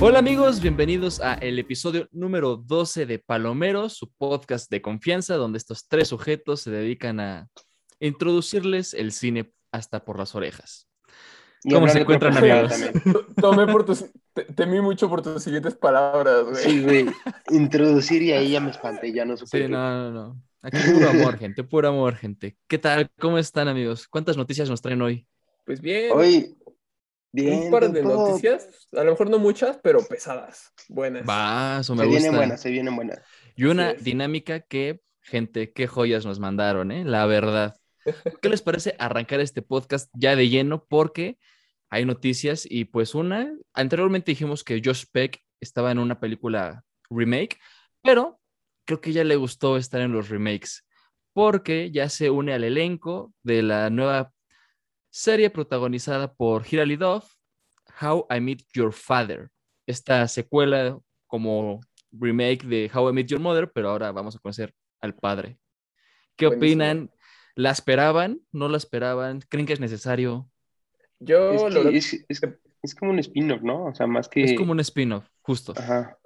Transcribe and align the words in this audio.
Hola 0.00 0.20
amigos, 0.20 0.60
bienvenidos 0.60 1.20
a 1.20 1.34
el 1.34 1.58
episodio 1.58 2.08
número 2.12 2.56
12 2.56 3.04
de 3.06 3.18
Palomeros, 3.18 3.94
su 3.94 4.10
podcast 4.12 4.70
de 4.70 4.80
confianza 4.80 5.34
donde 5.36 5.58
estos 5.58 5.88
tres 5.88 6.08
sujetos 6.08 6.60
se 6.60 6.70
dedican 6.70 7.18
a 7.20 7.48
introducirles 8.00 8.94
el 8.94 9.10
cine 9.12 9.52
hasta 9.72 10.04
por 10.04 10.18
las 10.18 10.34
orejas. 10.34 10.88
Y 11.64 11.74
¿Cómo 11.74 11.88
se 11.88 12.00
encuentran 12.00 12.36
amigos? 12.36 12.72
Tomé 13.40 13.66
por 13.66 13.84
tus, 13.84 14.04
te- 14.32 14.44
temí 14.44 14.80
mucho 14.80 15.08
por 15.08 15.22
tus 15.22 15.42
siguientes 15.42 15.74
palabras, 15.74 16.44
güey. 16.44 16.56
Sí, 16.62 16.82
güey. 16.82 17.06
Introducir 17.50 18.22
y 18.22 18.32
ahí 18.32 18.52
ya 18.52 18.60
me 18.60 18.70
espanté, 18.70 19.12
ya 19.12 19.24
no 19.24 19.36
supe. 19.36 19.64
Sí, 19.64 19.68
no, 19.68 19.78
no, 19.90 20.10
no. 20.12 20.42
Aquí 20.62 20.78
puro 20.92 21.10
amor, 21.10 21.38
gente, 21.38 21.64
puro 21.64 21.88
amor, 21.88 22.14
gente. 22.14 22.56
¿Qué 22.68 22.78
tal? 22.78 23.10
¿Cómo 23.18 23.38
están 23.38 23.66
amigos? 23.66 24.06
¿Cuántas 24.06 24.36
noticias 24.36 24.70
nos 24.70 24.80
traen 24.80 25.02
hoy? 25.02 25.26
Pues 25.66 25.80
bien, 25.80 26.12
Hoy, 26.14 26.56
bien. 27.32 27.64
un 27.64 27.70
par 27.70 27.90
de 27.90 28.02
noticias, 28.02 28.68
a 28.92 29.04
lo 29.04 29.12
mejor 29.12 29.30
no 29.30 29.38
muchas, 29.38 29.78
pero 29.82 30.00
pesadas, 30.06 30.72
buenas. 30.88 31.28
Va, 31.28 31.78
eso 31.80 31.94
me 31.94 32.02
Se 32.02 32.06
gusta. 32.06 32.20
vienen 32.20 32.36
buenas, 32.36 32.60
se 32.60 32.70
vienen 32.70 32.96
buenas. 32.96 33.20
Y 33.56 33.64
una 33.64 33.94
dinámica 33.94 34.60
que, 34.60 35.00
gente, 35.20 35.72
qué 35.72 35.86
joyas 35.86 36.24
nos 36.24 36.40
mandaron, 36.40 36.92
¿eh? 36.92 37.04
La 37.04 37.26
verdad. 37.26 37.76
¿Qué 38.42 38.48
les 38.48 38.62
parece 38.62 38.94
arrancar 38.98 39.40
este 39.40 39.62
podcast 39.62 40.10
ya 40.14 40.36
de 40.36 40.48
lleno? 40.48 40.84
Porque 40.88 41.38
hay 41.90 42.04
noticias 42.04 42.66
y 42.68 42.84
pues 42.84 43.14
una, 43.14 43.52
anteriormente 43.72 44.32
dijimos 44.32 44.64
que 44.64 44.80
Josh 44.84 45.04
Peck 45.10 45.40
estaba 45.60 45.90
en 45.90 45.98
una 45.98 46.20
película 46.20 46.84
remake, 47.10 47.58
pero 48.02 48.40
creo 48.84 49.00
que 49.00 49.12
ya 49.12 49.24
le 49.24 49.36
gustó 49.36 49.76
estar 49.76 50.00
en 50.00 50.12
los 50.12 50.28
remakes 50.28 50.84
porque 51.38 51.92
ya 51.92 52.08
se 52.08 52.30
une 52.30 52.52
al 52.52 52.64
elenco 52.64 53.32
de 53.44 53.62
la 53.62 53.90
nueva 53.90 54.32
serie 55.10 55.50
protagonizada 55.50 56.32
por 56.32 56.64
Hilary 56.70 56.96
Duff, 56.96 57.32
How 58.00 58.26
I 58.30 58.40
Met 58.40 58.62
Your 58.74 58.92
Father. 58.92 59.50
Esta 59.86 60.26
secuela 60.28 60.98
como 61.26 61.80
remake 62.12 62.66
de 62.66 62.90
How 62.92 63.10
I 63.10 63.12
Met 63.12 63.26
Your 63.28 63.40
Mother, 63.40 63.70
pero 63.72 63.90
ahora 63.90 64.12
vamos 64.12 64.36
a 64.36 64.38
conocer 64.38 64.74
al 65.00 65.14
padre. 65.14 65.58
¿Qué 66.36 66.46
Buenísimo. 66.46 66.82
opinan? 66.84 67.10
¿La 67.54 67.70
esperaban? 67.70 68.40
¿No 68.52 68.68
la 68.68 68.76
esperaban? 68.76 69.40
¿Creen 69.48 69.66
que 69.66 69.72
es 69.72 69.80
necesario? 69.80 70.48
Yo, 71.18 71.66
Es, 71.66 71.74
lo- 71.74 71.88
es, 71.88 72.12
es- 72.28 72.42
es 72.82 72.94
como 72.94 73.10
un 73.10 73.18
spin-off, 73.18 73.62
¿no? 73.62 73.86
O 73.86 73.94
sea, 73.94 74.06
más 74.06 74.28
que. 74.28 74.44
Es 74.44 74.52
como 74.54 74.70
un 74.72 74.80
spin-off, 74.80 75.26
justo. 75.42 75.72
Ajá. 75.76 76.17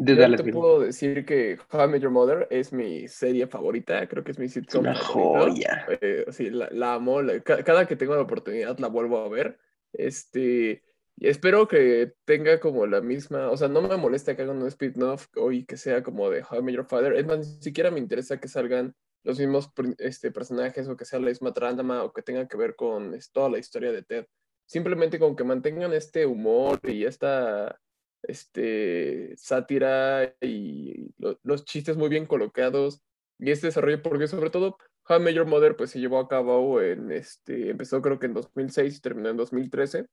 De 0.00 0.14
yo 0.14 0.36
te 0.36 0.52
puedo 0.52 0.80
decir 0.80 1.24
que 1.26 1.58
How 1.72 1.84
I 1.84 1.88
Met 1.88 2.02
Your 2.02 2.12
Mother 2.12 2.46
es 2.50 2.72
mi 2.72 3.08
serie 3.08 3.48
favorita, 3.48 4.06
creo 4.06 4.22
que 4.22 4.30
es 4.30 4.38
mi 4.38 4.48
sitcom 4.48 4.82
una 4.82 4.94
joya. 4.94 5.86
Eh, 6.00 6.24
sí, 6.30 6.50
la, 6.50 6.68
la 6.70 6.94
amo, 6.94 7.20
la- 7.20 7.40
ca- 7.40 7.64
cada 7.64 7.84
que 7.86 7.96
tengo 7.96 8.14
la 8.14 8.22
oportunidad 8.22 8.78
la 8.78 8.86
vuelvo 8.88 9.18
a 9.18 9.28
ver. 9.28 9.58
Este, 9.92 10.84
y 11.16 11.26
espero 11.28 11.66
que 11.66 12.14
tenga 12.24 12.60
como 12.60 12.86
la 12.86 13.00
misma, 13.00 13.50
o 13.50 13.56
sea, 13.56 13.66
no 13.66 13.82
me 13.82 13.96
molesta 13.96 14.36
que 14.36 14.42
hagan 14.42 14.62
un 14.62 14.68
spin-off 14.68 15.26
hoy 15.36 15.64
que 15.64 15.76
sea 15.76 16.02
como 16.04 16.30
de 16.30 16.42
How 16.48 16.60
I 16.60 16.62
Met 16.62 16.74
Your 16.76 16.86
Father. 16.86 17.14
Es 17.14 17.26
más, 17.26 17.38
ni 17.38 17.62
siquiera 17.62 17.90
me 17.90 17.98
interesa 17.98 18.38
que 18.38 18.46
salgan 18.46 18.94
los 19.24 19.38
mismos 19.40 19.72
este, 19.98 20.30
personajes 20.30 20.86
o 20.86 20.96
que 20.96 21.04
sea 21.04 21.18
la 21.18 21.26
misma 21.26 21.52
trama 21.52 22.04
o 22.04 22.12
que 22.12 22.22
tenga 22.22 22.46
que 22.46 22.56
ver 22.56 22.76
con 22.76 23.18
toda 23.32 23.50
la 23.50 23.58
historia 23.58 23.90
de 23.90 24.02
Ted. 24.04 24.26
Simplemente 24.64 25.18
con 25.18 25.34
que 25.34 25.42
mantengan 25.42 25.92
este 25.92 26.24
humor 26.24 26.78
y 26.84 27.04
esta 27.04 27.80
este, 28.28 29.34
sátira 29.36 30.34
y 30.40 31.12
lo- 31.18 31.40
los 31.42 31.64
chistes 31.64 31.96
muy 31.96 32.08
bien 32.08 32.26
colocados 32.26 33.02
y 33.38 33.50
este 33.50 33.68
desarrollo, 33.68 34.02
porque 34.02 34.28
sobre 34.28 34.50
todo 34.50 34.78
How 35.08 35.26
Your 35.30 35.46
Mother 35.46 35.76
pues 35.76 35.90
se 35.90 36.00
llevó 36.00 36.20
a 36.20 36.28
cabo 36.28 36.80
en, 36.82 37.10
este, 37.12 37.70
empezó 37.70 38.02
creo 38.02 38.18
que 38.20 38.26
en 38.26 38.34
2006 38.34 38.98
y 38.98 39.00
terminó 39.00 39.30
en 39.30 39.36
2013 39.38 40.06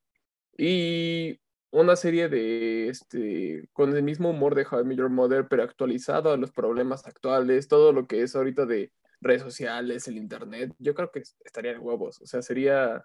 y 0.58 1.40
una 1.70 1.96
serie 1.96 2.28
de, 2.28 2.88
este, 2.88 3.68
con 3.72 3.94
el 3.94 4.02
mismo 4.02 4.30
humor 4.30 4.54
de 4.54 4.66
How 4.70 4.88
Your 4.92 5.10
Mother, 5.10 5.46
pero 5.48 5.62
actualizado 5.62 6.32
a 6.32 6.36
los 6.38 6.52
problemas 6.52 7.06
actuales, 7.06 7.68
todo 7.68 7.92
lo 7.92 8.06
que 8.06 8.22
es 8.22 8.34
ahorita 8.34 8.64
de 8.66 8.92
redes 9.20 9.42
sociales, 9.42 10.08
el 10.08 10.16
internet, 10.16 10.72
yo 10.78 10.94
creo 10.94 11.10
que 11.10 11.20
estaría 11.44 11.72
de 11.72 11.78
huevos, 11.78 12.20
o 12.22 12.26
sea, 12.26 12.42
sería, 12.42 13.04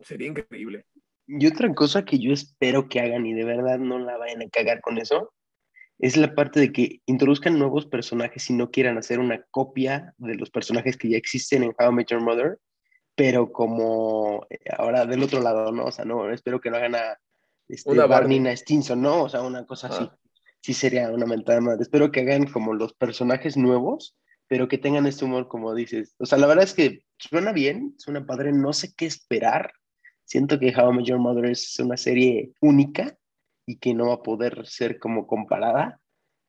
sería 0.00 0.28
increíble. 0.28 0.86
Y 1.32 1.46
otra 1.46 1.72
cosa 1.74 2.04
que 2.04 2.18
yo 2.18 2.32
espero 2.32 2.88
que 2.88 3.00
hagan 3.00 3.24
y 3.24 3.34
de 3.34 3.44
verdad 3.44 3.78
no 3.78 3.98
la 3.98 4.16
vayan 4.16 4.42
a 4.42 4.48
cagar 4.48 4.80
con 4.80 4.98
eso, 4.98 5.32
es 6.00 6.16
la 6.16 6.34
parte 6.34 6.58
de 6.58 6.72
que 6.72 7.00
introduzcan 7.06 7.58
nuevos 7.58 7.86
personajes 7.86 8.48
y 8.50 8.54
no 8.54 8.70
quieran 8.70 8.98
hacer 8.98 9.20
una 9.20 9.42
copia 9.50 10.14
de 10.18 10.34
los 10.34 10.50
personajes 10.50 10.96
que 10.96 11.10
ya 11.10 11.16
existen 11.16 11.62
en 11.62 11.74
How 11.78 11.90
I 11.90 11.94
Met 11.94 12.08
Your 12.08 12.22
Mother, 12.22 12.58
pero 13.14 13.52
como 13.52 14.46
eh, 14.50 14.58
ahora 14.76 15.06
del 15.06 15.22
otro 15.22 15.40
lado, 15.40 15.70
¿no? 15.72 15.84
O 15.84 15.92
sea, 15.92 16.04
no, 16.04 16.30
espero 16.32 16.60
que 16.60 16.70
no 16.70 16.78
hagan 16.78 16.94
a 16.94 17.18
este, 17.68 17.90
Una 17.90 18.06
Barney. 18.06 18.56
Stinson, 18.56 19.00
¿no? 19.00 19.24
O 19.24 19.28
sea, 19.28 19.42
una 19.42 19.64
cosa 19.66 19.88
así. 19.88 20.08
Ah. 20.10 20.16
Sí 20.62 20.74
sería 20.74 21.10
una 21.10 21.26
mentada 21.26 21.60
madre. 21.60 21.82
Espero 21.82 22.10
que 22.10 22.20
hagan 22.20 22.46
como 22.46 22.74
los 22.74 22.92
personajes 22.94 23.56
nuevos, 23.56 24.16
pero 24.48 24.68
que 24.68 24.78
tengan 24.78 25.06
este 25.06 25.24
humor, 25.24 25.48
como 25.48 25.74
dices. 25.74 26.14
O 26.18 26.26
sea, 26.26 26.38
la 26.38 26.46
verdad 26.46 26.64
es 26.64 26.74
que 26.74 27.04
suena 27.18 27.52
bien, 27.52 27.94
suena 27.98 28.26
padre, 28.26 28.52
no 28.52 28.72
sé 28.72 28.92
qué 28.94 29.06
esperar. 29.06 29.72
Siento 30.30 30.60
que 30.60 30.72
How 30.76 30.92
I 30.92 30.96
Met 30.96 31.06
Your 31.06 31.18
Mother 31.18 31.46
es 31.46 31.76
una 31.80 31.96
serie 31.96 32.52
única 32.60 33.16
y 33.66 33.78
que 33.78 33.94
no 33.94 34.06
va 34.08 34.14
a 34.14 34.22
poder 34.22 34.64
ser 34.64 35.00
como 35.00 35.26
comparada. 35.26 35.98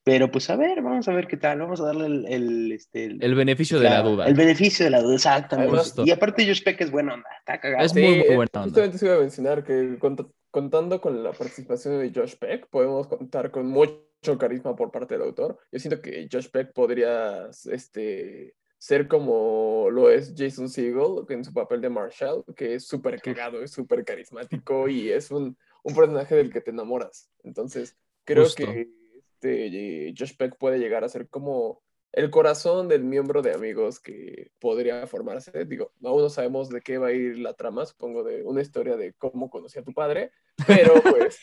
Pero 0.04 0.30
pues 0.30 0.52
a 0.52 0.56
ver, 0.56 0.84
vamos 0.84 1.08
a 1.08 1.14
ver 1.14 1.26
qué 1.28 1.36
tal. 1.38 1.60
Vamos 1.62 1.82
a 1.82 1.86
darle 1.86 2.06
el, 2.06 2.26
el, 2.28 2.72
este, 2.74 3.06
el- 3.06 3.24
El 3.24 3.34
beneficio 3.34 3.80
de 3.80 3.86
la 3.86 4.04
la- 4.04 4.10
duda. 4.10 4.28
El 4.28 4.36
beneficio 4.36 4.86
de 4.86 4.92
la 4.92 5.02
duda, 5.02 5.16
exactamente. 5.16 5.76
Y 6.06 6.12
aparte 6.12 6.46
Josh 6.46 6.62
Peck 6.64 6.80
es 6.82 6.92
buena 6.92 7.16
onda, 7.16 7.30
está 7.40 7.60
cagado. 7.60 7.84
Es 7.84 7.94
muy, 7.96 8.04
muy 8.04 8.36
buena 8.36 8.50
onda. 8.54 8.64
Justamente 8.66 8.98
se 9.00 9.06
iba 9.08 9.16
a 9.16 9.20
mencionar 9.20 9.64
que 9.64 9.98
cont- 10.00 10.32
contando 10.52 11.02
con 11.02 11.24
la 11.24 11.32
participación 11.32 12.00
de 12.00 12.12
Josh 12.14 12.36
Peck, 12.36 12.68
podemos 12.70 13.08
contar 13.08 13.50
con 13.50 13.66
mucho 13.68 14.38
carisma 14.38 14.76
por 14.76 14.92
parte 14.92 15.16
del 15.16 15.24
autor. 15.24 15.58
Yo 15.72 15.80
siento 15.80 16.00
que 16.04 16.28
Josh 16.32 16.50
Peck 16.52 16.72
podría 16.74 17.48
este, 17.72 18.54
ser 18.82 19.08
como 19.08 19.92
lo 19.92 20.10
es 20.10 20.34
Jason 20.36 20.68
Segel 20.68 21.24
en 21.30 21.46
su 21.46 21.54
papel 21.54 21.82
de 21.82 21.90
Marshall, 21.92 22.44
que 22.56 22.74
es 22.74 22.88
súper 22.88 23.22
cagado, 23.22 23.62
es 23.62 23.70
súper 23.70 24.04
carismático 24.04 24.90
y 24.90 25.12
es 25.12 25.30
un, 25.30 25.56
un 25.84 25.96
personaje 25.96 26.34
del 26.34 26.52
que 26.52 26.62
te 26.62 26.72
enamoras. 26.72 27.30
Entonces, 27.44 27.96
creo 28.24 28.46
Justo. 28.46 28.66
que 28.66 28.90
este, 29.20 30.16
Josh 30.18 30.36
Peck 30.36 30.58
puede 30.58 30.80
llegar 30.80 31.04
a 31.04 31.10
ser 31.10 31.30
como 31.30 31.84
el 32.14 32.30
corazón 32.30 32.88
del 32.88 33.04
miembro 33.04 33.42
de 33.42 33.54
amigos 33.54 34.00
que 34.00 34.52
podría 34.60 35.08
formarse. 35.08 35.66
Digo, 35.66 35.94
aún 36.04 36.22
no 36.22 36.30
sabemos 36.30 36.70
de 36.70 36.82
qué 36.82 36.98
va 36.98 37.08
a 37.08 37.12
ir 37.14 37.38
la 37.40 37.54
trama, 37.54 37.86
supongo 37.86 38.24
de 38.24 38.44
una 38.44 38.62
historia 38.62 38.98
de 38.98 39.14
cómo 39.14 39.50
conocí 39.50 39.80
a 39.80 39.84
tu 39.84 39.94
padre, 39.94 40.32
pero 40.68 40.94
pues 41.26 41.40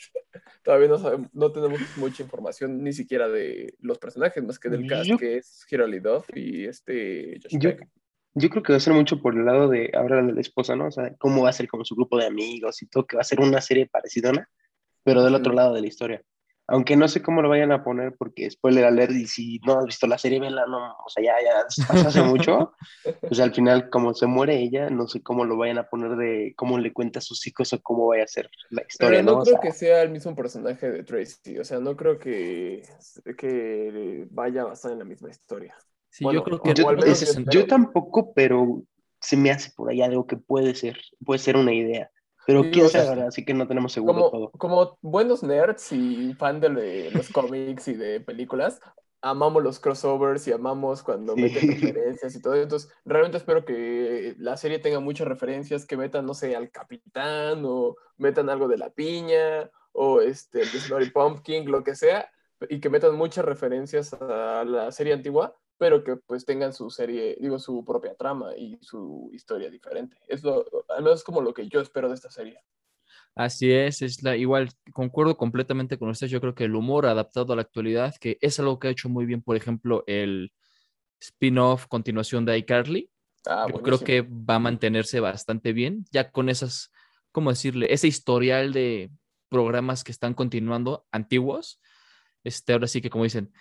todavía 0.63 0.89
no, 0.89 0.99
sabemos, 0.99 1.29
no 1.33 1.53
tenemos 1.53 1.81
mucha 1.97 2.23
información 2.23 2.83
ni 2.83 2.93
siquiera 2.93 3.29
de 3.29 3.75
los 3.81 3.99
personajes, 3.99 4.45
más 4.45 4.59
que 4.59 4.69
del 4.69 4.87
cast, 4.87 5.09
Yo- 5.09 5.19
que 5.19 5.39
es 5.39 5.65
Hilary 5.71 6.01
Duff 6.01 6.29
y 6.35 6.67
este 6.67 7.41
Josh 7.43 7.59
Yo, 7.59 7.71
yo 8.35 8.51
creo 8.51 8.63
que 8.63 8.73
va 8.73 8.77
a 8.77 8.81
ser 8.81 8.93
mucho 8.93 9.23
por 9.23 9.35
el 9.35 9.47
lado 9.47 9.69
de 9.69 9.91
ahora 9.95 10.23
de 10.23 10.33
la 10.33 10.41
esposa, 10.41 10.77
¿no? 10.77 10.87
O 10.89 10.91
sea, 10.91 11.15
cómo 11.19 11.43
va 11.43 11.49
a 11.49 11.55
ser 11.55 11.67
como 11.67 11.85
su 11.85 11.97
grupo 11.97 12.19
de 12.19 12.27
amigos 12.27 12.83
y 12.83 12.87
todo, 12.87 13.07
que 13.07 13.17
va 13.17 13.23
a 13.23 13.25
ser 13.25 13.41
una 13.41 13.61
serie 13.61 13.87
parecida, 13.87 14.33
pero 15.03 15.25
del 15.25 15.35
otro 15.35 15.55
lado 15.55 15.73
de 15.75 15.81
la 15.81 15.87
historia. 15.87 16.23
Aunque 16.69 16.97
no 16.97 17.09
sé 17.09 17.23
cómo 17.23 17.43
lo 17.43 17.49
vayan 17.49 17.73
a 17.73 17.83
poner, 17.85 18.15
porque 18.19 18.51
spoiler 18.51 18.85
alert, 18.87 19.13
y 19.13 19.27
si 19.27 19.59
no 19.67 19.79
has 19.81 19.87
visto 19.87 20.07
la 20.07 20.19
serie, 20.19 20.41
vela, 20.41 20.67
no, 20.67 20.97
o 21.05 21.09
sea, 21.09 21.25
ya, 21.25 21.35
ya 21.43 21.65
pasó 21.87 22.09
hace 22.09 22.23
mucho. 22.23 22.73
Pues 23.29 23.41
al 23.41 23.55
final, 23.55 23.91
como 23.91 24.15
se 24.15 24.27
muere 24.27 24.59
ella, 24.63 24.91
no 24.91 25.07
sé 25.09 25.23
cómo 25.23 25.45
lo 25.45 25.57
vayan 25.59 25.79
a 25.79 25.89
poner 25.89 26.17
de 26.17 26.55
cómo 26.57 26.79
le 26.79 26.93
cuenta 26.93 27.21
a 27.21 27.23
sus 27.23 27.47
hijos 27.47 27.73
o 27.75 27.83
cómo 27.83 28.07
vaya 28.09 28.25
a 28.25 28.29
ser 28.29 28.51
la 28.71 28.83
historia, 28.89 29.21
Pero 29.21 29.23
no 29.23 29.33
¿no? 29.33 29.41
O 29.41 29.45
creo 29.45 29.47
sea, 29.47 29.61
que 29.61 29.73
sea 29.73 30.03
el 30.03 30.11
mismo 30.11 30.35
personaje 30.35 30.91
de 30.91 31.05
Tracy, 31.05 31.59
o 31.59 31.65
sea, 31.65 31.79
no 31.79 31.97
creo 31.97 32.19
que, 32.19 32.83
que 33.37 34.27
vaya 34.31 34.65
basado 34.65 34.93
en 34.95 34.99
la 35.01 35.05
misma 35.05 35.31
historia. 35.31 35.77
Sí, 36.11 36.25
bueno, 36.25 36.43
yo 36.43 36.43
creo 36.43 36.61
o 36.63 36.63
que 36.63 36.75
yo, 36.75 36.85
ese- 37.05 37.45
yo 37.49 37.67
tampoco, 37.67 38.33
pero 38.35 38.83
se 39.21 39.37
me 39.37 39.51
hace 39.51 39.71
por 39.77 39.91
ahí 39.91 40.03
algo 40.03 40.27
que 40.27 40.37
puede 40.37 40.75
ser, 40.75 40.99
puede 41.25 41.39
ser 41.39 41.57
una 41.57 41.73
idea. 41.75 42.11
Pero 42.49 42.63
quién 42.71 42.87
o 42.87 42.89
sea, 42.89 43.13
así 43.29 43.45
que 43.45 43.53
no 43.53 43.69
tenemos 43.69 43.93
seguro 43.93 44.15
como, 44.15 44.31
todo. 44.31 44.51
como 44.53 44.99
buenos 45.03 45.43
nerds 45.43 45.93
y 45.93 46.33
fan 46.33 46.61
de 46.61 47.11
los 47.13 47.29
cómics 47.33 47.89
y 47.89 47.95
de 47.95 48.21
películas, 48.21 48.81
amamos 49.21 49.63
los 49.63 49.79
crossovers 49.79 50.49
y 50.49 50.53
amamos 50.53 51.03
cuando 51.03 51.35
Sí. 51.35 51.43
meten 51.43 51.69
referencias 51.93 52.35
y 52.35 52.41
todo. 52.41 52.55
Entonces, 52.55 52.91
realmente 53.05 53.37
espero 53.37 53.67
que 53.67 54.35
la 54.39 54.57
serie 54.57 54.79
tenga 54.79 54.99
muchas 54.99 55.29
referencias, 55.29 55.85
que 55.85 55.99
metan, 55.99 56.25
no 56.25 56.33
sé, 56.33 56.57
al 56.57 56.71
capitán 56.71 57.63
o 57.67 57.97
metan 58.17 58.49
algo 58.49 58.67
de 58.67 58.79
la 58.79 58.89
piña 58.91 59.71
o 59.93 60.23
este, 60.23 60.63
el 60.63 60.69
Snorri 60.69 61.11
Pumpkin, 61.11 61.71
lo 61.71 61.85
que 61.85 61.95
sea, 61.95 62.31
y 62.71 62.81
que 62.81 62.89
metan 62.89 63.15
muchas 63.15 63.45
referencias 63.45 64.15
a 64.15 64.65
la 64.65 64.91
serie 64.91 65.13
antigua, 65.13 65.55
pero 65.79 66.03
que 66.03 66.17
pues 66.17 66.45
tengan 66.45 66.73
su 66.73 66.91
serie, 66.91 67.37
digo, 67.41 67.59
su 67.59 67.85
propia 67.85 68.15
trama 68.15 68.57
y 68.57 68.79
su 68.83 69.31
historia 69.33 69.71
diferente. 69.71 70.19
Es 70.27 70.43
lo, 70.43 70.65
al 70.89 71.03
menos 71.03 71.21
es 71.21 71.25
como 71.25 71.41
lo 71.41 71.55
que 71.55 71.69
yo 71.69 71.81
espero 71.81 72.09
de 72.09 72.15
esta 72.15 72.31
serie. 72.31 72.61
Así 73.35 73.71
es, 73.71 74.03
es 74.03 74.23
la, 74.25 74.37
igual, 74.37 74.71
concuerdo 74.93 75.37
completamente 75.37 75.97
con 75.97 76.09
usted. 76.09 76.27
Yo 76.27 76.41
creo 76.41 76.57
que 76.57 76.65
el 76.65 76.75
humor 76.75 77.07
adaptado 77.07 77.53
a 77.53 77.57
la 77.57 77.63
actualidad, 77.63 78.17
que 78.21 78.37
es 78.41 78.59
algo 78.59 78.81
que 78.81 78.89
ha 78.89 78.91
hecho 78.91 79.09
muy 79.09 79.27
bien, 79.27 79.43
por 79.43 79.57
ejemplo, 79.57 80.03
el 80.09 80.53
spin-off 81.21 81.87
continuación 81.87 82.45
de 82.45 82.59
iCarly. 82.59 83.11
Ah, 83.47 83.67
Yo 83.73 83.81
creo 83.81 84.01
que 84.01 84.23
va 84.23 84.57
a 84.57 84.59
mantenerse 84.59 85.21
bastante 85.21 85.73
bien, 85.73 86.05
ya 86.11 86.33
con 86.33 86.49
esas, 86.49 86.91
¿cómo 87.31 87.51
decirle? 87.51 87.93
Ese 87.93 88.09
historial 88.09 88.73
de 88.73 89.11
programas 89.49 90.03
que 90.03 90.13
están 90.13 90.35
continuando 90.35 91.07
antiguos. 91.13 91.81
Este, 92.45 92.73
ahora 92.73 92.89
sí 92.89 93.01
que 93.01 93.11
como 93.11 93.25
dicen, 93.25 93.53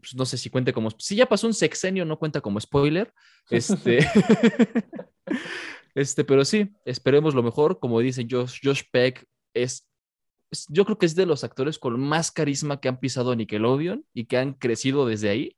pues, 0.00 0.14
no 0.14 0.24
sé 0.24 0.38
si 0.38 0.50
cuente 0.50 0.72
como, 0.72 0.90
si 0.98 1.16
ya 1.16 1.26
pasó 1.26 1.46
un 1.46 1.54
sexenio, 1.54 2.04
no 2.04 2.18
cuenta 2.18 2.40
como 2.40 2.60
spoiler. 2.60 3.12
Este, 3.48 3.98
este, 5.94 6.24
pero 6.24 6.44
sí, 6.44 6.72
esperemos 6.84 7.34
lo 7.34 7.44
mejor. 7.44 7.78
Como 7.78 8.00
dicen 8.00 8.26
Josh, 8.28 8.58
Josh 8.60 8.82
Peck 8.90 9.24
es, 9.54 9.88
yo 10.68 10.84
creo 10.84 10.98
que 10.98 11.06
es 11.06 11.14
de 11.14 11.26
los 11.26 11.44
actores 11.44 11.78
con 11.78 12.00
más 12.00 12.32
carisma 12.32 12.80
que 12.80 12.88
han 12.88 12.98
pisado 12.98 13.36
Nickelodeon 13.36 14.04
y 14.12 14.24
que 14.26 14.38
han 14.38 14.54
crecido 14.54 15.06
desde 15.06 15.28
ahí. 15.28 15.56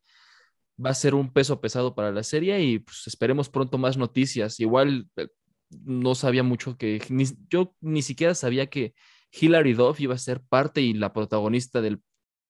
Va 0.84 0.90
a 0.90 0.94
ser 0.94 1.14
un 1.14 1.32
peso 1.32 1.62
pesado 1.62 1.94
para 1.94 2.12
la 2.12 2.22
serie 2.22 2.62
y 2.62 2.78
pues, 2.80 3.06
esperemos 3.06 3.48
pronto 3.48 3.78
más 3.78 3.96
noticias. 3.96 4.60
Igual 4.60 5.08
eh, 5.16 5.28
no 5.70 6.14
sabía 6.14 6.42
mucho 6.42 6.76
que, 6.76 7.02
yo 7.48 7.74
ni 7.80 8.02
siquiera 8.02 8.34
sabía 8.34 8.66
que 8.66 8.94
Hilary 9.32 9.74
Duff 9.74 10.00
iba 10.00 10.14
a 10.14 10.18
ser 10.18 10.42
parte 10.42 10.80
y 10.80 10.94
la 10.94 11.12
protagonista 11.12 11.80
del, 11.80 12.02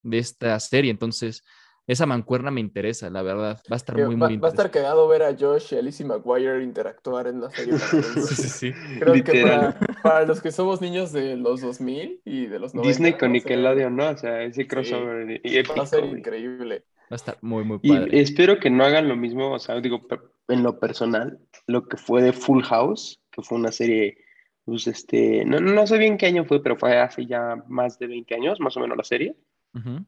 de 0.02 0.18
esta 0.18 0.58
serie. 0.60 0.90
Entonces, 0.90 1.42
esa 1.88 2.04
mancuerna 2.04 2.50
me 2.50 2.60
interesa, 2.60 3.08
la 3.08 3.22
verdad. 3.22 3.62
Va 3.70 3.74
a 3.74 3.76
estar 3.76 3.96
muy, 3.96 4.14
muy 4.14 4.36
Va 4.36 4.48
a 4.48 4.50
estar 4.50 4.70
cagado 4.70 5.08
ver 5.08 5.22
a 5.22 5.34
Josh 5.34 5.72
y 5.72 5.78
Alicia 5.78 6.04
McGuire 6.04 6.62
interactuar 6.62 7.26
en 7.26 7.40
la 7.40 7.50
serie. 7.50 7.78
sí, 7.78 8.34
sí, 8.34 8.48
sí. 8.48 8.72
Creo 9.00 9.14
que 9.24 9.74
para, 10.02 10.26
los 10.26 10.42
que 10.42 10.52
somos 10.52 10.82
niños 10.82 11.12
de 11.12 11.36
los 11.36 11.62
2000 11.62 12.20
y 12.26 12.44
de 12.46 12.58
los 12.58 12.74
90. 12.74 12.88
Disney 12.88 13.12
con 13.14 13.32
Nickelodeon, 13.32 13.96
¿no? 13.96 14.10
O 14.10 14.16
sea, 14.18 14.42
ese 14.42 14.66
crossover. 14.66 15.40
y 15.42 15.62
va 15.62 15.82
a 15.82 15.86
ser 15.86 16.04
increíble. 16.04 16.84
Va 17.10 17.14
a 17.14 17.16
estar 17.16 17.38
muy, 17.40 17.64
muy 17.64 17.78
padre. 17.78 18.14
Y 18.14 18.20
espero 18.20 18.60
que 18.60 18.68
no 18.68 18.84
hagan 18.84 19.08
lo 19.08 19.16
mismo, 19.16 19.52
o 19.52 19.58
sea, 19.58 19.80
digo, 19.80 20.06
en 20.48 20.62
lo 20.62 20.78
personal, 20.78 21.38
lo 21.66 21.88
que 21.88 21.96
fue 21.96 22.22
de 22.22 22.34
Full 22.34 22.64
House, 22.64 23.18
que 23.30 23.40
fue 23.40 23.56
una 23.56 23.72
serie, 23.72 24.18
pues, 24.66 24.86
este, 24.86 25.42
no, 25.46 25.58
no 25.58 25.86
sé 25.86 25.96
bien 25.96 26.18
qué 26.18 26.26
año 26.26 26.44
fue, 26.44 26.62
pero 26.62 26.76
fue 26.76 26.98
hace 26.98 27.24
ya 27.24 27.64
más 27.66 27.98
de 27.98 28.08
20 28.08 28.34
años, 28.34 28.60
más 28.60 28.76
o 28.76 28.80
menos 28.80 28.98
la 28.98 29.04
serie. 29.04 29.34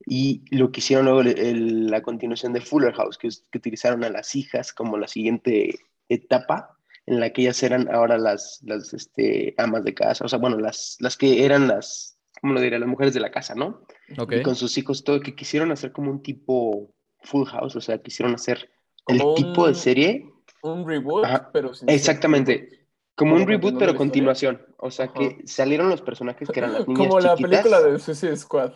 Y 0.07 0.43
lo 0.51 0.73
que 0.73 0.81
hicieron 0.81 1.05
luego 1.05 1.23
la 1.23 2.03
continuación 2.03 2.53
de 2.53 2.61
Fuller 2.61 2.93
House, 2.95 3.19
que, 3.19 3.29
que 3.29 3.59
utilizaron 3.59 4.03
a 4.03 4.11
las 4.11 4.35
hijas 4.35 4.73
como 4.73 4.99
la 4.99 5.07
siguiente 5.07 5.79
etapa 6.09 6.77
en 7.07 7.21
la 7.21 7.31
que 7.31 7.43
ellas 7.43 7.63
eran 7.63 7.93
ahora 7.93 8.19
las, 8.19 8.61
las 8.63 8.93
este, 8.95 9.55
amas 9.59 9.85
de 9.85 9.95
casa, 9.95 10.25
o 10.25 10.29
sea, 10.29 10.39
bueno, 10.39 10.59
las, 10.59 10.97
las 11.01 11.17
que 11.17 11.45
eran 11.45 11.67
las, 11.67 12.19
¿cómo 12.41 12.53
lo 12.53 12.61
diría? 12.61 12.79
Las 12.79 12.89
mujeres 12.89 13.15
de 13.15 13.21
la 13.21 13.31
casa, 13.31 13.55
¿no? 13.55 13.83
Y 14.09 14.43
con 14.43 14.55
sus 14.55 14.77
hijos, 14.79 15.03
todo, 15.03 15.21
que 15.21 15.35
quisieron 15.35 15.73
hacer 15.73 15.93
como 15.93 16.11
un 16.11 16.23
tipo 16.23 16.95
Full 17.23 17.47
House, 17.47 17.77
o 17.77 17.81
sea, 17.81 17.99
quisieron 17.99 18.35
hacer 18.35 18.71
el 19.07 19.23
tipo 19.35 19.67
de 19.67 19.75
serie. 19.75 20.33
Un 20.63 20.87
reboot, 20.87 21.27
pero 21.53 21.75
sin 21.75 21.89
Exactamente. 21.89 22.87
Como, 23.15 23.35
un 23.35 23.47
reboot, 23.47 23.79
pero 23.79 23.95
continuación. 23.95 24.63
O 24.79 24.91
sea, 24.91 25.09
que 25.09 25.43
salieron 25.45 25.91
los 25.91 26.03
personajes 26.03 26.49
que 26.49 26.61
eran 26.61 26.73
las 26.73 26.87
niñas 26.89 27.09
Como 27.09 27.21
la 27.21 27.37
película 27.37 27.81
de 27.81 27.99
Suicide 27.99 28.37
Squad. 28.37 28.73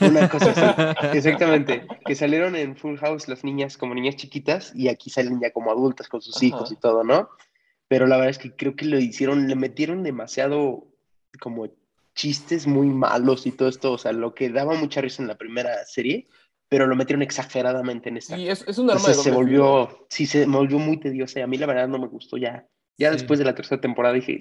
Una 0.00 0.28
cosa 0.28 0.50
así, 0.50 1.16
exactamente. 1.16 1.86
Que 2.04 2.14
salieron 2.14 2.54
en 2.56 2.76
Full 2.76 2.96
House 2.98 3.28
las 3.28 3.44
niñas 3.44 3.76
como 3.76 3.94
niñas 3.94 4.16
chiquitas 4.16 4.72
y 4.74 4.88
aquí 4.88 5.10
salen 5.10 5.40
ya 5.40 5.50
como 5.50 5.70
adultas 5.70 6.08
con 6.08 6.20
sus 6.20 6.42
hijos 6.42 6.70
y 6.70 6.76
todo, 6.76 7.04
¿no? 7.04 7.30
Pero 7.88 8.06
la 8.06 8.16
verdad 8.16 8.30
es 8.30 8.38
que 8.38 8.54
creo 8.54 8.76
que 8.76 8.84
lo 8.84 8.98
hicieron, 8.98 9.48
le 9.48 9.56
metieron 9.56 10.02
demasiado 10.02 10.86
como 11.40 11.68
chistes 12.14 12.66
muy 12.66 12.88
malos 12.88 13.46
y 13.46 13.52
todo 13.52 13.68
esto, 13.68 13.92
o 13.92 13.98
sea, 13.98 14.12
lo 14.12 14.34
que 14.34 14.50
daba 14.50 14.74
mucha 14.74 15.00
risa 15.00 15.22
en 15.22 15.28
la 15.28 15.38
primera 15.38 15.84
serie, 15.86 16.26
pero 16.68 16.86
lo 16.86 16.94
metieron 16.94 17.22
exageradamente 17.22 18.10
en 18.10 18.18
esta. 18.18 18.36
Sí, 18.36 18.48
es, 18.48 18.64
es 18.68 18.78
un 18.78 18.90
arma 18.90 19.08
de 19.08 19.14
se 19.14 19.30
volvió, 19.30 20.06
sí, 20.08 20.26
se 20.26 20.46
volvió 20.46 20.78
muy 20.78 20.98
tediosa 21.00 21.40
y 21.40 21.42
a 21.42 21.46
mí 21.46 21.56
la 21.56 21.66
verdad 21.66 21.88
no 21.88 21.98
me 21.98 22.08
gustó 22.08 22.36
ya. 22.36 22.66
Ya 22.98 23.10
después 23.10 23.38
de 23.38 23.46
la 23.46 23.54
tercera 23.54 23.80
temporada 23.80 24.14
dije, 24.14 24.38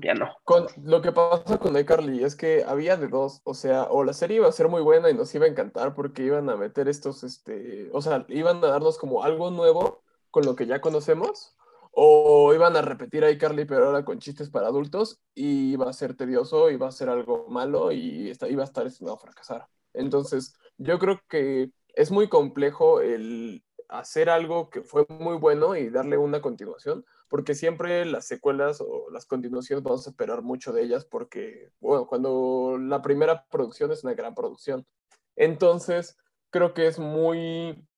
ya 0.00 0.14
no. 0.14 0.36
Con, 0.44 0.66
lo 0.84 1.00
que 1.00 1.12
pasa 1.12 1.58
con 1.58 1.76
iCarly 1.78 2.24
es 2.24 2.36
que 2.36 2.62
había 2.66 2.96
de 2.98 3.08
dos, 3.08 3.40
o 3.44 3.54
sea, 3.54 3.84
o 3.84 4.04
la 4.04 4.12
serie 4.12 4.36
iba 4.36 4.48
a 4.48 4.52
ser 4.52 4.68
muy 4.68 4.82
buena 4.82 5.08
y 5.08 5.14
nos 5.14 5.34
iba 5.34 5.46
a 5.46 5.48
encantar 5.48 5.94
porque 5.94 6.22
iban 6.22 6.50
a 6.50 6.56
meter 6.56 6.88
estos, 6.88 7.24
este, 7.24 7.88
o 7.92 8.02
sea, 8.02 8.26
iban 8.28 8.58
a 8.58 8.68
darnos 8.68 8.98
como 8.98 9.24
algo 9.24 9.50
nuevo 9.50 10.02
con 10.30 10.44
lo 10.44 10.56
que 10.56 10.66
ya 10.66 10.82
conocemos, 10.82 11.56
o 11.92 12.52
iban 12.54 12.74
a 12.76 12.82
repetir 12.82 13.22
iCarly 13.22 13.66
pero 13.66 13.86
ahora 13.86 14.04
con 14.04 14.18
chistes 14.18 14.50
para 14.50 14.66
adultos 14.66 15.20
y 15.34 15.72
iba 15.72 15.88
a 15.88 15.92
ser 15.92 16.16
tedioso, 16.16 16.70
iba 16.70 16.88
a 16.88 16.92
ser 16.92 17.08
algo 17.08 17.46
malo 17.48 17.92
y 17.92 18.32
iba 18.48 18.62
a 18.62 18.66
estar 18.66 18.84
destinado 18.84 19.16
a 19.16 19.20
fracasar. 19.20 19.68
Entonces, 19.92 20.54
yo 20.78 20.98
creo 20.98 21.20
que 21.28 21.70
es 21.94 22.10
muy 22.10 22.28
complejo 22.28 23.00
el 23.00 23.62
hacer 23.88 24.30
algo 24.30 24.70
que 24.70 24.82
fue 24.82 25.06
muy 25.08 25.36
bueno 25.36 25.76
y 25.76 25.90
darle 25.90 26.16
una 26.16 26.40
continuación, 26.40 27.04
porque 27.32 27.54
siempre 27.54 28.04
las 28.04 28.26
secuelas 28.26 28.82
o 28.82 29.08
las 29.10 29.24
continuaciones 29.24 29.82
vamos 29.82 30.06
a 30.06 30.10
esperar 30.10 30.42
mucho 30.42 30.70
de 30.70 30.82
ellas 30.82 31.06
porque, 31.06 31.70
bueno, 31.80 32.06
cuando 32.06 32.76
la 32.78 33.00
primera 33.00 33.46
producción 33.46 33.90
es 33.90 34.04
una 34.04 34.12
gran 34.12 34.34
producción. 34.34 34.86
Entonces, 35.34 36.18
creo 36.50 36.74
que 36.74 36.86
es 36.86 36.98
muy... 36.98 37.88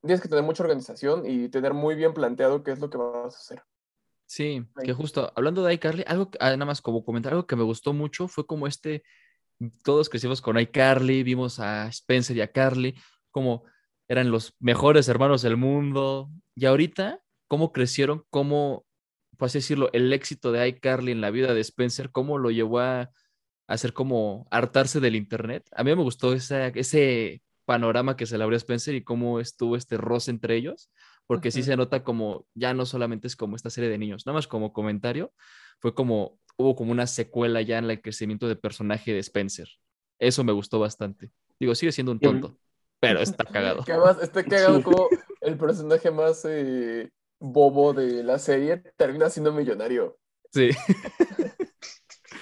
Tienes 0.00 0.22
que 0.22 0.30
tener 0.30 0.44
mucha 0.44 0.62
organización 0.62 1.26
y 1.26 1.50
tener 1.50 1.74
muy 1.74 1.94
bien 1.94 2.14
planteado 2.14 2.62
qué 2.62 2.70
es 2.70 2.78
lo 2.78 2.88
que 2.88 2.96
vas 2.96 3.34
a 3.34 3.38
hacer. 3.38 3.62
Sí, 4.24 4.66
que 4.82 4.94
justo, 4.94 5.30
hablando 5.36 5.62
de 5.62 5.74
iCarly, 5.74 6.04
algo, 6.06 6.30
ah, 6.40 6.52
nada 6.52 6.64
más 6.64 6.80
como 6.80 7.04
comentar, 7.04 7.34
algo 7.34 7.46
que 7.46 7.56
me 7.56 7.64
gustó 7.64 7.92
mucho 7.92 8.28
fue 8.28 8.46
como 8.46 8.66
este, 8.66 9.02
todos 9.82 10.08
crecimos 10.08 10.40
con 10.40 10.58
iCarly, 10.58 11.22
vimos 11.22 11.60
a 11.60 11.88
Spencer 11.88 12.34
y 12.38 12.40
a 12.40 12.50
Carly, 12.50 12.94
como 13.30 13.64
eran 14.08 14.30
los 14.30 14.54
mejores 14.58 15.06
hermanos 15.08 15.42
del 15.42 15.58
mundo. 15.58 16.30
Y 16.54 16.64
ahorita, 16.64 17.20
cómo 17.54 17.70
crecieron, 17.70 18.24
cómo, 18.30 18.84
por 19.38 19.46
así 19.46 19.58
decirlo, 19.58 19.88
el 19.92 20.12
éxito 20.12 20.50
de 20.50 20.66
iCarly 20.66 21.12
en 21.12 21.20
la 21.20 21.30
vida 21.30 21.54
de 21.54 21.60
Spencer, 21.60 22.10
cómo 22.10 22.36
lo 22.36 22.50
llevó 22.50 22.80
a 22.80 23.12
hacer 23.68 23.92
como 23.92 24.48
hartarse 24.50 24.98
del 24.98 25.14
Internet. 25.14 25.64
A 25.70 25.84
mí 25.84 25.94
me 25.94 26.02
gustó 26.02 26.32
ese 26.32 27.42
panorama 27.64 28.16
que 28.16 28.26
se 28.26 28.36
le 28.36 28.42
abrió 28.42 28.56
a 28.56 28.58
Spencer 28.58 28.96
y 28.96 29.04
cómo 29.04 29.38
estuvo 29.38 29.76
este 29.76 29.98
roce 29.98 30.32
entre 30.32 30.56
ellos, 30.56 30.90
porque 31.28 31.52
sí 31.52 31.62
se 31.62 31.76
nota 31.76 32.02
como, 32.02 32.44
ya 32.54 32.74
no 32.74 32.86
solamente 32.86 33.28
es 33.28 33.36
como 33.36 33.54
esta 33.54 33.70
serie 33.70 33.88
de 33.88 33.98
niños, 33.98 34.26
nada 34.26 34.34
más 34.34 34.48
como 34.48 34.72
comentario, 34.72 35.32
fue 35.78 35.94
como, 35.94 36.40
hubo 36.56 36.74
como 36.74 36.90
una 36.90 37.06
secuela 37.06 37.62
ya 37.62 37.78
en 37.78 37.88
el 37.88 38.02
crecimiento 38.02 38.48
de 38.48 38.56
personaje 38.56 39.12
de 39.12 39.20
Spencer. 39.20 39.68
Eso 40.18 40.42
me 40.42 40.50
gustó 40.50 40.80
bastante. 40.80 41.30
Digo, 41.60 41.76
sigue 41.76 41.92
siendo 41.92 42.10
un 42.10 42.18
tonto, 42.18 42.58
pero 42.98 43.20
está 43.20 43.44
cagado. 43.44 43.84
Que 43.84 43.92
además 43.92 44.16
está 44.20 44.42
cagado 44.42 44.82
como 44.82 45.08
el 45.40 45.56
personaje 45.56 46.10
más 46.10 46.44
eh, 46.46 47.12
bobo 47.38 47.92
de 47.92 48.22
la 48.22 48.38
serie 48.38 48.82
termina 48.96 49.30
siendo 49.30 49.52
millonario. 49.52 50.18
Sí. 50.52 50.70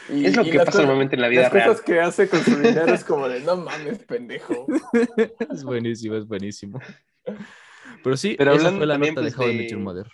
Y, 0.09 0.27
es 0.27 0.37
lo 0.37 0.45
que 0.45 0.59
pasa 0.59 0.79
normalmente 0.83 1.15
en 1.15 1.23
la 1.23 1.29
vida 1.29 1.43
las 1.43 1.53
real. 1.53 1.69
Las 1.69 1.81
cosas 1.81 1.87
que 1.87 2.01
hace 2.01 2.29
con 2.29 2.41
su 2.41 2.57
dinero 2.57 2.93
es 2.93 3.05
como 3.05 3.29
de, 3.29 3.41
no 3.41 3.57
mames, 3.57 3.99
pendejo. 4.01 4.67
Es 5.53 5.65
buenísimo, 5.65 6.17
es 6.17 6.27
buenísimo. 6.27 6.81
Pero 8.03 8.17
sí, 8.17 8.35
Pero 8.37 8.55
esa 8.55 8.73
fue 8.73 8.87
la 8.87 8.99
nota 8.99 9.15
pues, 9.15 9.37
de 9.37 9.45
How 9.45 9.51
I 9.51 9.77
Mother. 9.77 10.09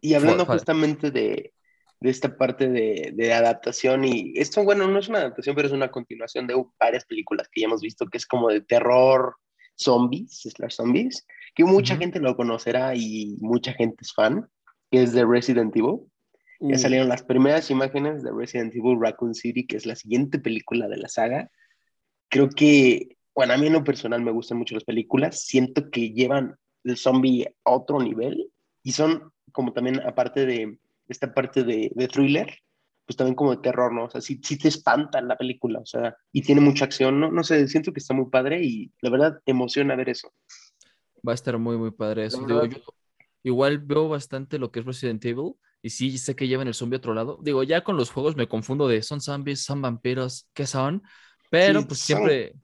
Y 0.00 0.14
hablando 0.14 0.44
justamente 0.44 1.10
de, 1.10 1.52
de 2.00 2.10
esta 2.10 2.36
parte 2.36 2.68
de, 2.68 3.12
de, 3.14 3.32
adaptación 3.32 4.04
y 4.04 4.32
esto, 4.36 4.64
bueno, 4.64 4.86
no 4.88 4.98
es 4.98 5.08
una 5.08 5.18
adaptación, 5.18 5.54
pero 5.54 5.68
es 5.68 5.74
una 5.74 5.90
continuación 5.90 6.46
de 6.46 6.62
varias 6.78 7.04
películas 7.04 7.48
que 7.50 7.60
ya 7.60 7.66
hemos 7.66 7.80
visto, 7.80 8.06
que 8.06 8.18
es 8.18 8.26
como 8.26 8.48
de 8.48 8.60
terror, 8.60 9.36
zombies, 9.76 10.40
slash 10.42 10.74
zombies, 10.74 11.26
que 11.54 11.64
mucha 11.64 11.96
gente 11.96 12.20
lo 12.20 12.36
conocerá 12.36 12.94
y 12.94 13.36
mucha 13.40 13.72
gente 13.72 13.98
es 14.00 14.12
fan, 14.12 14.48
que 14.90 15.02
es 15.02 15.12
de 15.12 15.24
Resident 15.24 15.74
Evil. 15.76 16.00
Ya 16.62 16.76
salieron 16.76 17.08
las 17.08 17.22
primeras 17.22 17.70
imágenes 17.70 18.22
de 18.22 18.32
Resident 18.32 18.74
Evil 18.74 18.98
Raccoon 19.00 19.34
City, 19.34 19.66
que 19.66 19.76
es 19.76 19.86
la 19.86 19.96
siguiente 19.96 20.38
película 20.38 20.88
de 20.88 20.98
la 20.98 21.08
saga. 21.08 21.50
Creo 22.28 22.50
que, 22.50 23.16
bueno, 23.34 23.54
a 23.54 23.56
mí 23.56 23.68
en 23.68 23.72
lo 23.72 23.82
personal 23.82 24.20
me 24.20 24.30
gustan 24.30 24.58
mucho 24.58 24.74
las 24.74 24.84
películas, 24.84 25.40
siento 25.40 25.90
que 25.90 26.10
llevan 26.10 26.56
el 26.84 26.96
zombie 26.98 27.46
a 27.64 27.70
otro 27.70 27.98
nivel 28.00 28.50
y 28.82 28.92
son 28.92 29.32
como 29.52 29.72
también 29.72 30.00
aparte 30.00 30.44
de 30.44 30.78
esta 31.08 31.32
parte 31.32 31.64
de, 31.64 31.90
de 31.94 32.08
thriller, 32.08 32.58
pues 33.10 33.16
también 33.16 33.34
como 33.34 33.50
de 33.50 33.62
terror, 33.62 33.92
¿no? 33.92 34.04
O 34.04 34.10
sea, 34.10 34.20
sí, 34.20 34.38
te 34.38 34.68
espanta 34.68 35.20
la 35.20 35.36
película, 35.36 35.80
o 35.80 35.86
sea, 35.86 36.16
y 36.32 36.42
tiene 36.42 36.60
mucha 36.60 36.84
acción, 36.84 37.18
¿no? 37.18 37.32
No 37.32 37.42
sé, 37.42 37.66
siento 37.66 37.92
que 37.92 37.98
está 37.98 38.14
muy 38.14 38.30
padre 38.30 38.62
y 38.62 38.92
la 39.00 39.10
verdad 39.10 39.40
emociona 39.46 39.96
ver 39.96 40.10
eso. 40.10 40.32
Va 41.26 41.32
a 41.32 41.34
estar 41.34 41.58
muy, 41.58 41.76
muy 41.76 41.90
padre 41.90 42.26
eso. 42.26 42.44
Digo, 42.46 42.64
yo 42.64 42.78
igual 43.42 43.78
veo 43.78 44.08
bastante 44.08 44.58
lo 44.58 44.70
que 44.70 44.80
es 44.80 44.86
Resident 44.86 45.24
Evil 45.24 45.54
y 45.82 45.90
sí 45.90 46.18
sé 46.18 46.36
que 46.36 46.48
llevan 46.48 46.68
el 46.68 46.74
zombie 46.74 46.96
a 46.96 46.98
otro 46.98 47.14
lado. 47.14 47.38
Digo, 47.42 47.62
ya 47.62 47.82
con 47.82 47.96
los 47.96 48.10
juegos 48.10 48.36
me 48.36 48.48
confundo 48.48 48.88
de 48.88 49.02
son 49.02 49.20
zombies, 49.20 49.62
son 49.62 49.80
vampiros, 49.80 50.48
¿qué 50.54 50.66
son? 50.66 51.02
Pero 51.50 51.86
pues 51.86 52.00
siempre... 52.00 52.54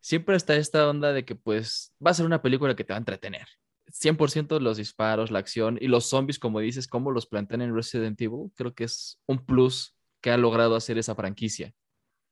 Siempre 0.00 0.36
está 0.36 0.56
esta 0.56 0.88
onda 0.88 1.12
de 1.12 1.24
que 1.24 1.34
pues 1.34 1.92
va 2.04 2.12
a 2.12 2.14
ser 2.14 2.24
una 2.24 2.40
película 2.40 2.74
que 2.74 2.84
te 2.84 2.92
va 2.92 2.96
a 2.96 2.98
entretener. 2.98 3.46
100% 3.92 4.60
los 4.60 4.76
disparos, 4.76 5.30
la 5.30 5.38
acción 5.38 5.78
y 5.80 5.88
los 5.88 6.08
zombies, 6.08 6.38
como 6.38 6.60
dices, 6.60 6.88
cómo 6.88 7.10
los 7.10 7.26
plantean 7.26 7.62
en 7.62 7.74
Resident 7.74 8.20
Evil, 8.20 8.50
creo 8.54 8.74
que 8.74 8.84
es 8.84 9.18
un 9.26 9.44
plus 9.44 9.96
que 10.20 10.30
ha 10.30 10.36
logrado 10.36 10.76
hacer 10.76 10.98
esa 10.98 11.14
franquicia. 11.14 11.72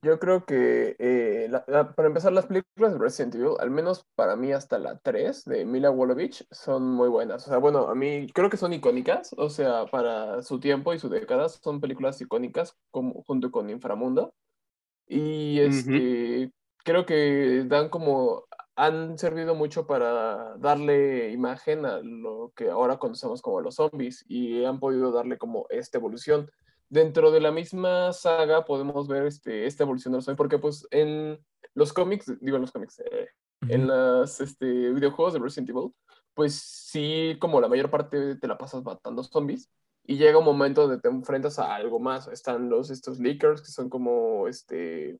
Yo 0.02 0.18
creo 0.18 0.44
que, 0.44 0.96
eh, 0.98 1.25
para 1.50 2.08
empezar, 2.08 2.32
las 2.32 2.46
películas 2.46 2.92
de 2.92 2.98
Resident 2.98 3.34
Evil, 3.34 3.54
al 3.58 3.70
menos 3.70 4.06
para 4.14 4.36
mí 4.36 4.52
hasta 4.52 4.78
la 4.78 4.98
3 4.98 5.44
de 5.44 5.64
Mila 5.64 5.90
Wolovich, 5.90 6.46
son 6.50 6.84
muy 6.92 7.08
buenas. 7.08 7.46
O 7.46 7.50
sea, 7.50 7.58
bueno, 7.58 7.88
a 7.88 7.94
mí 7.94 8.26
creo 8.32 8.50
que 8.50 8.56
son 8.56 8.72
icónicas, 8.72 9.34
o 9.36 9.50
sea, 9.50 9.86
para 9.86 10.42
su 10.42 10.60
tiempo 10.60 10.92
y 10.94 10.98
su 10.98 11.08
década, 11.08 11.48
son 11.48 11.80
películas 11.80 12.20
icónicas 12.20 12.76
como, 12.90 13.22
junto 13.22 13.50
con 13.50 13.70
Inframundo. 13.70 14.34
Y 15.08 15.60
este, 15.60 16.50
creo 16.84 17.06
que 17.06 17.64
dan 17.66 17.88
como, 17.88 18.44
han 18.76 19.18
servido 19.18 19.54
mucho 19.54 19.86
para 19.86 20.56
darle 20.58 21.30
imagen 21.30 21.86
a 21.86 22.00
lo 22.00 22.52
que 22.54 22.70
ahora 22.70 22.98
conocemos 22.98 23.40
como 23.40 23.60
los 23.60 23.76
zombies 23.76 24.24
y 24.28 24.64
han 24.64 24.78
podido 24.78 25.12
darle 25.12 25.38
como 25.38 25.66
esta 25.70 25.98
evolución. 25.98 26.50
Dentro 26.88 27.30
de 27.30 27.40
la 27.40 27.50
misma 27.50 28.12
saga 28.12 28.64
podemos 28.64 29.08
ver 29.08 29.26
este, 29.26 29.66
esta 29.66 29.84
evolución 29.84 30.12
de 30.12 30.18
los 30.18 30.24
zombies, 30.24 30.38
porque 30.38 30.58
pues 30.58 30.86
en 30.90 31.38
los 31.74 31.92
cómics, 31.92 32.32
digo 32.40 32.56
en 32.56 32.62
los 32.62 32.72
cómics, 32.72 33.00
eh, 33.00 33.28
en 33.68 33.86
los 33.86 34.40
este, 34.40 34.92
videojuegos 34.92 35.34
de 35.34 35.40
Resident 35.40 35.70
Evil, 35.70 35.92
pues 36.34 36.54
sí, 36.54 37.36
como 37.40 37.60
la 37.60 37.68
mayor 37.68 37.90
parte 37.90 38.36
te 38.36 38.46
la 38.46 38.58
pasas 38.58 38.84
matando 38.84 39.24
zombies, 39.24 39.68
y 40.06 40.16
llega 40.16 40.38
un 40.38 40.44
momento 40.44 40.82
donde 40.82 41.00
te 41.00 41.08
enfrentas 41.08 41.58
a 41.58 41.74
algo 41.74 41.98
más. 41.98 42.28
Están 42.28 42.68
los, 42.68 42.90
estos 42.90 43.18
leakers, 43.18 43.60
que 43.60 43.72
son 43.72 43.90
como, 43.90 44.46
este, 44.46 45.18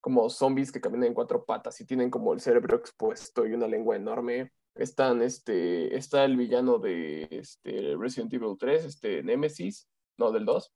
como 0.00 0.30
zombies 0.30 0.72
que 0.72 0.80
caminan 0.80 1.08
en 1.08 1.14
cuatro 1.14 1.44
patas 1.44 1.80
y 1.80 1.86
tienen 1.86 2.10
como 2.10 2.32
el 2.32 2.40
cerebro 2.40 2.76
expuesto 2.78 3.46
y 3.46 3.52
una 3.52 3.68
lengua 3.68 3.96
enorme. 3.96 4.50
Están, 4.74 5.20
este, 5.20 5.94
está 5.96 6.24
el 6.24 6.38
villano 6.38 6.78
de 6.78 7.28
este, 7.30 7.94
Resident 7.98 8.32
Evil 8.32 8.56
3, 8.58 8.86
este, 8.86 9.22
Nemesis, 9.22 9.86
no, 10.16 10.32
del 10.32 10.46
2. 10.46 10.72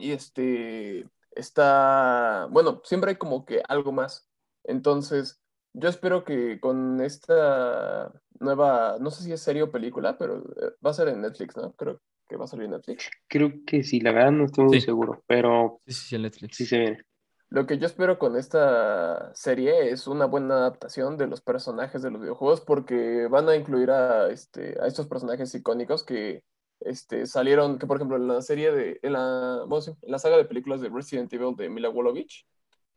Y 0.00 0.12
este, 0.12 1.08
está, 1.32 2.48
bueno, 2.50 2.80
siempre 2.84 3.10
hay 3.10 3.16
como 3.16 3.44
que 3.44 3.62
algo 3.68 3.92
más. 3.92 4.28
Entonces, 4.64 5.40
yo 5.72 5.88
espero 5.88 6.24
que 6.24 6.60
con 6.60 7.00
esta 7.00 8.12
nueva, 8.38 8.96
no 9.00 9.10
sé 9.10 9.24
si 9.24 9.32
es 9.32 9.40
serie 9.40 9.62
o 9.62 9.70
película, 9.70 10.18
pero 10.18 10.38
eh, 10.38 10.72
va 10.84 10.90
a 10.90 10.94
ser 10.94 11.08
en 11.08 11.20
Netflix, 11.20 11.56
¿no? 11.56 11.72
Creo 11.74 12.00
que 12.28 12.36
va 12.36 12.44
a 12.44 12.48
salir 12.48 12.66
en 12.66 12.72
Netflix. 12.72 13.10
Creo 13.28 13.52
que 13.66 13.82
sí, 13.82 14.00
la 14.00 14.12
verdad 14.12 14.32
no 14.32 14.44
estoy 14.44 14.64
muy 14.64 14.80
seguro, 14.80 15.22
pero 15.26 15.80
sí, 15.86 15.92
sí, 15.92 16.16
en 16.16 16.22
Netflix. 16.22 16.56
Sí 16.56 16.66
se 16.66 16.78
viene. 16.78 17.04
Lo 17.48 17.66
que 17.66 17.78
yo 17.78 17.86
espero 17.86 18.18
con 18.20 18.36
esta 18.36 19.34
serie 19.34 19.90
es 19.90 20.06
una 20.06 20.26
buena 20.26 20.54
adaptación 20.54 21.16
de 21.16 21.26
los 21.26 21.40
personajes 21.40 22.00
de 22.00 22.12
los 22.12 22.20
videojuegos 22.20 22.60
porque 22.60 23.26
van 23.28 23.48
a 23.48 23.56
incluir 23.56 23.90
a, 23.90 24.30
este, 24.30 24.80
a 24.80 24.86
estos 24.86 25.08
personajes 25.08 25.52
icónicos 25.56 26.04
que 26.04 26.44
este, 26.80 27.26
salieron, 27.26 27.78
que 27.78 27.86
por 27.86 27.96
ejemplo 27.96 28.16
en 28.16 28.28
la 28.28 28.42
serie 28.42 28.72
de, 28.72 29.00
en 29.02 29.12
la, 29.14 29.64
en 29.66 30.10
la 30.10 30.18
saga 30.18 30.36
de 30.36 30.44
películas 30.44 30.80
de 30.80 30.88
Resident 30.88 31.32
Evil 31.32 31.54
de 31.56 31.68
Mila 31.68 31.90
Wolovich, 31.90 32.46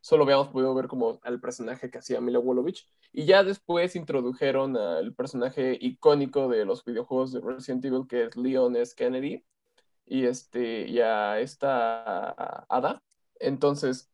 solo 0.02 0.24
habíamos 0.24 0.50
podido 0.50 0.74
ver 0.76 0.88
como 0.88 1.20
al 1.24 1.40
personaje 1.40 1.90
que 1.90 1.98
hacía 2.00 2.22
Mila 2.22 2.40
Wolovich. 2.40 2.88
Y 3.12 3.26
ya 3.26 3.44
después 3.44 3.96
introdujeron 3.96 4.76
al 4.76 5.14
personaje 5.14 5.78
icónico 5.80 6.50
de 6.50 6.66
los 6.66 6.84
videojuegos 6.84 7.32
de 7.32 7.42
Resident 7.42 7.86
Evil, 7.86 8.08
que 8.08 8.26
es 8.26 8.36
Leon 8.36 8.76
S. 8.76 8.94
Kennedy, 8.96 9.46
y, 10.06 10.26
este, 10.26 10.88
y 10.88 11.00
a 11.00 11.40
esta 11.40 12.66
Ada. 12.70 13.02
Entonces, 13.40 14.12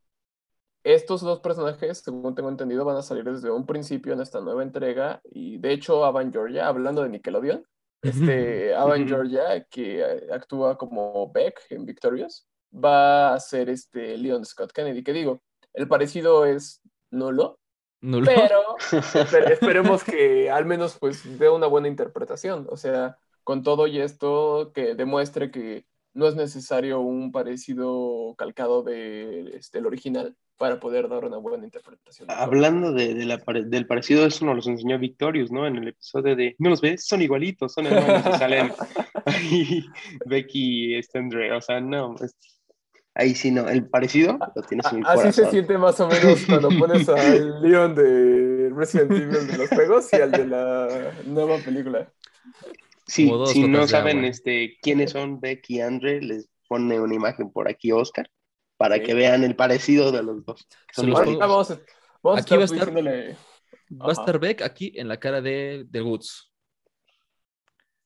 estos 0.83 1.21
dos 1.21 1.39
personajes, 1.41 1.99
según 1.99 2.35
tengo 2.35 2.49
entendido, 2.49 2.85
van 2.85 2.97
a 2.97 3.01
salir 3.01 3.23
desde 3.25 3.51
un 3.51 3.65
principio 3.65 4.13
en 4.13 4.21
esta 4.21 4.41
nueva 4.41 4.63
entrega. 4.63 5.21
Y 5.25 5.57
de 5.57 5.73
hecho, 5.73 6.05
Avan 6.05 6.31
Georgia, 6.31 6.67
hablando 6.67 7.03
de 7.03 7.09
Nickelodeon, 7.09 7.65
este, 8.01 8.73
Avan 8.75 9.07
Georgia, 9.07 9.63
que 9.69 10.03
actúa 10.31 10.77
como 10.77 11.31
Beck 11.31 11.61
en 11.69 11.85
Victorious, 11.85 12.47
va 12.73 13.33
a 13.33 13.39
ser 13.39 13.69
este 13.69 14.17
Leon 14.17 14.45
Scott 14.45 14.71
Kennedy, 14.71 15.03
que 15.03 15.13
digo, 15.13 15.41
el 15.73 15.87
parecido 15.87 16.45
es 16.45 16.81
nulo, 17.11 17.59
pero 18.01 18.77
esperemos 19.51 20.03
que 20.03 20.49
al 20.49 20.65
menos 20.65 20.97
pues 20.99 21.37
dé 21.37 21.49
una 21.49 21.67
buena 21.67 21.87
interpretación, 21.87 22.67
o 22.69 22.77
sea, 22.77 23.17
con 23.43 23.63
todo 23.63 23.87
y 23.87 23.99
esto 23.99 24.71
que 24.73 24.95
demuestre 24.95 25.51
que 25.51 25.85
no 26.13 26.27
es 26.27 26.35
necesario 26.35 27.01
un 27.01 27.31
parecido 27.31 28.35
calcado 28.37 28.83
de, 28.83 29.55
este, 29.55 29.79
el 29.79 29.85
original 29.85 30.35
para 30.59 30.77
poder 30.77 31.07
dar 31.07 31.23
una 31.23 31.37
buena 31.37 31.63
interpretación. 31.63 32.29
Hablando 32.29 32.91
de, 32.91 33.15
la, 33.25 33.41
del 33.65 33.87
parecido, 33.87 34.25
eso 34.25 34.45
nos 34.45 34.57
los 34.57 34.67
enseñó 34.67 34.99
Victorious, 34.99 35.51
¿no? 35.51 35.65
En 35.65 35.77
el 35.77 35.87
episodio 35.87 36.35
de, 36.35 36.55
¿no 36.59 36.69
los 36.69 36.81
ves? 36.81 37.07
Son 37.07 37.21
igualitos, 37.21 37.73
son 37.73 37.87
hermanos, 37.87 38.35
y 38.35 38.37
salen 38.37 38.71
ahí 39.25 39.85
Becky 40.25 40.91
y 40.91 40.95
este 40.95 41.17
Andre, 41.17 41.53
o 41.53 41.61
sea, 41.61 41.79
no, 41.79 42.15
Ahí 43.15 43.35
sí 43.35 43.51
no, 43.51 43.67
el 43.67 43.89
parecido 43.89 44.37
lo 44.55 44.61
tienes 44.61 44.85
en 44.91 44.99
mi 44.99 45.03
Así 45.05 45.31
se 45.31 45.49
siente 45.49 45.77
más 45.77 45.99
o 45.99 46.07
menos 46.07 46.45
cuando 46.45 46.69
pones 46.77 47.07
al 47.09 47.61
Leon 47.61 47.95
de 47.95 48.69
Resident 48.75 49.11
Evil 49.11 49.47
de 49.47 49.57
los 49.57 49.69
juegos 49.69 50.13
y 50.13 50.17
al 50.17 50.31
de 50.31 50.45
la 50.45 51.13
nueva 51.25 51.57
película. 51.57 52.11
Sí, 53.07 53.31
si 53.47 53.67
no 53.67 53.87
saben 53.87 54.25
este, 54.25 54.77
quiénes 54.81 55.11
son 55.11 55.39
Beck 55.39 55.69
y 55.69 55.79
Andre, 55.81 56.21
les 56.21 56.49
pone 56.67 56.99
una 56.99 57.15
imagen 57.15 57.49
por 57.49 57.67
aquí 57.67 57.91
Oscar 57.91 58.29
para 58.79 59.01
que 59.01 59.13
vean 59.13 59.43
el 59.43 59.57
parecido 59.57 60.09
de 60.09 60.23
los 60.23 60.45
dos. 60.45 60.65
vamos, 60.95 61.77
vamos 62.23 62.41
aquí 62.41 62.55
va 62.55 62.61
a 62.61 62.65
estar, 62.65 62.93
va 62.93 64.07
a 64.07 64.11
estar 64.13 64.39
Beck 64.39 64.61
aquí 64.61 64.93
en 64.95 65.09
la 65.09 65.19
cara 65.19 65.41
de, 65.41 65.85
de 65.89 66.01
Woods. 66.01 66.49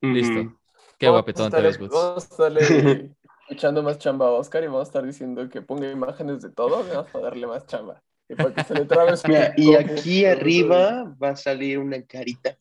Listo. 0.01 0.60
Qué 0.98 1.08
guapetón 1.08 1.51
te 1.51 1.62
ves, 1.62 1.80
Woods. 1.80 1.94
Vamos 1.94 2.39
a 2.39 2.44
darle 2.44 3.12
echando 3.50 3.84
más 3.84 4.00
chamba 4.00 4.25
a 4.25 4.32
Oscar 4.32 4.63
y 4.63 4.65
vamos 4.65 4.82
a 4.82 4.89
estar 4.89 5.06
diciendo 5.06 5.48
que 5.48 5.62
ponga 5.62 5.92
imágenes 5.92 6.42
de 6.42 6.50
todo, 6.50 6.84
vamos 6.84 7.13
a 7.13 7.20
darle 7.20 7.46
más 7.46 7.68
chamba. 7.68 8.01
Y, 8.27 9.70
y 9.70 9.75
aquí 9.75 10.25
arriba 10.25 11.03
va 11.22 11.30
a 11.30 11.36
salir 11.36 11.77
una 11.77 12.01
carita 12.01 12.58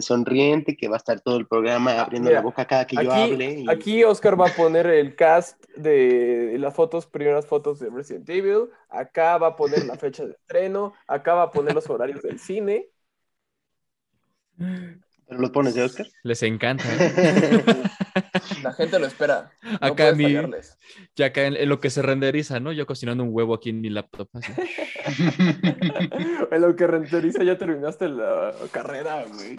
sonriente 0.00 0.76
que 0.76 0.88
va 0.88 0.96
a 0.96 0.98
estar 0.98 1.20
todo 1.20 1.36
el 1.36 1.46
programa 1.46 2.00
abriendo 2.00 2.30
la 2.30 2.40
boca 2.40 2.66
cada 2.66 2.86
que 2.86 2.96
yo 3.02 3.12
hable. 3.12 3.64
Aquí 3.68 4.04
Oscar 4.04 4.38
va 4.40 4.48
a 4.48 4.54
poner 4.54 4.86
el 4.86 5.16
cast 5.16 5.64
de 5.76 6.56
las 6.58 6.74
fotos, 6.74 7.06
primeras 7.06 7.46
fotos 7.46 7.78
de 7.80 7.90
Resident 7.90 8.28
Evil. 8.28 8.68
Acá 8.88 9.38
va 9.38 9.48
a 9.48 9.56
poner 9.56 9.84
la 9.86 9.96
fecha 9.98 10.24
de 10.24 10.32
estreno. 10.32 10.92
Acá 11.06 11.34
va 11.34 11.42
a 11.44 11.50
poner 11.50 11.74
los 11.74 11.88
horarios 11.88 12.22
del 12.22 12.38
cine. 12.38 12.88
¿Pero 15.26 15.40
los 15.40 15.50
pones 15.50 15.74
de 15.74 15.82
Oscar? 15.82 16.06
Les 16.22 16.42
encanta. 16.42 16.84
¿eh? 16.98 17.64
La 18.62 18.72
gente 18.72 18.98
lo 18.98 19.06
espera. 19.06 19.50
acá 19.80 20.12
mi, 20.12 20.34
ya 21.16 21.26
acá 21.26 21.46
en, 21.46 21.68
lo 21.68 21.80
que 21.80 21.90
se 21.90 22.02
renderiza, 22.02 22.60
¿no? 22.60 22.72
Yo 22.72 22.86
cocinando 22.86 23.24
un 23.24 23.30
huevo 23.32 23.54
aquí 23.54 23.70
en 23.70 23.80
mi 23.80 23.90
laptop. 23.90 24.28
en 26.50 26.60
lo 26.60 26.76
que 26.76 26.86
renderiza 26.86 27.42
ya 27.42 27.58
terminaste 27.58 28.08
la 28.08 28.54
carrera, 28.70 29.24
güey. 29.24 29.58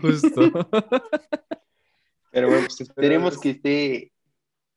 Justo. 0.00 0.42
Pero 2.30 2.48
bueno, 2.48 2.66
pues 2.66 2.80
esperemos 2.80 3.38
que 3.38 3.50
esté 3.50 4.12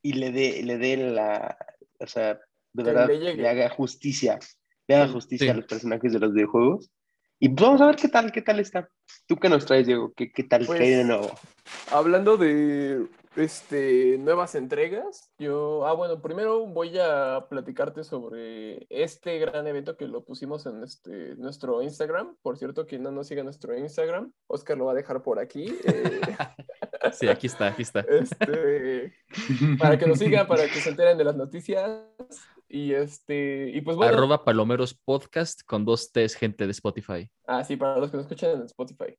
y 0.01 0.13
le 0.13 0.31
dé, 0.31 0.61
le 0.63 0.77
dé 0.77 0.97
la, 0.97 1.57
o 1.99 2.07
sea, 2.07 2.39
de 2.73 2.83
verdad, 2.83 3.09
le, 3.09 3.49
haga 3.49 3.69
justicia, 3.69 4.39
le 4.87 4.95
haga 4.95 5.07
justicia 5.07 5.51
a 5.51 5.55
los 5.55 5.65
personajes 5.65 6.13
de 6.13 6.19
los 6.19 6.33
videojuegos 6.33 6.91
y 7.39 7.49
pues 7.49 7.61
vamos 7.61 7.81
a 7.81 7.87
ver 7.87 7.95
qué 7.95 8.07
tal, 8.07 8.31
qué 8.31 8.41
tal 8.41 8.59
está. 8.59 8.89
¿Tú 9.27 9.37
qué 9.37 9.49
nos 9.49 9.65
traes, 9.65 9.85
Diego? 9.85 10.11
¿Qué, 10.15 10.31
qué 10.31 10.43
tal? 10.43 10.65
Pues, 10.65 10.79
¿Qué 10.79 10.85
hay 10.85 10.91
de 10.91 11.03
nuevo? 11.03 11.31
Hablando 11.91 12.37
de 12.37 13.07
este, 13.35 14.17
nuevas 14.17 14.55
entregas, 14.55 15.29
yo, 15.37 15.85
ah, 15.85 15.93
bueno, 15.93 16.21
primero 16.21 16.65
voy 16.65 16.97
a 16.97 17.45
platicarte 17.49 18.03
sobre 18.03 18.87
este 18.89 19.37
gran 19.37 19.67
evento 19.67 19.95
que 19.95 20.07
lo 20.07 20.25
pusimos 20.25 20.65
en 20.65 20.83
este, 20.83 21.35
nuestro 21.35 21.81
Instagram. 21.83 22.35
Por 22.41 22.57
cierto, 22.57 22.87
quien 22.87 23.03
no 23.03 23.11
nos 23.11 23.27
siga 23.27 23.41
en 23.41 23.45
nuestro 23.45 23.77
Instagram, 23.77 24.31
Oscar 24.47 24.77
lo 24.77 24.85
va 24.85 24.93
a 24.93 24.95
dejar 24.95 25.21
por 25.21 25.39
aquí. 25.39 25.77
Eh. 25.83 26.21
sí, 27.13 27.27
aquí 27.27 27.47
está, 27.47 27.67
aquí 27.67 27.83
está. 27.83 27.99
Este, 27.99 29.13
para 29.77 29.99
que 29.99 30.07
nos 30.07 30.17
sigan, 30.17 30.47
para 30.47 30.63
que 30.63 30.79
se 30.79 30.89
enteren 30.89 31.17
de 31.17 31.23
las 31.23 31.35
noticias. 31.35 32.01
Y 32.69 32.93
este, 32.93 33.69
y 33.73 33.81
pues 33.81 33.95
bueno. 33.95 34.13
Arroba 34.13 34.43
Palomeros 34.43 34.93
Podcast 34.93 35.61
con 35.65 35.85
dos 35.85 36.11
T's, 36.11 36.35
gente 36.35 36.65
de 36.65 36.71
Spotify. 36.71 37.29
Ah, 37.45 37.63
sí, 37.63 37.77
para 37.77 37.97
los 37.97 38.11
que 38.11 38.17
nos 38.17 38.25
escuchan 38.25 38.51
en 38.59 38.63
Spotify. 38.63 39.17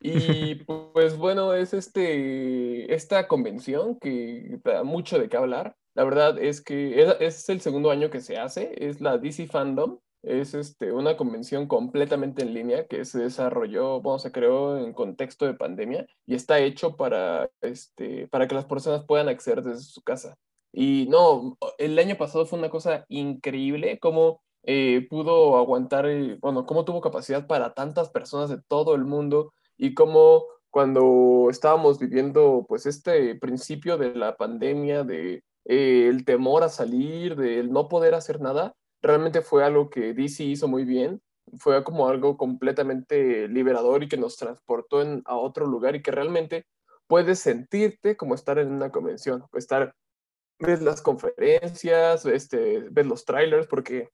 Y 0.00 0.54
pues 0.66 1.16
bueno, 1.16 1.54
es 1.54 1.74
este, 1.74 2.92
esta 2.92 3.28
convención 3.28 3.98
que 3.98 4.60
da 4.64 4.82
mucho 4.82 5.18
de 5.18 5.28
qué 5.28 5.36
hablar. 5.36 5.76
La 5.94 6.04
verdad 6.04 6.38
es 6.38 6.60
que 6.60 7.02
es, 7.02 7.16
es 7.20 7.48
el 7.48 7.60
segundo 7.60 7.90
año 7.90 8.10
que 8.10 8.20
se 8.20 8.38
hace, 8.38 8.74
es 8.78 9.00
la 9.00 9.18
DC 9.18 9.46
Fandom. 9.46 9.98
Es 10.22 10.52
este, 10.52 10.92
una 10.92 11.16
convención 11.16 11.66
completamente 11.66 12.42
en 12.42 12.52
línea 12.52 12.86
que 12.86 13.06
se 13.06 13.20
desarrolló, 13.20 14.02
bueno, 14.02 14.18
se 14.18 14.30
creó 14.30 14.76
en 14.76 14.92
contexto 14.92 15.46
de 15.46 15.54
pandemia 15.54 16.06
y 16.26 16.34
está 16.34 16.58
hecho 16.58 16.94
para, 16.96 17.48
este, 17.62 18.28
para 18.28 18.46
que 18.46 18.54
las 18.54 18.66
personas 18.66 19.04
puedan 19.06 19.30
acceder 19.30 19.62
desde 19.62 19.80
su 19.80 20.02
casa. 20.02 20.36
Y 20.72 21.06
no, 21.08 21.56
el 21.78 21.98
año 21.98 22.16
pasado 22.16 22.46
fue 22.46 22.58
una 22.58 22.70
cosa 22.70 23.04
increíble, 23.08 23.98
cómo 23.98 24.42
eh, 24.62 25.06
pudo 25.08 25.56
aguantar, 25.56 26.06
eh, 26.06 26.38
bueno, 26.40 26.66
cómo 26.66 26.84
tuvo 26.84 27.00
capacidad 27.00 27.46
para 27.46 27.74
tantas 27.74 28.10
personas 28.10 28.50
de 28.50 28.60
todo 28.68 28.94
el 28.94 29.04
mundo 29.04 29.52
y 29.76 29.94
cómo 29.94 30.44
cuando 30.70 31.48
estábamos 31.50 31.98
viviendo 31.98 32.66
pues 32.68 32.86
este 32.86 33.34
principio 33.36 33.98
de 33.98 34.14
la 34.14 34.36
pandemia, 34.36 35.02
de 35.04 35.42
eh, 35.64 36.06
el 36.08 36.24
temor 36.24 36.62
a 36.62 36.68
salir, 36.68 37.36
del 37.36 37.72
no 37.72 37.88
poder 37.88 38.14
hacer 38.14 38.40
nada, 38.40 38.74
realmente 39.02 39.42
fue 39.42 39.64
algo 39.64 39.90
que 39.90 40.14
DC 40.14 40.44
hizo 40.44 40.68
muy 40.68 40.84
bien, 40.84 41.22
fue 41.58 41.82
como 41.84 42.08
algo 42.08 42.36
completamente 42.36 43.48
liberador 43.48 44.02
y 44.04 44.08
que 44.08 44.16
nos 44.16 44.36
transportó 44.36 45.02
a 45.24 45.36
otro 45.36 45.66
lugar 45.66 45.96
y 45.96 46.02
que 46.02 46.12
realmente 46.12 46.66
puedes 47.06 47.40
sentirte 47.40 48.16
como 48.16 48.34
estar 48.34 48.58
en 48.58 48.70
una 48.72 48.90
convención, 48.90 49.44
estar 49.54 49.94
ves 50.60 50.82
las 50.82 51.02
conferencias, 51.02 52.24
este, 52.26 52.80
ves 52.90 53.06
los 53.06 53.24
trailers, 53.24 53.66
porque 53.66 54.10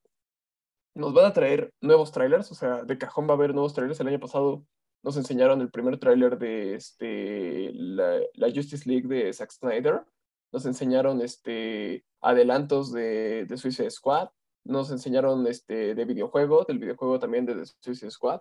nos 0.95 1.13
van 1.13 1.27
a 1.27 1.33
traer 1.33 1.71
nuevos 1.81 2.13
trailers, 2.13 2.51
o 2.51 2.55
sea, 2.55 2.83
de 2.85 2.99
cajón 2.99 3.27
va 3.29 3.33
a 3.33 3.37
haber 3.37 3.53
nuevos 3.53 3.75
trailers. 3.75 4.01
El 4.01 4.09
año 4.09 4.21
pasado 4.21 4.65
nos 5.03 5.17
enseñaron 5.17 5.61
el 5.61 5.71
primer 5.71 5.99
trailer 5.99 6.39
de 6.39 6.75
este, 6.75 7.71
la, 7.75 8.19
la 8.35 8.47
Justice 8.49 8.89
League 8.89 9.07
de 9.07 9.33
Zack 9.33 9.51
Snyder, 9.51 10.05
nos 10.53 10.65
enseñaron 10.65 11.21
este, 11.21 12.05
adelantos 12.23 12.93
de, 12.93 13.45
de 13.45 13.57
Suicide 13.57 13.91
Squad, 13.91 14.29
nos 14.65 14.91
enseñaron 14.91 15.47
este, 15.47 15.95
de 15.95 16.05
videojuego, 16.05 16.65
del 16.65 16.79
videojuego 16.79 17.19
también 17.19 17.47
de 17.47 17.55
The 17.57 17.67
Suicide 17.81 18.11
Squad. 18.11 18.41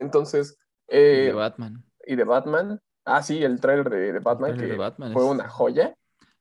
Entonces... 0.00 0.56
Eh, 0.88 1.26
de 1.26 1.32
Batman. 1.32 1.84
Y 2.06 2.14
de 2.16 2.24
Batman. 2.24 2.80
Ah, 3.04 3.22
sí, 3.22 3.42
el 3.42 3.60
trailer 3.60 3.90
de, 3.90 4.12
de 4.12 4.18
Batman, 4.20 4.56
que 4.56 4.66
de 4.66 4.76
Batman 4.76 5.12
fue 5.12 5.24
es- 5.24 5.30
una 5.30 5.48
joya. 5.48 5.96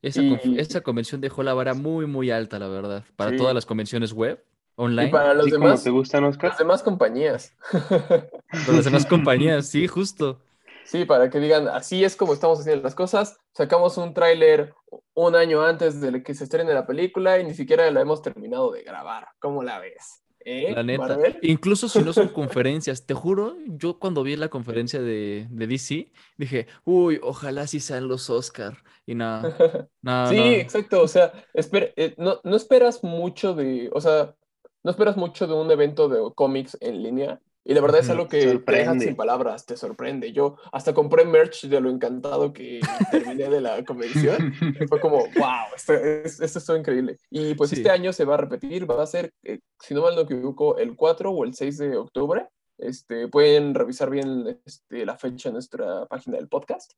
Esa, 0.06 0.22
Y- 0.22 0.60
esa 0.60 0.82
convención 0.82 1.20
dejó 1.20 1.42
la 1.42 1.54
vara 1.56 1.74
muy, 1.74 2.06
muy 2.06 2.30
alta, 2.30 2.60
la 2.60 2.68
verdad. 2.68 3.04
Para 3.16 3.32
Sí. 3.32 3.38
todas 3.38 3.56
las 3.56 3.66
convenciones 3.66 4.14
web, 4.14 4.44
online, 4.76 5.08
Y 5.08 5.12
para 5.12 5.34
los 5.34 5.46
¿Sí 5.46 5.52
como 5.52 5.66
demás, 5.66 5.84
te 5.84 5.90
gustan, 5.90 6.24
Oscar? 6.26 6.50
las 6.52 6.60
demás 6.60 6.84
compañías. 6.84 7.56
para 7.72 8.74
las 8.74 8.86
demás 8.86 9.06
compañías, 9.08 9.68
sí, 9.68 9.88
justo. 9.88 10.42
Sí, 10.84 11.06
para 11.06 11.32
que 11.32 11.40
digan, 11.40 11.68
así 11.68 12.04
es 12.04 12.16
como 12.16 12.34
estamos 12.34 12.60
haciendo 12.60 12.84
las 12.84 12.94
cosas. 12.94 13.40
Sacamos 13.54 13.98
un 13.98 14.14
tráiler 14.14 14.76
un 15.16 15.36
año 15.36 15.64
antes 15.64 16.00
de 16.00 16.22
que 16.22 16.36
se 16.36 16.44
estrene 16.44 16.72
la 16.76 16.86
película 16.86 17.40
y 17.40 17.44
ni 17.44 17.56
siquiera 17.56 17.90
la 17.90 18.02
hemos 18.02 18.22
terminado 18.22 18.72
de 18.72 18.84
grabar. 18.84 19.30
¿Cómo 19.40 19.64
la 19.64 19.80
ves? 19.80 20.22
¿Eh, 20.48 20.74
La 20.76 20.84
neta. 20.84 21.08
Marvel? 21.08 21.40
Incluso 21.42 21.90
si 21.90 22.00
no 22.04 22.14
son 22.14 22.28
conferencias, 22.34 23.06
te 23.06 23.14
juro, 23.16 23.58
yo 23.66 23.98
cuando 24.00 24.22
vi 24.24 24.36
la 24.36 24.50
conferencia 24.50 25.02
de, 25.02 25.48
de 25.50 25.68
DC, 25.68 26.12
dije, 26.38 26.68
uy, 26.86 27.20
ojalá 27.24 27.66
sí 27.68 27.80
sean 27.80 28.08
los 28.08 28.30
Oscar. 28.30 28.78
Y 29.08 29.16
nada, 29.16 29.90
nada, 30.02 30.30
Sí, 30.30 30.38
exacto. 30.38 31.02
O 31.02 31.08
sea, 31.08 31.34
esper- 31.54 31.94
eh, 31.96 32.14
no, 32.18 32.40
no 32.44 32.56
esperas 32.56 33.04
mucho 33.04 33.56
de, 33.56 33.90
o 33.94 34.00
sea, 34.02 34.36
no 34.84 34.92
esperas 34.92 35.18
mucho 35.18 35.48
de 35.48 35.54
un 35.56 35.72
evento 35.72 36.08
de 36.10 36.20
cómics 36.36 36.78
en 36.80 37.02
línea. 37.02 37.42
Y 37.68 37.74
la 37.74 37.82
verdad 37.82 38.02
es 38.02 38.10
algo 38.12 38.28
que 38.28 38.38
te 38.42 38.46
deja 38.46 38.54
sorprende. 38.54 39.06
sin 39.06 39.16
palabras, 39.16 39.66
te 39.66 39.76
sorprende. 39.76 40.32
Yo 40.32 40.56
hasta 40.72 40.94
compré 40.94 41.26
merch 41.26 41.64
de 41.66 41.82
lo 41.82 41.90
encantado 41.90 42.54
que 42.54 42.80
terminé 43.12 43.50
de 43.50 43.60
la 43.60 43.84
convención. 43.84 44.54
Fue 44.88 45.00
como, 45.00 45.18
wow, 45.18 45.66
esto, 45.76 45.94
es- 45.96 46.40
esto 46.40 46.60
estuvo 46.60 46.78
increíble. 46.78 47.18
Y 47.32 47.56
pues 47.56 47.72
Sí. 47.72 47.78
este 47.78 47.90
año 47.90 48.14
se 48.14 48.24
va 48.24 48.36
a 48.36 48.38
repetir, 48.38 48.90
va 48.90 49.02
a 49.02 49.08
ser, 49.08 49.32
eh, 49.44 49.60
si 49.82 49.96
no 49.96 50.04
mal 50.04 50.14
no 50.16 50.22
equivoco, 50.22 50.78
el 50.78 50.96
4 50.96 51.32
o 51.32 51.44
el 51.44 51.56
6 51.56 51.80
de 51.80 51.98
octubre. 51.98 52.48
Este, 52.78 53.28
pueden 53.30 53.74
revisar 53.74 54.10
bien 54.12 54.60
este, 54.66 55.04
la 55.06 55.18
fecha 55.18 55.50
en 55.50 55.54
nuestra 55.54 56.06
página 56.06 56.38
del 56.38 56.48
podcast. 56.48 56.92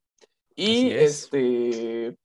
Y 0.55 0.91
es. 0.91 1.24
este. 1.24 2.17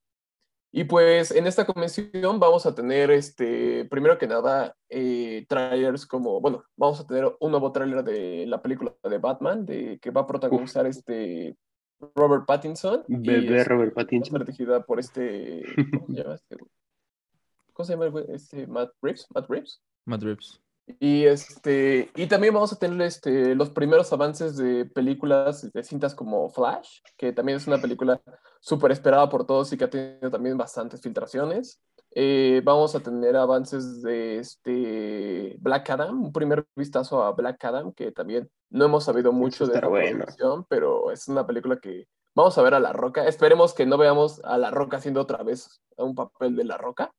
Y 0.74 0.84
pues 0.84 1.30
en 1.32 1.46
esta 1.46 1.66
convención 1.66 2.40
vamos 2.40 2.64
a 2.64 2.74
tener, 2.74 3.10
este, 3.10 3.84
primero 3.84 4.16
que 4.16 4.26
nada, 4.26 4.74
eh, 4.88 5.44
trailers 5.46 6.06
como, 6.06 6.40
bueno, 6.40 6.64
vamos 6.76 6.98
a 7.00 7.06
tener 7.06 7.30
un 7.40 7.50
nuevo 7.50 7.72
trailer 7.72 8.02
de 8.02 8.46
la 8.46 8.62
película 8.62 8.94
de 9.02 9.18
Batman, 9.18 9.66
de, 9.66 9.98
que 10.00 10.10
va 10.10 10.22
a 10.22 10.26
protagonizar 10.26 10.86
este 10.86 11.56
Robert 12.14 12.46
Pattinson. 12.46 13.04
y 13.06 13.16
Bebé 13.18 13.60
es- 13.60 13.68
Robert 13.68 13.92
Pattinson. 13.94 14.38
dirigida 14.40 14.82
por 14.84 14.98
este, 14.98 15.62
¿cómo 15.92 16.06
se 16.06 16.12
llama 16.24 16.34
este 16.36 16.56
güey? 16.56 16.70
¿Cómo 17.74 17.86
se 17.86 17.92
llama 17.92 18.04
el 18.06 18.10
güey? 18.10 18.24
Este, 18.30 18.66
Matt 18.66 18.92
Reeves, 19.02 19.26
Matt 19.34 19.50
Reeves. 19.50 19.82
Matt 20.06 20.22
Reeves. 20.22 20.60
Y 20.98 21.24
este, 21.26 22.10
y 22.16 22.26
también 22.26 22.52
vamos 22.54 22.72
a 22.72 22.78
tener 22.78 23.00
este, 23.02 23.54
los 23.54 23.70
primeros 23.70 24.12
avances 24.12 24.56
de 24.56 24.84
películas 24.86 25.70
de 25.70 25.82
cintas 25.84 26.14
como 26.14 26.48
Flash, 26.50 27.00
que 27.16 27.32
también 27.32 27.56
es 27.58 27.66
una 27.66 27.78
película 27.78 28.20
súper 28.62 28.92
esperada 28.92 29.28
por 29.28 29.44
todos 29.44 29.72
y 29.72 29.76
que 29.76 29.84
ha 29.84 29.90
tenido 29.90 30.30
también 30.30 30.56
bastantes 30.56 31.00
filtraciones. 31.00 31.82
Eh, 32.14 32.62
vamos 32.64 32.94
a 32.94 33.00
tener 33.00 33.36
avances 33.36 34.02
de 34.02 34.38
este 34.38 35.56
Black 35.58 35.90
Adam, 35.90 36.26
un 36.26 36.32
primer 36.32 36.64
vistazo 36.76 37.24
a 37.24 37.32
Black 37.32 37.62
Adam, 37.64 37.92
que 37.92 38.12
también 38.12 38.48
no 38.70 38.84
hemos 38.84 39.04
sabido 39.04 39.32
mucho 39.32 39.66
de 39.66 39.80
la 39.80 39.88
bueno. 39.88 40.18
producción, 40.18 40.64
pero 40.68 41.10
es 41.10 41.26
una 41.26 41.44
película 41.46 41.78
que 41.80 42.06
vamos 42.34 42.56
a 42.56 42.62
ver 42.62 42.74
a 42.74 42.80
La 42.80 42.92
Roca. 42.92 43.26
Esperemos 43.26 43.74
que 43.74 43.84
no 43.84 43.98
veamos 43.98 44.40
a 44.44 44.56
La 44.58 44.70
Roca 44.70 44.98
haciendo 44.98 45.20
otra 45.20 45.42
vez 45.42 45.82
un 45.96 46.14
papel 46.14 46.54
de 46.54 46.64
La 46.64 46.78
Roca. 46.78 47.10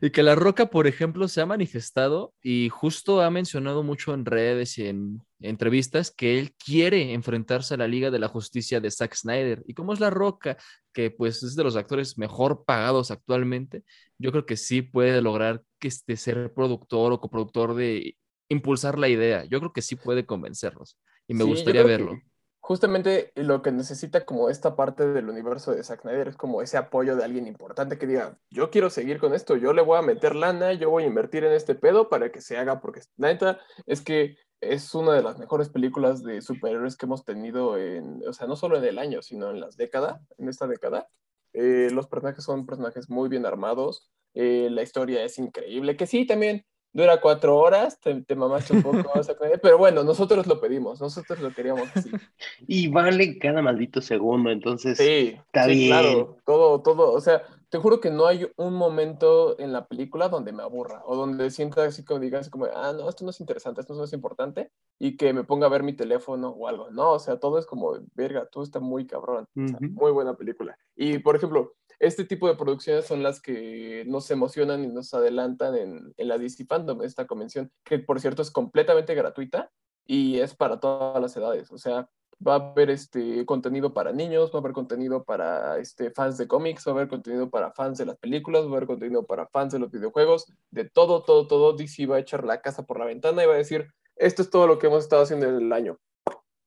Y 0.00 0.10
que 0.10 0.22
La 0.22 0.34
Roca, 0.34 0.66
por 0.70 0.86
ejemplo, 0.86 1.28
se 1.28 1.40
ha 1.40 1.46
manifestado 1.46 2.34
y 2.42 2.68
justo 2.68 3.20
ha 3.20 3.30
mencionado 3.30 3.82
mucho 3.82 4.14
en 4.14 4.24
redes 4.24 4.78
y 4.78 4.86
en 4.86 5.20
entrevistas 5.40 6.10
que 6.10 6.38
él 6.38 6.54
quiere 6.54 7.12
enfrentarse 7.14 7.74
a 7.74 7.76
la 7.76 7.88
Liga 7.88 8.10
de 8.10 8.18
la 8.18 8.28
Justicia 8.28 8.80
de 8.80 8.90
Zack 8.90 9.14
Snyder. 9.14 9.62
Y 9.66 9.74
como 9.74 9.92
es 9.92 10.00
La 10.00 10.10
Roca, 10.10 10.56
que 10.92 11.10
pues 11.10 11.42
es 11.42 11.56
de 11.56 11.64
los 11.64 11.76
actores 11.76 12.16
mejor 12.18 12.64
pagados 12.64 13.10
actualmente, 13.10 13.82
yo 14.18 14.30
creo 14.30 14.46
que 14.46 14.56
sí 14.56 14.82
puede 14.82 15.20
lograr 15.22 15.62
que 15.78 15.88
este, 15.88 16.16
ser 16.16 16.52
productor 16.54 17.12
o 17.12 17.20
coproductor 17.20 17.74
de 17.74 18.16
impulsar 18.48 18.98
la 18.98 19.08
idea. 19.08 19.44
Yo 19.44 19.58
creo 19.60 19.72
que 19.72 19.82
sí 19.82 19.96
puede 19.96 20.26
convencerlos 20.26 20.98
y 21.26 21.34
me 21.34 21.44
Sí, 21.44 21.44
gustaría 21.44 21.82
que 21.82 21.82
verlo. 21.82 22.22
Justamente 22.64 23.32
lo 23.34 23.60
que 23.60 23.72
necesita 23.72 24.24
como 24.24 24.48
esta 24.48 24.76
parte 24.76 25.08
del 25.08 25.28
universo 25.28 25.72
de 25.72 25.82
Zack 25.82 26.02
Snyder 26.02 26.28
es 26.28 26.36
como 26.36 26.62
ese 26.62 26.76
apoyo 26.76 27.16
de 27.16 27.24
alguien 27.24 27.48
importante 27.48 27.98
que 27.98 28.06
diga, 28.06 28.38
yo 28.50 28.70
quiero 28.70 28.88
seguir 28.88 29.18
con 29.18 29.34
esto, 29.34 29.56
yo 29.56 29.72
le 29.72 29.82
voy 29.82 29.98
a 29.98 30.02
meter 30.02 30.36
lana, 30.36 30.72
yo 30.72 30.88
voy 30.88 31.02
a 31.02 31.08
invertir 31.08 31.42
en 31.42 31.54
este 31.54 31.74
pedo 31.74 32.08
para 32.08 32.30
que 32.30 32.40
se 32.40 32.56
haga, 32.56 32.80
porque 32.80 33.00
la 33.16 33.32
neta 33.32 33.58
es 33.84 34.00
que 34.00 34.36
es 34.60 34.94
una 34.94 35.12
de 35.12 35.24
las 35.24 35.40
mejores 35.40 35.70
películas 35.70 36.22
de 36.22 36.40
superhéroes 36.40 36.96
que 36.96 37.06
hemos 37.06 37.24
tenido 37.24 37.76
en, 37.76 38.22
o 38.28 38.32
sea, 38.32 38.46
no 38.46 38.54
solo 38.54 38.78
en 38.78 38.84
el 38.84 38.98
año, 38.98 39.22
sino 39.22 39.50
en 39.50 39.58
las 39.58 39.76
décadas, 39.76 40.20
en 40.38 40.48
esta 40.48 40.68
década. 40.68 41.08
Eh, 41.54 41.88
los 41.92 42.06
personajes 42.06 42.44
son 42.44 42.64
personajes 42.64 43.10
muy 43.10 43.28
bien 43.28 43.44
armados, 43.44 44.08
eh, 44.34 44.68
la 44.70 44.82
historia 44.82 45.24
es 45.24 45.36
increíble, 45.36 45.96
que 45.96 46.06
sí, 46.06 46.28
también 46.28 46.64
dura 46.92 47.20
cuatro 47.20 47.56
horas, 47.56 47.98
te, 48.00 48.22
te 48.22 48.34
mamaste 48.36 48.74
un 48.74 48.82
poco, 48.82 49.22
Zack 49.22 49.38
Snyder, 49.38 49.60
pero 49.60 49.78
bueno, 49.78 50.04
nosotros 50.04 50.46
lo 50.46 50.60
pedimos, 50.60 51.00
nosotros 51.00 51.40
lo 51.40 51.52
queríamos 51.52 51.88
así. 51.94 52.10
Y 52.68 52.88
vale 52.88 53.38
cada 53.38 53.62
maldito 53.62 54.00
segundo, 54.00 54.50
entonces 54.50 54.98
Sí, 54.98 55.36
Está 55.46 55.64
sí, 55.64 55.70
bien. 55.70 55.88
claro, 55.88 56.36
todo, 56.44 56.80
todo, 56.82 57.12
o 57.12 57.20
sea, 57.20 57.42
te 57.70 57.78
juro 57.78 58.00
que 58.00 58.10
no 58.10 58.26
hay 58.26 58.46
un 58.56 58.74
momento 58.74 59.58
en 59.58 59.72
la 59.72 59.86
película 59.86 60.28
donde 60.28 60.52
me 60.52 60.62
aburra 60.62 61.02
o 61.06 61.16
donde 61.16 61.50
sienta 61.50 61.84
así 61.84 62.04
como 62.04 62.20
digas 62.20 62.50
como, 62.50 62.66
ah, 62.66 62.92
no, 62.92 63.08
esto 63.08 63.24
no 63.24 63.30
es 63.30 63.40
interesante, 63.40 63.80
esto 63.80 63.94
no 63.94 64.04
es 64.04 64.12
importante 64.12 64.70
y 64.98 65.16
que 65.16 65.32
me 65.32 65.44
ponga 65.44 65.66
a 65.66 65.70
ver 65.70 65.82
mi 65.82 65.94
teléfono 65.94 66.50
o 66.50 66.68
algo, 66.68 66.90
no, 66.90 67.12
o 67.12 67.18
sea, 67.18 67.38
todo 67.38 67.58
es 67.58 67.64
como, 67.66 67.94
verga, 68.14 68.46
todo 68.46 68.62
está 68.62 68.78
muy 68.78 69.06
cabrón, 69.06 69.46
o 69.56 69.68
sea, 69.68 69.78
muy 69.80 70.12
buena 70.12 70.34
película. 70.34 70.76
Y, 70.94 71.18
por 71.18 71.36
ejemplo, 71.36 71.72
este 72.02 72.24
tipo 72.24 72.48
de 72.48 72.56
producciones 72.56 73.06
son 73.06 73.22
las 73.22 73.40
que 73.40 74.04
nos 74.08 74.28
emocionan 74.32 74.84
y 74.84 74.88
nos 74.88 75.14
adelantan 75.14 75.76
en, 75.76 76.12
en 76.16 76.28
la 76.28 76.36
DC 76.36 76.66
Fandom, 76.66 77.02
esta 77.02 77.26
convención, 77.26 77.70
que 77.84 78.00
por 78.00 78.20
cierto 78.20 78.42
es 78.42 78.50
completamente 78.50 79.14
gratuita 79.14 79.70
y 80.04 80.40
es 80.40 80.54
para 80.54 80.80
todas 80.80 81.22
las 81.22 81.36
edades, 81.36 81.70
o 81.70 81.78
sea, 81.78 82.08
va 82.44 82.54
a 82.54 82.56
haber 82.56 82.90
este 82.90 83.46
contenido 83.46 83.94
para 83.94 84.12
niños, 84.12 84.50
va 84.52 84.58
a 84.58 84.60
haber 84.60 84.72
contenido 84.72 85.22
para 85.22 85.78
este, 85.78 86.10
fans 86.10 86.38
de 86.38 86.48
cómics, 86.48 86.84
va 86.88 86.90
a 86.90 86.94
haber 86.96 87.08
contenido 87.08 87.48
para 87.48 87.70
fans 87.70 87.98
de 87.98 88.06
las 88.06 88.16
películas, 88.18 88.64
va 88.64 88.70
a 88.70 88.76
haber 88.78 88.86
contenido 88.86 89.24
para 89.24 89.46
fans 89.46 89.72
de 89.72 89.78
los 89.78 89.92
videojuegos, 89.92 90.52
de 90.72 90.84
todo, 90.88 91.22
todo, 91.22 91.46
todo. 91.46 91.72
DC 91.74 92.06
va 92.06 92.16
a 92.16 92.20
echar 92.20 92.44
la 92.44 92.60
casa 92.60 92.84
por 92.84 92.98
la 92.98 93.04
ventana 93.04 93.44
y 93.44 93.46
va 93.46 93.54
a 93.54 93.58
decir, 93.58 93.86
esto 94.16 94.42
es 94.42 94.50
todo 94.50 94.66
lo 94.66 94.78
que 94.78 94.88
hemos 94.88 95.04
estado 95.04 95.22
haciendo 95.22 95.46
en 95.46 95.54
el 95.54 95.72
año. 95.72 95.98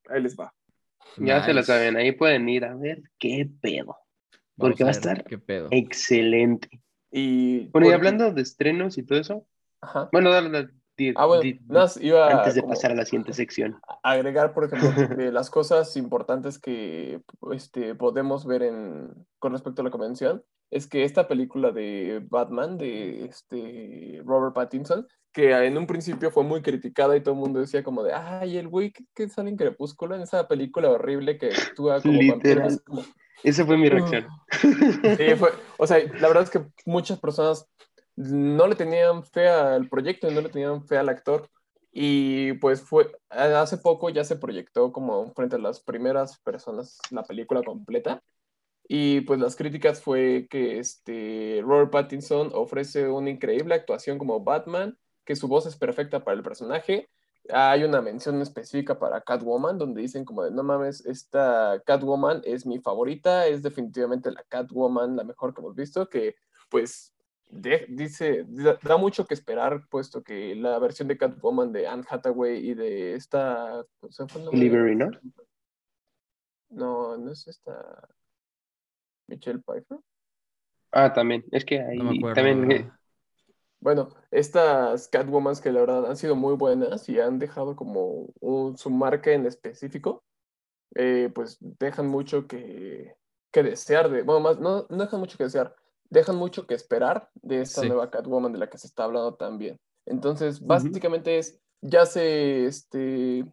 Ahí 0.08 0.22
les 0.22 0.34
va. 0.34 0.54
ya 1.18 1.44
se 1.44 1.52
la 1.52 1.60
Nice. 1.60 1.72
saben, 1.72 1.96
ahí 1.96 2.12
pueden 2.12 2.48
ir 2.48 2.64
a 2.64 2.74
ver 2.74 3.02
qué 3.18 3.46
pedo. 3.60 3.96
Porque 4.56 4.84
va 4.84 4.90
a 4.90 4.92
estar 4.92 5.24
¿Qué 5.24 5.38
pedo? 5.38 5.68
Excelente. 5.70 6.68
Y, 7.10 7.68
Bueno, 7.68 7.88
y 7.88 7.92
hablando 7.92 8.32
de 8.32 8.42
estrenos 8.42 8.98
y 8.98 9.02
todo 9.02 9.18
eso, 9.18 9.46
Ajá. 9.80 10.08
bueno, 10.12 10.30
dale, 10.30 10.50
dale, 10.50 10.68
di- 10.96 11.12
Ah, 11.16 11.26
bueno, 11.26 11.42
di- 11.42 11.60
más 11.68 11.96
iba 11.98 12.30
antes 12.30 12.54
de 12.54 12.62
como- 12.62 12.72
pasar 12.72 12.90
a 12.92 12.94
la 12.94 13.04
siguiente 13.04 13.32
sección. 13.32 13.78
agregar, 14.02 14.52
por 14.54 14.64
ejemplo, 14.64 14.88
de 15.20 15.32
las 15.32 15.50
cosas 15.50 15.96
importantes 15.96 16.58
que 16.58 17.20
este, 17.52 17.94
podemos 17.94 18.46
ver 18.46 18.62
en, 18.62 19.26
con 19.38 19.52
respecto 19.52 19.82
a 19.82 19.84
la 19.84 19.90
convención, 19.90 20.42
es 20.70 20.86
que 20.88 21.04
esta 21.04 21.28
película 21.28 21.70
de 21.70 22.26
Batman, 22.28 22.76
de 22.76 23.24
este, 23.26 24.20
Robert 24.24 24.54
Pattinson, 24.54 25.06
que 25.32 25.52
en 25.52 25.76
un 25.78 25.86
principio 25.86 26.30
fue 26.30 26.42
muy 26.44 26.60
criticada 26.62 27.14
y 27.16 27.20
todo 27.22 27.34
el 27.34 27.40
mundo 27.40 27.60
decía 27.60 27.84
como 27.84 28.02
de, 28.02 28.12
ay, 28.14 28.56
el 28.56 28.68
güey 28.68 28.90
que, 28.90 29.04
que 29.14 29.28
sale 29.28 29.50
en 29.50 29.56
Crepúsculo, 29.56 30.14
en 30.16 30.22
esa 30.22 30.48
película 30.48 30.90
horrible 30.90 31.38
que 31.38 31.50
actúa 31.50 32.00
como 32.00 32.14
vampiro", 32.18 32.36
Literal. 32.62 32.68
es 32.68 32.80
como, 32.82 33.02
Esa 33.42 33.64
fue 33.64 33.76
mi 33.76 33.88
reacción. 33.88 34.26
Sí, 34.50 35.34
fue, 35.36 35.52
o 35.78 35.86
sea, 35.86 35.98
la 35.98 36.28
verdad 36.28 36.44
es 36.44 36.50
que 36.50 36.64
muchas 36.84 37.18
personas 37.18 37.68
no 38.16 38.66
le 38.66 38.74
tenían 38.74 39.22
fe 39.24 39.48
al 39.48 39.88
proyecto 39.88 40.28
y 40.28 40.34
no 40.34 40.40
le 40.40 40.48
tenían 40.48 40.86
fe 40.86 40.98
al 40.98 41.08
actor. 41.08 41.48
Y 41.92 42.54
pues 42.54 42.82
fue, 42.82 43.10
hace 43.30 43.78
poco 43.78 44.10
ya 44.10 44.24
se 44.24 44.36
proyectó 44.36 44.92
como 44.92 45.32
frente 45.32 45.56
a 45.56 45.58
las 45.58 45.80
primeras 45.80 46.38
personas 46.40 46.98
la 47.10 47.22
película 47.22 47.62
completa. 47.62 48.22
Y 48.88 49.22
pues 49.22 49.40
las 49.40 49.56
críticas 49.56 50.00
fue 50.00 50.46
que 50.48 50.78
este 50.78 51.60
Robert 51.62 51.90
Pattinson 51.90 52.50
ofrece 52.54 53.08
una 53.08 53.30
increíble 53.30 53.74
actuación 53.74 54.18
como 54.18 54.44
Batman, 54.44 54.96
que 55.24 55.36
su 55.36 55.48
voz 55.48 55.66
es 55.66 55.76
perfecta 55.76 56.22
para 56.22 56.36
el 56.36 56.42
personaje. 56.42 57.08
Hay 57.52 57.84
una 57.84 58.00
mención 58.02 58.40
específica 58.42 58.98
para 58.98 59.20
Catwoman, 59.20 59.78
donde 59.78 60.00
dicen 60.02 60.24
como 60.24 60.42
de, 60.42 60.50
no 60.50 60.62
mames, 60.62 61.04
esta 61.06 61.80
Catwoman 61.84 62.42
es 62.44 62.66
mi 62.66 62.78
favorita, 62.80 63.46
es 63.46 63.62
definitivamente 63.62 64.30
la 64.30 64.42
Catwoman, 64.48 65.16
la 65.16 65.24
mejor 65.24 65.54
que 65.54 65.60
hemos 65.60 65.74
visto, 65.74 66.08
que 66.08 66.36
pues 66.68 67.14
de- 67.48 67.86
dice, 67.88 68.44
da, 68.48 68.78
da 68.82 68.96
mucho 68.96 69.24
que 69.26 69.34
esperar, 69.34 69.86
puesto 69.88 70.22
que 70.22 70.54
la 70.56 70.78
versión 70.78 71.06
de 71.08 71.16
Catwoman 71.16 71.72
de 71.72 71.86
Anne 71.86 72.04
Hathaway 72.08 72.70
y 72.70 72.74
de 72.74 73.14
esta... 73.14 73.84
¿se 74.10 74.26
fue 74.26 74.40
el 74.40 74.46
nombre? 74.46 74.60
Delivery, 74.60 74.96
¿no? 74.96 75.10
No, 76.70 77.16
no 77.16 77.30
es 77.32 77.46
esta... 77.46 78.08
Michelle 79.28 79.60
Pfeiffer. 79.60 79.98
Ah, 80.92 81.12
también. 81.12 81.44
Es 81.50 81.64
que 81.64 81.80
ahí 81.80 81.98
No 81.98 82.04
me 82.04 82.16
acuerdo. 82.18 82.34
también. 82.34 82.92
Bueno, 83.86 84.08
estas 84.32 85.06
Catwomans 85.06 85.60
que 85.60 85.70
la 85.70 85.78
verdad 85.78 86.06
han 86.06 86.16
sido 86.16 86.34
muy 86.34 86.56
buenas 86.56 87.08
y 87.08 87.20
han 87.20 87.38
dejado 87.38 87.76
como 87.76 88.26
un- 88.40 88.76
su 88.76 88.90
marca 88.90 89.30
en 89.30 89.46
específico, 89.46 90.24
eh, 90.96 91.30
pues 91.32 91.58
dejan 91.60 92.08
mucho 92.08 92.48
que, 92.48 93.14
que 93.52 93.62
desear 93.62 94.10
de, 94.10 94.24
bueno, 94.24 94.40
más, 94.40 94.58
no, 94.58 94.86
no 94.90 94.96
dejan 95.04 95.20
mucho 95.20 95.38
que 95.38 95.44
desear, 95.44 95.76
dejan 96.10 96.34
mucho 96.34 96.66
que 96.66 96.74
esperar 96.74 97.30
de 97.42 97.60
esta 97.60 97.82
Sí. 97.82 97.86
nueva 97.86 98.10
Catwoman 98.10 98.52
de 98.52 98.58
la 98.58 98.68
que 98.68 98.76
se 98.76 98.88
está 98.88 99.04
hablando 99.04 99.36
también. 99.36 99.76
Entonces, 100.04 100.66
básicamente 100.66 101.38
es, 101.38 101.60
ya 101.80 102.06
se, 102.06 102.66
este, 102.66 103.44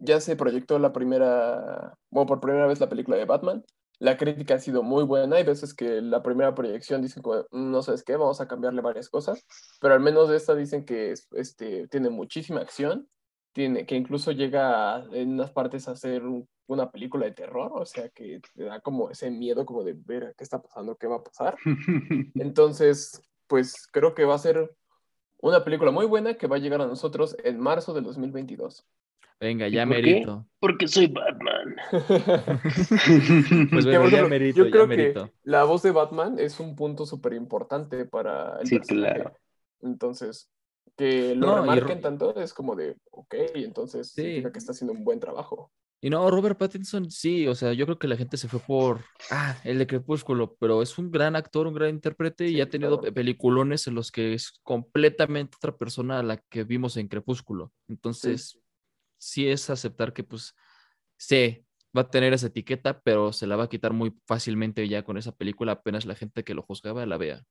ya 0.00 0.20
se 0.20 0.34
proyectó 0.34 0.80
la 0.80 0.92
primera, 0.92 1.94
bueno, 2.10 2.26
por 2.26 2.40
primera 2.40 2.66
vez 2.66 2.80
la 2.80 2.88
película 2.88 3.16
de 3.16 3.24
Batman. 3.24 3.64
La 4.00 4.16
crítica 4.16 4.54
ha 4.54 4.58
sido 4.60 4.82
muy 4.82 5.02
buena. 5.04 5.36
Hay 5.36 5.44
veces 5.44 5.74
que 5.74 6.00
la 6.00 6.22
primera 6.22 6.54
proyección 6.54 7.02
dicen 7.02 7.22
"Mm, 7.50 7.70
no 7.72 7.82
sabes 7.82 8.04
qué, 8.04 8.16
vamos 8.16 8.40
a 8.40 8.46
cambiarle 8.46 8.80
varias 8.80 9.08
cosas, 9.08 9.44
pero 9.80 9.94
al 9.94 10.00
menos 10.00 10.28
de 10.28 10.36
esta 10.36 10.54
dicen 10.54 10.84
que 10.84 11.12
es- 11.12 11.26
este, 11.32 11.88
tiene 11.88 12.08
muchísima 12.10 12.60
acción, 12.60 13.08
tiene, 13.52 13.86
que 13.86 13.96
incluso 13.96 14.30
llega 14.30 14.96
a- 14.96 15.04
en 15.12 15.32
unas 15.32 15.50
partes 15.50 15.88
a 15.88 15.96
ser 15.96 16.22
un- 16.24 16.48
una 16.68 16.90
película 16.92 17.24
de 17.26 17.32
terror, 17.32 17.72
o 17.74 17.84
sea 17.86 18.08
que 18.10 18.40
te 18.54 18.64
da 18.64 18.78
como 18.80 19.10
ese 19.10 19.30
miedo 19.30 19.64
como 19.66 19.82
de 19.82 19.94
ver 19.94 20.34
qué 20.36 20.44
está 20.44 20.60
pasando, 20.62 20.96
qué 20.96 21.06
va 21.08 21.16
a 21.16 21.24
pasar. 21.24 21.56
Entonces, 22.36 23.20
pues 23.48 23.88
creo 23.90 24.14
que 24.14 24.24
va 24.26 24.34
a 24.34 24.38
ser 24.38 24.70
una 25.40 25.64
película 25.64 25.90
muy 25.90 26.06
buena 26.06 26.34
que 26.34 26.46
va 26.46 26.56
a 26.56 26.58
llegar 26.60 26.82
a 26.82 26.86
nosotros 26.86 27.36
en 27.42 27.58
marzo 27.58 27.94
del 27.94 28.04
2022. 28.04 28.86
Venga, 29.40 29.68
¿Y 29.68 29.72
ya 29.72 29.86
por 29.86 29.94
qué? 29.96 30.00
merito. 30.02 30.46
Porque 30.60 30.88
soy 30.88 31.06
Batman. 31.06 31.76
Pues 33.70 33.84
bueno, 33.84 34.08
ya 34.08 34.24
merito, 34.26 34.58
yo 34.58 34.64
ya 34.64 34.70
creo 34.70 34.86
merito. 34.88 35.26
que 35.26 35.32
la 35.44 35.64
voz 35.64 35.82
de 35.82 35.90
Batman 35.92 36.38
es 36.38 36.58
un 36.60 36.74
punto 36.74 37.06
súper 37.06 37.34
importante 37.34 38.04
para 38.04 38.58
el 38.60 38.66
Sí, 38.66 38.78
personaje. 38.78 39.14
claro. 39.14 39.36
Entonces, 39.82 40.50
que 40.96 41.34
lo 41.36 41.46
No, 41.46 41.60
remarquen 41.60 42.00
tanto 42.00 42.34
es 42.40 42.52
como 42.52 42.74
de, 42.74 42.96
ok, 43.12 43.34
entonces 43.54 44.08
Sí. 44.08 44.22
significa 44.22 44.52
que 44.52 44.58
está 44.58 44.72
haciendo 44.72 44.92
un 44.92 45.04
buen 45.04 45.20
trabajo. 45.20 45.70
Y 46.00 46.10
no, 46.10 46.30
Robert 46.30 46.56
Pattinson, 46.58 47.10
sí, 47.10 47.48
o 47.48 47.56
sea, 47.56 47.72
yo 47.72 47.84
creo 47.84 47.98
que 47.98 48.06
la 48.06 48.16
gente 48.16 48.36
se 48.36 48.46
fue 48.48 48.60
por, 48.60 49.00
ah, 49.32 49.56
el 49.64 49.78
de 49.78 49.86
Crepúsculo, 49.88 50.56
pero 50.60 50.80
es 50.80 50.96
un 50.96 51.10
gran 51.10 51.34
actor, 51.34 51.66
un 51.66 51.74
gran 51.74 51.90
intérprete 51.90 52.48
y 52.48 52.60
ha 52.60 52.70
tenido 52.70 52.90
claro. 52.98 53.02
pe- 53.02 53.12
peliculones 53.12 53.86
en 53.88 53.94
los 53.96 54.12
que 54.12 54.32
es 54.34 54.60
completamente 54.62 55.56
otra 55.56 55.76
persona 55.76 56.20
a 56.20 56.22
la 56.22 56.36
que 56.36 56.62
vimos 56.62 56.96
en 56.96 57.08
Crepúsculo. 57.08 57.72
Entonces, 57.88 58.60
sí, 59.18 59.48
es 59.48 59.68
aceptar 59.70 60.12
que, 60.12 60.24
pues, 60.24 60.54
sí, 61.16 61.66
va 61.96 62.02
a 62.02 62.10
tener 62.10 62.32
esa 62.32 62.46
etiqueta, 62.46 63.00
pero 63.00 63.32
se 63.32 63.46
la 63.46 63.56
va 63.56 63.64
a 63.64 63.68
quitar 63.68 63.92
muy 63.92 64.16
fácilmente 64.26 64.88
ya 64.88 65.04
con 65.04 65.18
esa 65.18 65.32
película, 65.32 65.72
apenas 65.72 66.06
la 66.06 66.14
gente 66.14 66.44
que 66.44 66.54
lo 66.54 66.62
juzgaba 66.62 67.04
la 67.06 67.18
vea. 67.18 67.44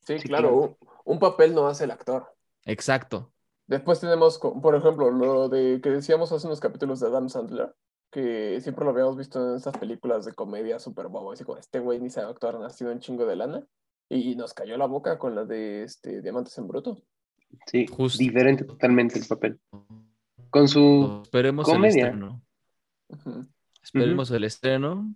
Sí, 0.00 0.18
Sí, 0.18 0.28
claro. 0.28 0.54
Un, 0.54 0.76
un 1.04 1.18
papel 1.18 1.54
no 1.54 1.66
hace 1.66 1.84
el 1.84 1.92
actor. 1.92 2.26
Exacto. 2.64 3.32
Después 3.66 4.00
tenemos, 4.00 4.38
por 4.38 4.74
ejemplo, 4.74 5.10
lo 5.10 5.48
de 5.48 5.80
que 5.80 5.90
decíamos 5.90 6.32
hace 6.32 6.46
unos 6.46 6.60
capítulos 6.60 7.00
de 7.00 7.06
Adam 7.06 7.28
Sandler, 7.28 7.74
que 8.10 8.60
siempre 8.60 8.84
lo 8.84 8.90
habíamos 8.90 9.16
visto 9.16 9.42
en 9.42 9.56
estas 9.56 9.76
películas 9.78 10.24
de 10.24 10.34
comedia 10.34 10.78
súper 10.78 11.08
bobo, 11.08 11.32
así 11.32 11.44
como 11.44 11.58
este 11.58 11.78
güey 11.78 11.98
ni 12.00 12.10
sabe 12.10 12.30
actuar, 12.30 12.58
nacido 12.58 12.90
en 12.90 13.00
chingo 13.00 13.24
de 13.24 13.36
lana, 13.36 13.66
y 14.08 14.36
nos 14.36 14.52
cayó 14.52 14.76
la 14.76 14.86
boca 14.86 15.18
con 15.18 15.34
la 15.34 15.44
de 15.44 15.84
este, 15.84 16.20
Diamantes 16.20 16.58
en 16.58 16.68
Bruto. 16.68 17.02
Sí, 17.66 17.86
Justo. 17.86 18.18
diferente 18.18 18.64
totalmente 18.64 19.18
el 19.18 19.26
papel. 19.26 19.58
Con 20.52 20.68
su 20.68 21.20
Esperemos 21.24 21.66
comedia. 21.66 22.08
el 22.08 22.12
estreno. 22.12 22.42
Esperemos 23.82 24.30
el 24.30 24.44
estreno. 24.44 25.14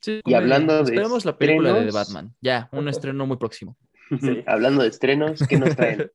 Sí, 0.00 0.20
Y 0.24 0.34
hablando 0.34 0.76
de 0.76 0.82
Esperemos 0.84 1.24
la 1.24 1.36
película 1.36 1.68
de 1.74 1.80
The 1.82 1.86
estrenos. 1.88 2.08
Batman. 2.14 2.34
Ya, 2.40 2.68
un 2.72 2.88
estreno 2.88 3.26
muy 3.26 3.36
próximo. 3.36 3.76
Sí. 4.20 4.42
hablando 4.46 4.82
de 4.82 4.88
estrenos, 4.88 5.40
¿qué 5.48 5.58
nos 5.58 5.74
traen? 5.76 6.10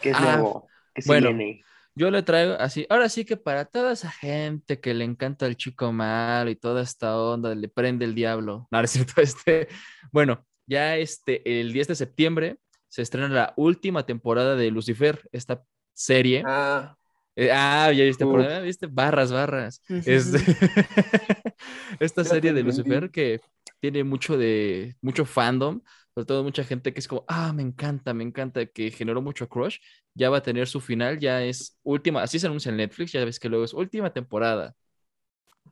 ¿Qué 0.00 0.10
es 0.10 0.16
Ah, 0.20 0.36
nuevo? 0.36 0.68
¿Qué 0.94 1.02
se 1.02 1.08
bueno. 1.08 1.28
viene? 1.28 1.62
Yo 1.94 2.10
le 2.10 2.22
traigo 2.22 2.54
así, 2.54 2.86
ahora 2.88 3.08
sí 3.08 3.24
que 3.24 3.36
para 3.36 3.64
toda 3.64 3.92
esa 3.92 4.10
gente 4.10 4.80
que 4.80 4.94
le 4.94 5.04
encanta 5.04 5.46
el 5.46 5.56
chico 5.56 5.92
malo 5.92 6.48
y 6.50 6.56
toda 6.56 6.82
esta 6.82 7.18
onda, 7.18 7.54
le 7.54 7.68
prende 7.68 8.04
el 8.04 8.14
diablo. 8.14 8.68
No, 8.72 8.78
no 8.78 8.84
es 8.84 8.90
cierto, 8.90 9.20
este, 9.20 9.68
bueno, 10.12 10.46
ya 10.66 10.96
este, 10.96 11.60
el 11.60 11.72
10 11.72 11.88
de 11.88 11.94
septiembre 11.96 12.58
se 12.88 13.02
estrena 13.02 13.28
la 13.28 13.52
última 13.56 14.04
temporada 14.06 14.54
de 14.56 14.70
Lucifer, 14.70 15.28
esta 15.32 15.62
serie. 15.94 16.42
Ah, 16.46 16.96
Eh, 17.36 17.50
ah, 17.52 17.92
ya 17.92 18.04
viste, 18.04 18.24
por 18.24 18.40
ahí, 18.40 18.64
viste, 18.64 18.86
barras, 18.86 19.32
barras. 19.32 19.82
Este, 19.88 20.38
esta 22.00 22.24
serie 22.24 22.52
de. 22.52 22.62
Lucifer 22.62 23.10
que 23.10 23.40
tiene 23.80 24.04
mucho 24.04 24.36
de, 24.36 24.96
mucho 25.00 25.24
fandom, 25.24 25.80
sobre 26.14 26.26
todo 26.26 26.44
mucha 26.44 26.64
gente 26.64 26.92
que 26.92 27.00
es 27.00 27.08
como, 27.08 27.24
ah, 27.28 27.52
me 27.52 27.62
encanta, 27.62 28.12
me 28.14 28.24
encanta, 28.24 28.66
que 28.66 28.90
generó 28.90 29.22
mucho 29.22 29.48
crush, 29.48 29.78
ya 30.14 30.30
va 30.30 30.38
a 30.38 30.42
tener 30.42 30.68
su 30.68 30.80
final, 30.80 31.18
ya 31.18 31.42
es 31.42 31.78
última, 31.82 32.22
así 32.22 32.38
se 32.38 32.46
anuncia 32.46 32.70
en 32.70 32.76
Netflix, 32.76 33.12
ya 33.12 33.24
ves 33.24 33.40
que 33.40 33.48
luego 33.48 33.64
es 33.64 33.74
última 33.74 34.12
temporada, 34.12 34.74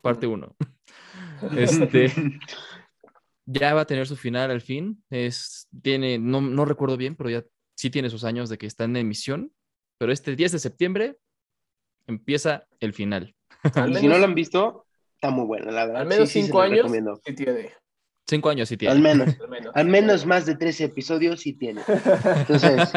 parte 0.01 0.27
1. 0.27 0.57
Este, 1.57 2.13
ya 3.47 3.73
va 3.73 3.83
a 3.83 3.87
tener 3.87 4.09
su 4.09 4.17
final 4.17 4.51
al 4.51 4.61
fin, 4.61 5.05
es, 5.09 5.69
tiene, 5.83 6.19
no, 6.19 6.41
no 6.41 6.65
recuerdo 6.65 6.97
bien, 6.97 7.15
pero 7.15 7.31
ya 7.31 7.45
sí 7.77 7.91
tiene 7.91 8.11
sus 8.11 8.25
años 8.25 8.49
de 8.49 8.59
que 8.59 8.67
está 8.67 8.85
en 8.85 8.97
emisión, 8.97 9.53
pero 9.99 10.11
este 10.11 10.35
10 10.35 10.51
de 10.51 10.59
septiembre 10.59 11.19
empieza 12.09 12.65
el 12.81 12.93
final. 12.93 13.35
al 13.75 13.91
Y 13.91 13.95
si 13.95 14.01
menos- 14.03 14.13
no 14.17 14.19
lo 14.19 14.25
han 14.25 14.35
visto, 14.35 14.85
está 15.15 15.31
muy 15.31 15.47
buena, 15.47 15.71
la 15.71 15.85
verdad. 15.87 16.03
al 16.03 16.09
menos 16.09 16.29
Sí, 16.31 16.43
cinco 16.43 16.61
años 16.61 16.79
recomiendo. 16.79 17.21
sí 17.25 17.35
tiene. 17.35 17.71
Cinco 18.31 18.51
años 18.51 18.69
sí 18.69 18.75
Al 18.75 18.79
tiene. 18.79 19.01
menos. 19.01 19.41
Al 19.41 19.49
menos. 19.49 19.73
Al 19.75 19.87
menos 19.87 20.27
más 20.27 20.45
de 20.45 20.55
13 20.55 20.85
episodios 20.85 21.41
sí 21.41 21.55
tiene. 21.55 21.81
Entonces, 22.41 22.91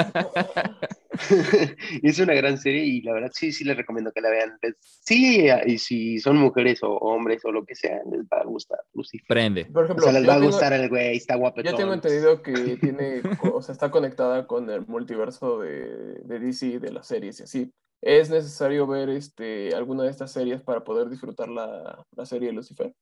es 2.03 2.19
una 2.19 2.33
gran 2.33 2.57
serie 2.57 2.83
y 2.83 3.01
la 3.01 3.13
verdad 3.13 3.31
sí, 3.33 3.51
sí 3.53 3.63
les 3.63 3.77
recomiendo 3.77 4.11
que 4.11 4.19
la 4.21 4.29
vean. 4.29 4.57
Sí, 4.79 5.47
y 5.65 5.77
si 5.77 6.19
son 6.19 6.35
mujeres 6.37 6.83
o 6.83 6.97
hombres 6.97 7.45
o 7.45 7.51
lo 7.53 7.63
que 7.65 7.75
sea, 7.75 8.01
les 8.11 8.23
va 8.23 8.41
a 8.41 8.45
gustar 8.45 8.79
Lucifer. 8.93 9.25
Prende. 9.27 9.65
Por 9.65 9.83
O 9.83 9.85
ejemplo, 9.85 10.03
sea, 10.03 10.13
les 10.13 10.27
va 10.27 10.33
a 10.33 10.35
tengo- 10.37 10.47
gustar 10.51 10.73
el 10.73 10.89
güey, 10.89 11.15
está 11.17 11.35
guapetón. 11.35 11.71
Yo 11.71 11.77
tengo 11.77 11.93
entendido 11.93 12.41
que 12.41 12.77
tiene, 12.77 13.21
o 13.53 13.61
sea, 13.61 13.71
está 13.73 13.89
conectada 13.89 14.45
con 14.47 14.69
el 14.69 14.85
multiverso 14.85 15.59
de, 15.59 16.15
de 16.25 16.39
DC, 16.39 16.79
de 16.79 16.91
las 16.91 17.07
series 17.07 17.39
y 17.39 17.43
así. 17.43 17.71
¿Es 18.01 18.29
necesario 18.29 18.87
ver 18.87 19.09
este, 19.09 19.75
alguna 19.75 20.03
de 20.03 20.09
estas 20.09 20.31
series 20.31 20.61
para 20.61 20.83
poder 20.83 21.09
disfrutar 21.09 21.49
la, 21.49 22.03
la 22.15 22.25
serie 22.25 22.47
de 22.47 22.53
Lucifer? 22.55 22.93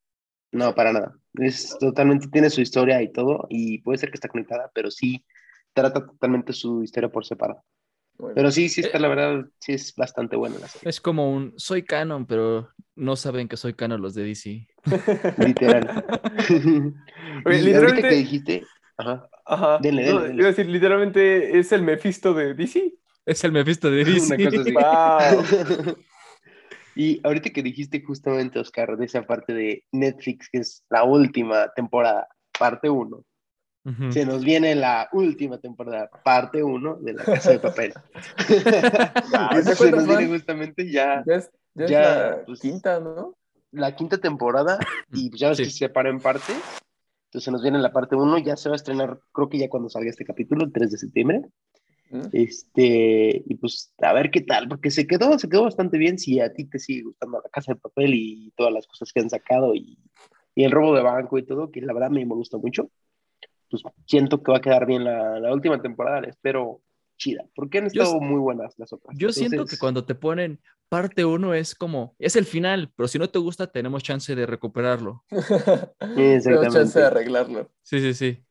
No, 0.51 0.73
para 0.75 0.91
nada. 0.91 1.15
Es 1.35 1.77
totalmente, 1.79 2.27
tiene 2.27 2.49
su 2.49 2.61
historia 2.61 3.01
y 3.01 3.11
todo, 3.11 3.45
y 3.49 3.79
puede 3.81 3.97
ser 3.99 4.09
que 4.09 4.15
está 4.15 4.27
conectada, 4.27 4.69
pero 4.73 4.91
sí 4.91 5.23
trata 5.73 6.05
totalmente 6.05 6.53
su 6.53 6.83
historia 6.83 7.09
por 7.09 7.25
separado. 7.25 7.63
Pero 8.35 8.51
sí, 8.51 8.67
sí 8.67 8.81
está, 8.81 8.99
la 8.99 9.07
verdad, 9.07 9.45
sí 9.59 9.71
es 9.73 9.95
bastante 9.95 10.35
buena 10.35 10.59
la 10.59 10.67
serie. 10.67 10.89
Es 10.89 10.99
como 10.99 11.31
un 11.31 11.53
soy 11.57 11.83
canon, 11.83 12.25
pero 12.25 12.69
no 12.95 13.15
saben 13.15 13.47
que 13.47 13.55
soy 13.55 13.73
canon 13.75 14.01
los 14.01 14.13
de 14.13 14.23
DC. 14.23 14.67
Literal. 15.37 16.05
Oye, 17.45 17.57
y 17.59 17.61
literalmente- 17.61 18.09
que 18.09 18.15
dijiste, 18.15 18.63
ajá, 18.97 19.29
Ajá. 19.45 19.77
Dele, 19.81 20.01
dele, 20.03 20.13
No, 20.13 20.21
dele. 20.23 20.35
Iba 20.35 20.45
a 20.45 20.49
decir, 20.49 20.65
literalmente 20.67 21.57
es 21.57 21.71
el 21.71 21.83
Mephisto 21.83 22.33
de 22.33 22.53
DC. 22.55 22.93
Es 23.29 23.43
el 23.43 23.51
Mephisto 23.51 23.89
de 23.91 24.03
DC. 24.05 24.35
una 24.35 24.49
cosa 24.49 24.61
así. 24.61 25.45
Wow. 25.85 25.95
Y 26.95 27.21
ahorita 27.23 27.51
que 27.51 27.63
dijiste 27.63 28.03
justamente, 28.03 28.59
Oscar, 28.59 28.97
de 28.97 29.05
esa 29.05 29.21
parte 29.21 29.53
de 29.53 29.85
Netflix, 29.93 30.49
que 30.51 30.57
es 30.57 30.83
la 30.89 31.03
última 31.03 31.71
temporada, 31.73 32.27
parte 32.59 32.89
1, 32.89 33.23
Ujú. 33.85 34.11
se 34.11 34.25
nos 34.25 34.43
viene 34.43 34.75
la 34.75 35.07
última 35.13 35.59
temporada, 35.59 36.09
parte 36.25 36.61
1 36.61 36.95
de 36.97 37.13
La 37.13 37.23
Casa 37.23 37.51
de 37.51 37.59
Papel. 37.59 37.93
Ah, 39.33 39.51
Eso 39.53 39.69
¿te 39.69 39.75
se 39.75 39.91
nos 39.91 40.07
viene 40.07 40.27
justamente 40.27 40.91
ya 40.91 41.23
Ya 41.25 41.35
es, 41.35 41.49
ya 41.75 41.85
Ya, 41.85 42.01
la 42.01 42.45
pues, 42.45 42.59
quinta, 42.59 42.99
¿no? 42.99 43.37
la 43.71 43.95
quinta 43.95 44.17
temporada 44.17 44.77
y 45.13 45.29
ya 45.37 45.49
ves 45.49 45.57
Sí. 45.57 45.63
que 45.65 45.69
se 45.69 45.77
separa 45.77 46.09
en 46.09 46.19
partes. 46.19 46.57
Entonces 47.29 47.53
nos 47.53 47.61
viene 47.61 47.77
la 47.79 47.93
parte 47.93 48.15
1, 48.17 48.39
ya 48.39 48.57
se 48.57 48.67
va 48.67 48.75
a 48.75 48.77
estrenar, 48.77 49.19
creo 49.31 49.47
que 49.47 49.59
ya 49.59 49.69
cuando 49.69 49.87
salga 49.89 50.09
este 50.09 50.25
capítulo, 50.25 50.65
el 50.65 50.73
3 50.73 50.91
de 50.91 50.97
septiembre. 50.97 51.43
¿Mm? 52.09 52.27
Este, 52.31 53.43
y 53.45 53.55
pues 53.55 53.93
a 53.99 54.13
ver 54.13 54.31
qué 54.31 54.41
tal, 54.41 54.67
porque 54.67 54.91
se 54.91 55.05
quedó, 55.05 55.37
se 55.37 55.47
quedó 55.47 55.63
bastante 55.63 55.97
bien 55.97 56.17
si 56.17 56.39
a 56.39 56.53
ti 56.53 56.65
te 56.65 56.79
sigue 56.79 57.03
gustando 57.03 57.41
la 57.43 57.49
casa 57.49 57.73
de 57.73 57.79
papel 57.79 58.13
y 58.13 58.51
todas 58.55 58.73
las 58.73 58.87
cosas 58.87 59.13
que 59.13 59.19
han 59.19 59.29
sacado 59.29 59.75
y, 59.75 59.99
y 60.55 60.63
el 60.63 60.71
robo 60.71 60.95
de 60.95 61.03
banco 61.03 61.37
y 61.37 61.45
todo, 61.45 61.71
que 61.71 61.81
la 61.81 61.93
verdad 61.93 62.07
a 62.07 62.13
mí 62.13 62.25
me 62.25 62.35
gusta 62.35 62.57
mucho. 62.57 62.89
Pues 63.69 63.83
siento 64.07 64.41
que 64.41 64.51
va 64.51 64.57
a 64.57 64.61
quedar 64.61 64.87
bien 64.87 65.03
la, 65.03 65.39
la 65.39 65.53
última 65.53 65.79
temporada, 65.81 66.21
la 66.21 66.29
espero 66.29 66.81
chida, 67.19 67.45
porque 67.53 67.77
han 67.77 67.85
estado 67.85 68.19
muy 68.19 68.39
buenas 68.39 68.73
las 68.79 68.91
otras. 68.91 69.15
Yo 69.15 69.31
siento 69.31 69.65
que 69.65 69.77
cuando 69.77 70.05
te 70.05 70.15
ponen 70.15 70.59
parte 70.87 71.23
uno 71.23 71.53
es 71.53 71.75
como, 71.75 72.15
es 72.17 72.35
el 72.35 72.45
final, 72.45 72.91
pero 72.95 73.07
si 73.07 73.19
no 73.19 73.29
te 73.29 73.37
gusta, 73.37 73.67
tenemos 73.67 74.01
chance 74.01 74.33
de 74.33 74.45
recuperarlo. 74.47 75.23
Tenemos 76.15 76.73
chance 76.73 76.99
de 76.99 77.05
arreglarlo. 77.05 77.71
Sí, 77.83 77.99
sí, 77.99 78.13
sí. 78.15 78.43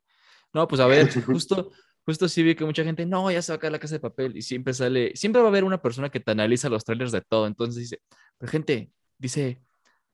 No, 0.55 0.68
pues 0.68 0.81
a 0.81 0.87
ver, 0.87 1.09
justo, 1.27 1.73
justo 2.09 2.27
sí 2.27 2.42
vi 2.42 2.55
que 2.55 2.64
mucha 2.64 2.83
gente, 2.85 3.05
no, 3.05 3.31
ya 3.31 3.42
se 3.42 3.53
va 3.53 3.57
a 3.57 3.59
caer 3.59 3.73
la 3.75 3.79
casa 3.79 3.97
de 3.97 4.01
papel. 4.01 4.35
Y 4.35 4.40
siempre 4.40 4.73
sale, 4.73 5.12
siempre 5.14 5.42
va 5.42 5.49
a 5.49 5.51
haber 5.51 5.62
una 5.64 5.83
persona 5.83 6.09
que 6.09 6.21
te 6.21 6.31
analiza 6.31 6.71
los 6.71 6.83
trailers 6.83 7.12
de 7.12 7.21
todo. 7.21 7.47
Entonces 7.47 7.77
dice, 7.83 8.01
pero 8.38 8.51
gente, 8.51 8.90
dice, 9.18 9.61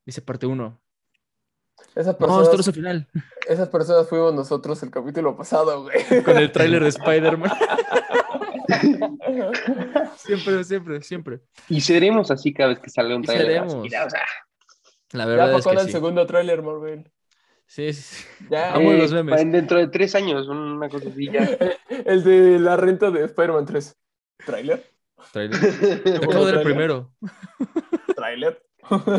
dice 0.05 0.21
parte 0.21 0.45
uno. 0.47 0.83
Esas 1.95 2.15
No, 2.15 2.19
personas, 2.19 2.43
esto 2.47 2.57
no 2.57 2.61
es 2.63 2.67
el 2.67 2.75
final. 2.75 3.09
esas 3.49 3.69
personas 3.69 4.09
fuimos 4.09 4.35
nosotros 4.35 4.83
el 4.83 4.91
capítulo 4.91 5.37
pasado, 5.37 5.85
güey. 5.85 6.25
Con 6.25 6.37
el 6.37 6.51
tráiler 6.51 6.83
de 6.83 6.89
Spider-Man. 6.89 7.53
siempre, 10.17 10.65
siempre, 10.65 11.03
siempre. 11.03 11.41
Y 11.69 11.81
seremos 11.81 12.33
así 12.33 12.53
cada 12.53 12.71
vez 12.71 12.81
que 12.81 12.91
salga 12.91 13.15
un 13.15 13.23
Y 13.23 13.27
trailer. 13.27 13.47
seremos. 13.47 13.75
así, 13.75 13.87
o 13.97 14.11
sea, 14.11 14.25
La 15.13 15.25
Ya 15.25 15.31
verdad 15.31 15.49
es 15.51 15.55
pasó 15.57 15.71
que 15.71 15.77
el 15.77 15.87
sí. 15.87 15.93
segundo 15.93 16.27
tráiler, 16.27 16.63
Marvel. 16.63 17.11
Sí, 17.67 17.93
sí. 17.93 18.25
Ya. 18.51 18.75
Amo 18.75 18.93
eh, 18.93 18.99
los 18.99 19.13
memes. 19.13 19.51
Dentro 19.51 19.79
de 19.79 19.89
tres 19.89 20.15
años, 20.15 20.49
una 20.49 20.89
cosa 20.89 21.09
así 21.09 21.31
ya. 21.31 21.49
El 21.89 22.23
de 22.25 22.59
la 22.59 22.77
renta 22.77 23.11
de 23.11 23.25
Spider-Man 23.25 23.67
3. 23.67 23.97
¿Tráiler? 24.45 24.85
Tráiler. 25.33 25.61
Acabo 26.23 26.45
de 26.47 26.53
ver 26.53 26.55
el 26.57 26.63
tráiler? 26.63 26.63
primero. 26.63 27.13
¿Tráiler? 28.15 28.63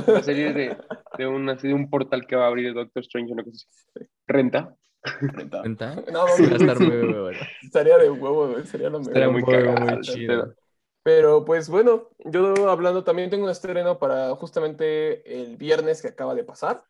La 0.08 0.22
serie 0.24 0.54
de, 0.54 0.78
de, 1.18 1.28
un, 1.28 1.50
así 1.50 1.68
de 1.68 1.74
un 1.74 1.90
portal 1.90 2.28
que 2.28 2.36
va 2.36 2.46
a 2.46 2.48
abrir 2.48 2.74
Doctor 2.74 3.02
Strange, 3.04 3.34
una 3.34 3.44
cosa 3.44 3.66
así. 3.68 4.06
Renta. 4.28 4.76
Renta. 5.22 5.60
¿Cuenta? 5.62 5.96
No, 6.12 6.26
Sí, 6.28 6.46
va 6.48 6.54
a 6.54 6.58
estar 6.58 6.80
muy, 6.80 6.98
bueno. 7.14 7.40
estaría 7.64 7.98
de 7.98 8.10
huevo, 8.12 8.50
güey, 8.50 8.66
sería 8.66 8.90
lo 8.90 9.00
Estaría 9.00 9.28
mejor. 9.28 9.32
muy 9.32 9.44
muy, 9.44 9.52
cagado. 9.52 9.86
muy 9.88 10.02
chido. 10.02 10.56
Pero 11.04 11.46
pues 11.46 11.70
bueno, 11.70 12.10
yo 12.26 12.70
hablando 12.70 13.04
también 13.04 13.30
tengo 13.30 13.46
un 13.46 13.52
estreno 13.52 14.00
para 14.00 14.36
justamente 14.36 15.42
el 15.44 15.58
viernes 15.58 16.02
que 16.02 16.10
acaba 16.10 16.34
de 16.36 16.44
pasar. 16.44 16.84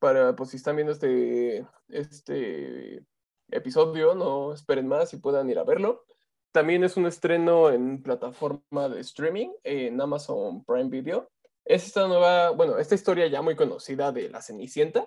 Para 0.00 0.34
pues 0.34 0.50
si 0.50 0.56
están 0.56 0.76
viendo 0.76 0.92
este, 0.92 1.64
este 1.88 3.06
episodio, 3.50 4.14
no 4.14 4.52
esperen 4.52 4.88
más 4.88 5.12
y 5.14 5.18
puedan 5.18 5.48
ir 5.48 5.58
a 5.58 5.64
verlo. 5.64 6.04
También 6.52 6.82
es 6.82 6.96
un 6.96 7.06
estreno 7.06 7.70
en 7.70 8.02
plataforma 8.02 8.88
de 8.88 9.00
streaming 9.00 9.50
en 9.62 10.00
Amazon 10.00 10.64
Prime 10.64 10.88
Video. 10.88 11.30
Es 11.64 11.86
esta 11.86 12.08
nueva, 12.08 12.50
bueno, 12.50 12.78
esta 12.78 12.96
historia 12.96 13.28
ya 13.28 13.42
muy 13.42 13.54
conocida 13.54 14.10
de 14.10 14.28
La 14.30 14.42
Cenicienta, 14.42 15.06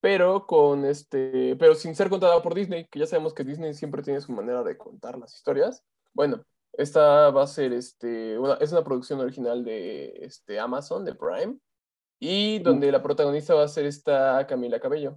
pero 0.00 0.46
con 0.46 0.84
este, 0.84 1.56
pero 1.56 1.74
sin 1.74 1.96
ser 1.96 2.08
contada 2.08 2.40
por 2.42 2.54
Disney, 2.54 2.86
que 2.86 3.00
ya 3.00 3.06
sabemos 3.06 3.34
que 3.34 3.42
Disney 3.42 3.74
siempre 3.74 4.02
tiene 4.02 4.20
su 4.20 4.32
manera 4.32 4.62
de 4.62 4.76
contar 4.76 5.18
las 5.18 5.34
historias. 5.34 5.82
Bueno, 6.12 6.44
esta 6.74 7.30
va 7.30 7.42
a 7.42 7.48
ser 7.48 7.72
este, 7.72 8.34
es 8.60 8.72
una 8.72 8.84
producción 8.84 9.20
original 9.20 9.64
de 9.64 10.12
este, 10.20 10.60
Amazon, 10.60 11.04
de 11.04 11.14
Prime, 11.14 11.58
y 12.20 12.58
donde 12.60 12.92
la 12.92 13.02
protagonista 13.02 13.54
va 13.54 13.64
a 13.64 13.68
ser 13.68 13.86
esta 13.86 14.46
Camila 14.46 14.78
Cabello. 14.78 15.16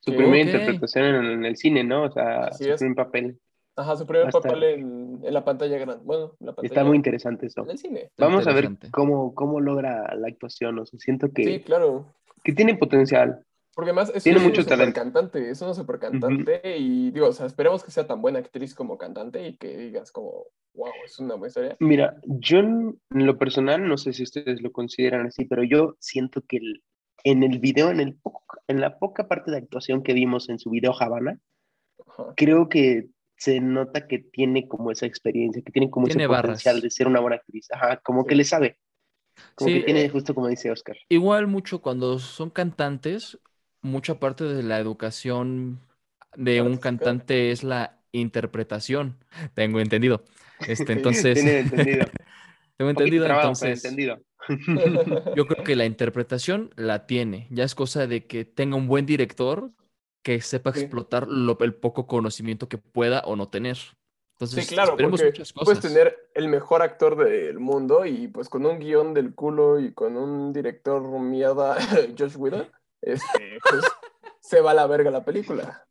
Su 0.00 0.12
Sí, 0.12 0.16
primera 0.16 0.42
ok. 0.44 0.46
interpretación 0.60 1.04
en, 1.06 1.24
en 1.24 1.44
el 1.46 1.56
cine, 1.56 1.82
¿no? 1.82 2.04
O 2.04 2.10
sea, 2.10 2.44
Así 2.48 2.64
su 2.64 2.70
es. 2.72 2.78
primer 2.78 2.94
papel. 2.96 3.40
Ajá, 3.74 3.96
su 3.96 4.06
primer 4.06 4.30
papel 4.30 4.62
en, 4.62 5.20
en 5.24 5.34
la 5.34 5.44
pantalla 5.44 5.76
grande. 5.78 6.02
Bueno, 6.04 6.34
en 6.38 6.46
la 6.46 6.52
pantalla 6.52 6.66
Está 6.68 6.84
muy 6.84 6.96
interesante 6.96 7.46
eso. 7.46 7.62
en 7.62 7.70
el 7.70 7.78
cine. 7.78 8.00
Está 8.02 8.26
Vamos 8.26 8.46
a 8.46 8.52
ver 8.52 8.68
cómo, 8.92 9.34
cómo 9.34 9.60
logra 9.60 10.14
la 10.14 10.28
actuación. 10.28 10.78
O 10.78 10.86
sea, 10.86 10.98
siento 11.00 11.30
que, 11.32 11.44
Sí, 11.44 11.60
claro. 11.60 12.06
que 12.44 12.52
tiene 12.52 12.74
potencial. 12.76 13.44
Porque 13.76 13.90
además 13.90 14.10
es 14.14 14.22
Tiene 14.24 14.38
una 14.38 14.48
mucho 14.48 14.62
super 14.62 14.78
talento. 14.78 14.98
cantante, 15.00 15.50
es 15.50 15.60
una 15.60 15.74
super 15.74 15.98
cantante 15.98 16.62
y 16.78 17.10
digo, 17.10 17.28
o 17.28 17.32
sea, 17.32 17.44
esperemos 17.44 17.84
que 17.84 17.90
sea 17.90 18.06
tan 18.06 18.22
buena 18.22 18.38
actriz 18.38 18.74
como 18.74 18.96
cantante 18.96 19.46
y 19.46 19.58
que 19.58 19.76
digas 19.76 20.10
como, 20.10 20.46
wow, 20.74 20.88
es 21.04 21.18
una 21.18 21.34
buena 21.34 21.48
historia. 21.48 21.76
Mira, 21.78 22.16
yo 22.24 22.58
en 22.60 22.98
lo 23.10 23.36
personal, 23.36 23.86
no 23.86 23.98
sé 23.98 24.14
si 24.14 24.22
ustedes 24.22 24.62
lo 24.62 24.72
consideran 24.72 25.26
así, 25.26 25.44
pero 25.44 25.62
yo 25.62 25.94
siento 26.00 26.40
que 26.48 26.56
el- 26.56 26.82
en 27.22 27.42
el 27.42 27.58
video, 27.58 27.90
en, 27.90 28.00
el 28.00 28.14
poco- 28.14 28.44
en 28.66 28.80
la 28.80 28.98
poca 28.98 29.28
parte 29.28 29.50
de 29.50 29.58
actuación 29.58 30.02
que 30.02 30.14
vimos 30.14 30.48
en 30.48 30.58
su 30.58 30.70
video 30.70 30.94
Havana, 30.98 31.38
Ajá. 32.06 32.32
creo 32.34 32.70
que 32.70 33.08
se 33.36 33.60
nota 33.60 34.06
que 34.06 34.20
tiene 34.20 34.66
como 34.68 34.90
esa 34.90 35.04
experiencia, 35.04 35.60
que 35.62 35.70
tiene 35.70 35.90
como 35.90 36.06
Tiene 36.06 36.22
ese 36.22 36.28
barras. 36.28 36.46
potencial 36.62 36.80
de 36.80 36.90
ser 36.90 37.08
una 37.08 37.20
buena 37.20 37.36
actriz. 37.36 37.68
Ajá, 37.72 37.98
como 38.02 38.22
Sí. 38.22 38.28
que 38.28 38.34
le 38.36 38.44
sabe. 38.44 38.78
Como 39.54 39.68
Sí, 39.68 39.74
que 39.80 39.84
tiene, 39.84 40.04
eh, 40.04 40.08
justo 40.08 40.34
como 40.34 40.48
dice 40.48 40.70
Oscar. 40.70 40.96
Igual 41.10 41.46
mucho 41.46 41.82
cuando 41.82 42.18
son 42.18 42.48
cantantes, 42.48 43.38
mucha 43.86 44.18
parte 44.20 44.44
de 44.44 44.62
la 44.62 44.78
educación 44.78 45.80
de 46.36 46.60
un 46.62 46.76
cantante 46.76 47.50
es 47.50 47.64
la 47.64 47.98
interpretación. 48.12 49.16
Tengo 49.54 49.80
entendido. 49.80 50.24
Este, 50.66 50.92
entonces, 50.92 51.34
Tiene 51.34 51.60
entendido. 51.60 52.06
tengo 52.76 52.90
entendido, 52.90 53.24
trabado, 53.24 53.52
pero 53.58 53.70
entonces, 53.72 53.84
entendido. 53.84 54.18
yo 55.36 55.46
creo 55.46 55.64
que 55.64 55.76
la 55.76 55.86
interpretación 55.86 56.70
la 56.76 57.06
tiene. 57.06 57.46
Ya 57.50 57.64
es 57.64 57.74
cosa 57.74 58.06
de 58.06 58.26
que 58.26 58.44
tenga 58.44 58.76
un 58.76 58.86
buen 58.88 59.06
director 59.06 59.70
que 60.22 60.40
sepa 60.40 60.72
Sí. 60.72 60.80
explotar 60.80 61.28
lo- 61.28 61.58
el 61.60 61.74
poco 61.74 62.06
conocimiento 62.06 62.68
que 62.68 62.78
pueda 62.78 63.20
o 63.20 63.36
no 63.36 63.48
tener. 63.48 63.76
Entonces, 64.34 64.66
Sí, 64.66 64.74
claro, 64.74 64.90
esperemos 64.92 65.20
porque 65.20 65.32
muchas 65.38 65.52
puedes 65.54 65.78
cosas. 65.78 65.92
tener 65.94 66.28
el 66.34 66.48
mejor 66.48 66.82
actor 66.82 67.16
del 67.16 67.58
mundo 67.58 68.04
y 68.04 68.28
pues 68.28 68.48
con 68.50 68.66
un 68.66 68.78
guion 68.78 69.14
del 69.14 69.34
culo 69.34 69.80
y 69.80 69.92
con 69.94 70.16
un 70.16 70.52
director 70.52 71.00
mierda, 71.20 71.76
Josh 72.18 72.36
Whedon, 72.36 72.68
este, 73.02 73.58
pues 73.68 73.84
se 74.40 74.60
va 74.60 74.72
a 74.72 74.74
la 74.74 74.86
verga 74.86 75.10
la 75.10 75.24
película. 75.24 75.84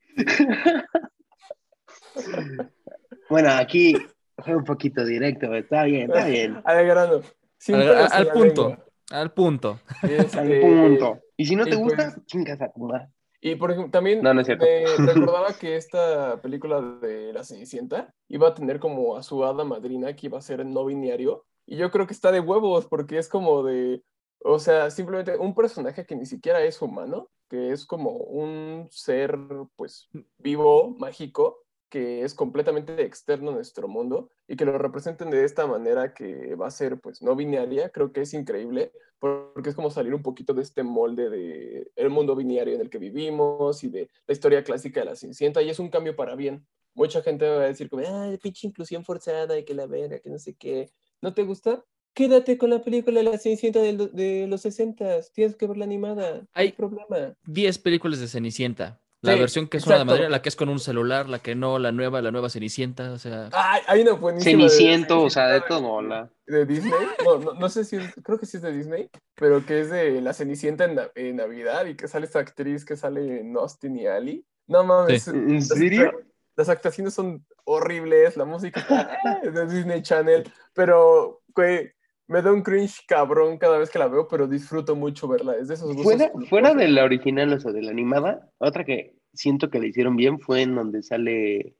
Bueno, 3.30 3.50
aquí 3.52 3.96
fue 4.38 4.56
un 4.56 4.64
poquito 4.64 5.04
directo, 5.06 5.54
está 5.56 5.84
bien, 5.84 6.12
está 6.12 6.26
bien. 6.28 6.62
Al 6.66 6.86
grano. 6.86 7.14
Al, 7.16 7.22
pelos 7.68 8.12
al- 8.12 8.28
punto, 8.32 8.68
lengua. 8.70 8.86
al 9.12 9.32
punto. 9.34 9.80
Al 10.02 10.10
Este, 10.12 10.62
punto. 10.62 11.20
Y 11.38 11.46
si 11.46 11.56
no 11.56 11.66
te 11.66 11.76
gusta, 11.76 12.14
pues- 12.14 12.26
chingas 12.28 12.62
a 12.62 12.72
tu 12.72 12.82
madre. 12.82 13.08
Y 13.42 13.56
por 13.56 13.70
ejemplo, 13.72 13.92
también 13.92 14.22
No, 14.24 14.34
no 14.34 14.42
es 14.42 14.48
cierto. 14.48 14.66
me 14.66 15.14
recordaba 15.14 15.54
que 15.54 15.76
esta 15.76 16.42
película 16.42 16.82
de 16.82 17.32
La 17.32 17.44
Cenicienta 17.44 18.12
iba 18.28 18.48
a 18.48 18.54
tener 18.56 18.80
como 18.80 19.18
a 19.18 19.24
su 19.24 19.44
hada 19.46 19.64
madrina 19.64 20.16
que 20.16 20.28
iba 20.28 20.38
a 20.40 20.42
ser 20.42 20.66
no 20.66 20.86
binario. 20.86 21.46
Y 21.68 21.78
yo 21.78 21.92
creo 21.92 22.08
que 22.08 22.14
está 22.14 22.32
de 22.32 22.40
huevos 22.40 22.88
porque 22.88 23.18
es 23.20 23.28
como 23.30 23.64
de, 23.64 24.02
o 24.48 24.60
sea, 24.60 24.92
simplemente 24.92 25.36
un 25.38 25.56
personaje 25.56 26.06
que 26.06 26.16
ni 26.16 26.26
siquiera 26.28 26.64
es 26.64 26.80
humano, 26.82 27.32
que 27.50 27.72
es 27.72 27.86
como 27.86 28.12
un 28.12 28.88
ser 28.92 29.38
pues 29.76 30.08
vivo, 30.38 30.96
mágico, 31.00 31.66
que 31.90 32.24
es 32.24 32.36
completamente 32.36 33.04
externo 33.04 33.52
a 33.52 33.56
nuestro 33.56 33.88
mundo 33.88 34.30
y 34.48 34.56
que 34.56 34.66
lo 34.66 34.78
representen 34.78 35.32
de 35.32 35.46
esta 35.46 35.66
manera 35.66 36.14
que 36.14 36.54
va 36.56 36.68
a 36.68 36.72
ser 36.72 37.00
pues 37.00 37.24
no 37.24 37.36
binaria, 37.36 37.90
creo 37.90 38.12
que 38.12 38.22
es 38.22 38.34
increíble 38.36 38.92
porque 39.18 39.70
es 39.70 39.76
como 39.76 39.90
salir 39.90 40.14
un 40.14 40.22
poquito 40.22 40.54
de 40.54 40.62
este 40.62 40.84
molde 40.84 41.30
de 41.30 41.92
el 41.96 42.10
mundo 42.12 42.36
binario 42.36 42.76
en 42.76 42.82
el 42.82 42.90
que 42.92 43.00
vivimos 43.00 43.84
y 43.84 43.90
de 43.90 44.10
la 44.28 44.34
historia 44.34 44.64
clásica 44.64 45.00
de 45.00 45.08
la 45.08 45.16
Cenicienta 45.16 45.64
y 45.64 45.70
es 45.72 45.80
un 45.80 45.90
cambio 45.90 46.16
para 46.16 46.36
bien. 46.36 46.68
Mucha 46.94 47.24
gente 47.24 47.50
va 47.50 47.64
a 47.64 47.68
decir 47.68 47.90
como, 47.90 48.04
ay, 48.06 48.38
pinche 48.38 48.68
inclusión 48.68 49.04
forzada 49.04 49.58
y 49.58 49.66
que 49.66 49.74
la 49.74 49.88
verga, 49.88 50.20
que 50.20 50.30
no 50.30 50.38
sé 50.38 50.56
qué. 50.56 50.92
¿No 51.22 51.34
te 51.34 51.44
gusta? 51.44 51.84
Quédate 52.16 52.58
con 52.58 52.70
la 52.72 52.82
película 52.82 53.20
de 53.20 53.30
la 53.30 53.38
Cenicienta 53.38 53.80
del- 53.80 54.10
de, 54.14 54.48
los 54.48 54.62
60 54.62 55.20
tienes 55.34 55.56
que 55.56 55.68
ver 55.68 55.78
la 55.78 55.86
animada, 55.86 56.42
hay 56.54 56.68
Ay. 56.68 56.72
problema. 56.72 57.36
10 57.46 57.78
películas 57.80 58.20
de 58.20 58.28
Cenicienta. 58.28 59.00
La 59.22 59.34
Sí, 59.34 59.40
versión 59.40 59.68
que 59.68 59.78
es 59.78 59.86
una 59.88 59.98
de. 60.00 60.06
Madrid, 60.06 60.26
la 60.30 60.42
que 60.42 60.50
es 60.50 60.56
con 60.56 60.70
un 60.70 60.80
celular, 60.80 61.28
la 61.28 61.40
que 61.40 61.56
no, 61.56 61.78
la 61.80 61.92
nueva, 61.92 62.22
la 62.22 62.32
nueva 62.32 62.50
Cenicienta, 62.50 63.12
o 63.12 63.18
sea, 63.18 63.50
Ay, 63.54 63.82
hay 63.88 64.02
una 64.02 64.14
buenísima 64.14 64.64
de 64.64 64.70
Ceniciento, 64.70 65.22
o 65.24 65.30
sea, 65.30 65.48
de 65.48 65.62
todo. 65.62 66.02
La... 66.02 66.30
de 66.48 66.66
Disney, 66.66 66.92
no, 67.26 67.40
no, 67.40 67.54
no 67.54 67.70
sé 67.70 67.84
si 67.86 67.96
es, 67.98 68.14
creo 68.24 68.38
que 68.40 68.46
sí 68.46 68.58
es 68.58 68.64
de 68.64 68.72
Disney, 68.72 69.10
pero 69.36 69.66
que 69.66 69.82
es 69.82 69.90
de 69.90 70.22
La 70.22 70.34
Cenicienta 70.34 70.86
en, 70.86 70.96
Na- 70.96 71.12
en 71.16 71.36
Navidad 71.38 71.86
y 71.88 71.96
que 71.96 72.08
sale 72.08 72.26
esta 72.28 72.40
actriz 72.40 72.86
que 72.86 72.96
sale 72.96 73.42
en 73.42 73.58
Austin 73.58 73.98
y 73.98 74.06
Ali. 74.08 74.46
No 74.68 74.84
mames, 74.84 75.24
Sí. 75.24 75.32
¿En 75.32 75.56
las- 75.56 75.68
serio? 75.70 76.12
Las 76.56 76.70
actuaciones 76.70 77.14
son 77.14 77.46
horribles, 77.66 78.38
la 78.38 78.46
música 78.46 78.80
está 78.80 79.18
eh, 79.44 79.50
de 79.52 79.66
Disney 79.68 80.02
Channel, 80.04 80.50
pero 80.74 81.42
güey, 81.56 81.92
me 82.28 82.42
da 82.42 82.52
un 82.52 82.62
cringe 82.64 83.06
cabrón 83.08 83.58
cada 83.58 83.78
vez 83.78 83.90
que 83.90 84.00
la 84.00 84.08
veo, 84.08 84.28
pero 84.28 84.48
disfruto 84.48 84.96
mucho 84.96 85.28
verla. 85.28 85.56
Es 85.58 85.68
de 85.68 85.76
esos 85.76 85.88
gustos 85.96 86.04
Fuera, 86.04 86.32
fuera 86.50 86.74
de 86.74 86.88
la 86.88 87.04
original, 87.04 87.54
o 87.54 87.60
sea, 87.60 87.72
de 87.72 87.82
la 87.84 87.92
animada, 87.92 88.50
otra 88.58 88.84
que 88.84 89.16
siento 89.34 89.70
que 89.70 89.80
le 89.80 89.88
hicieron 89.88 90.16
bien 90.16 90.40
fue 90.40 90.62
en 90.62 90.76
donde 90.76 91.04
sale 91.04 91.76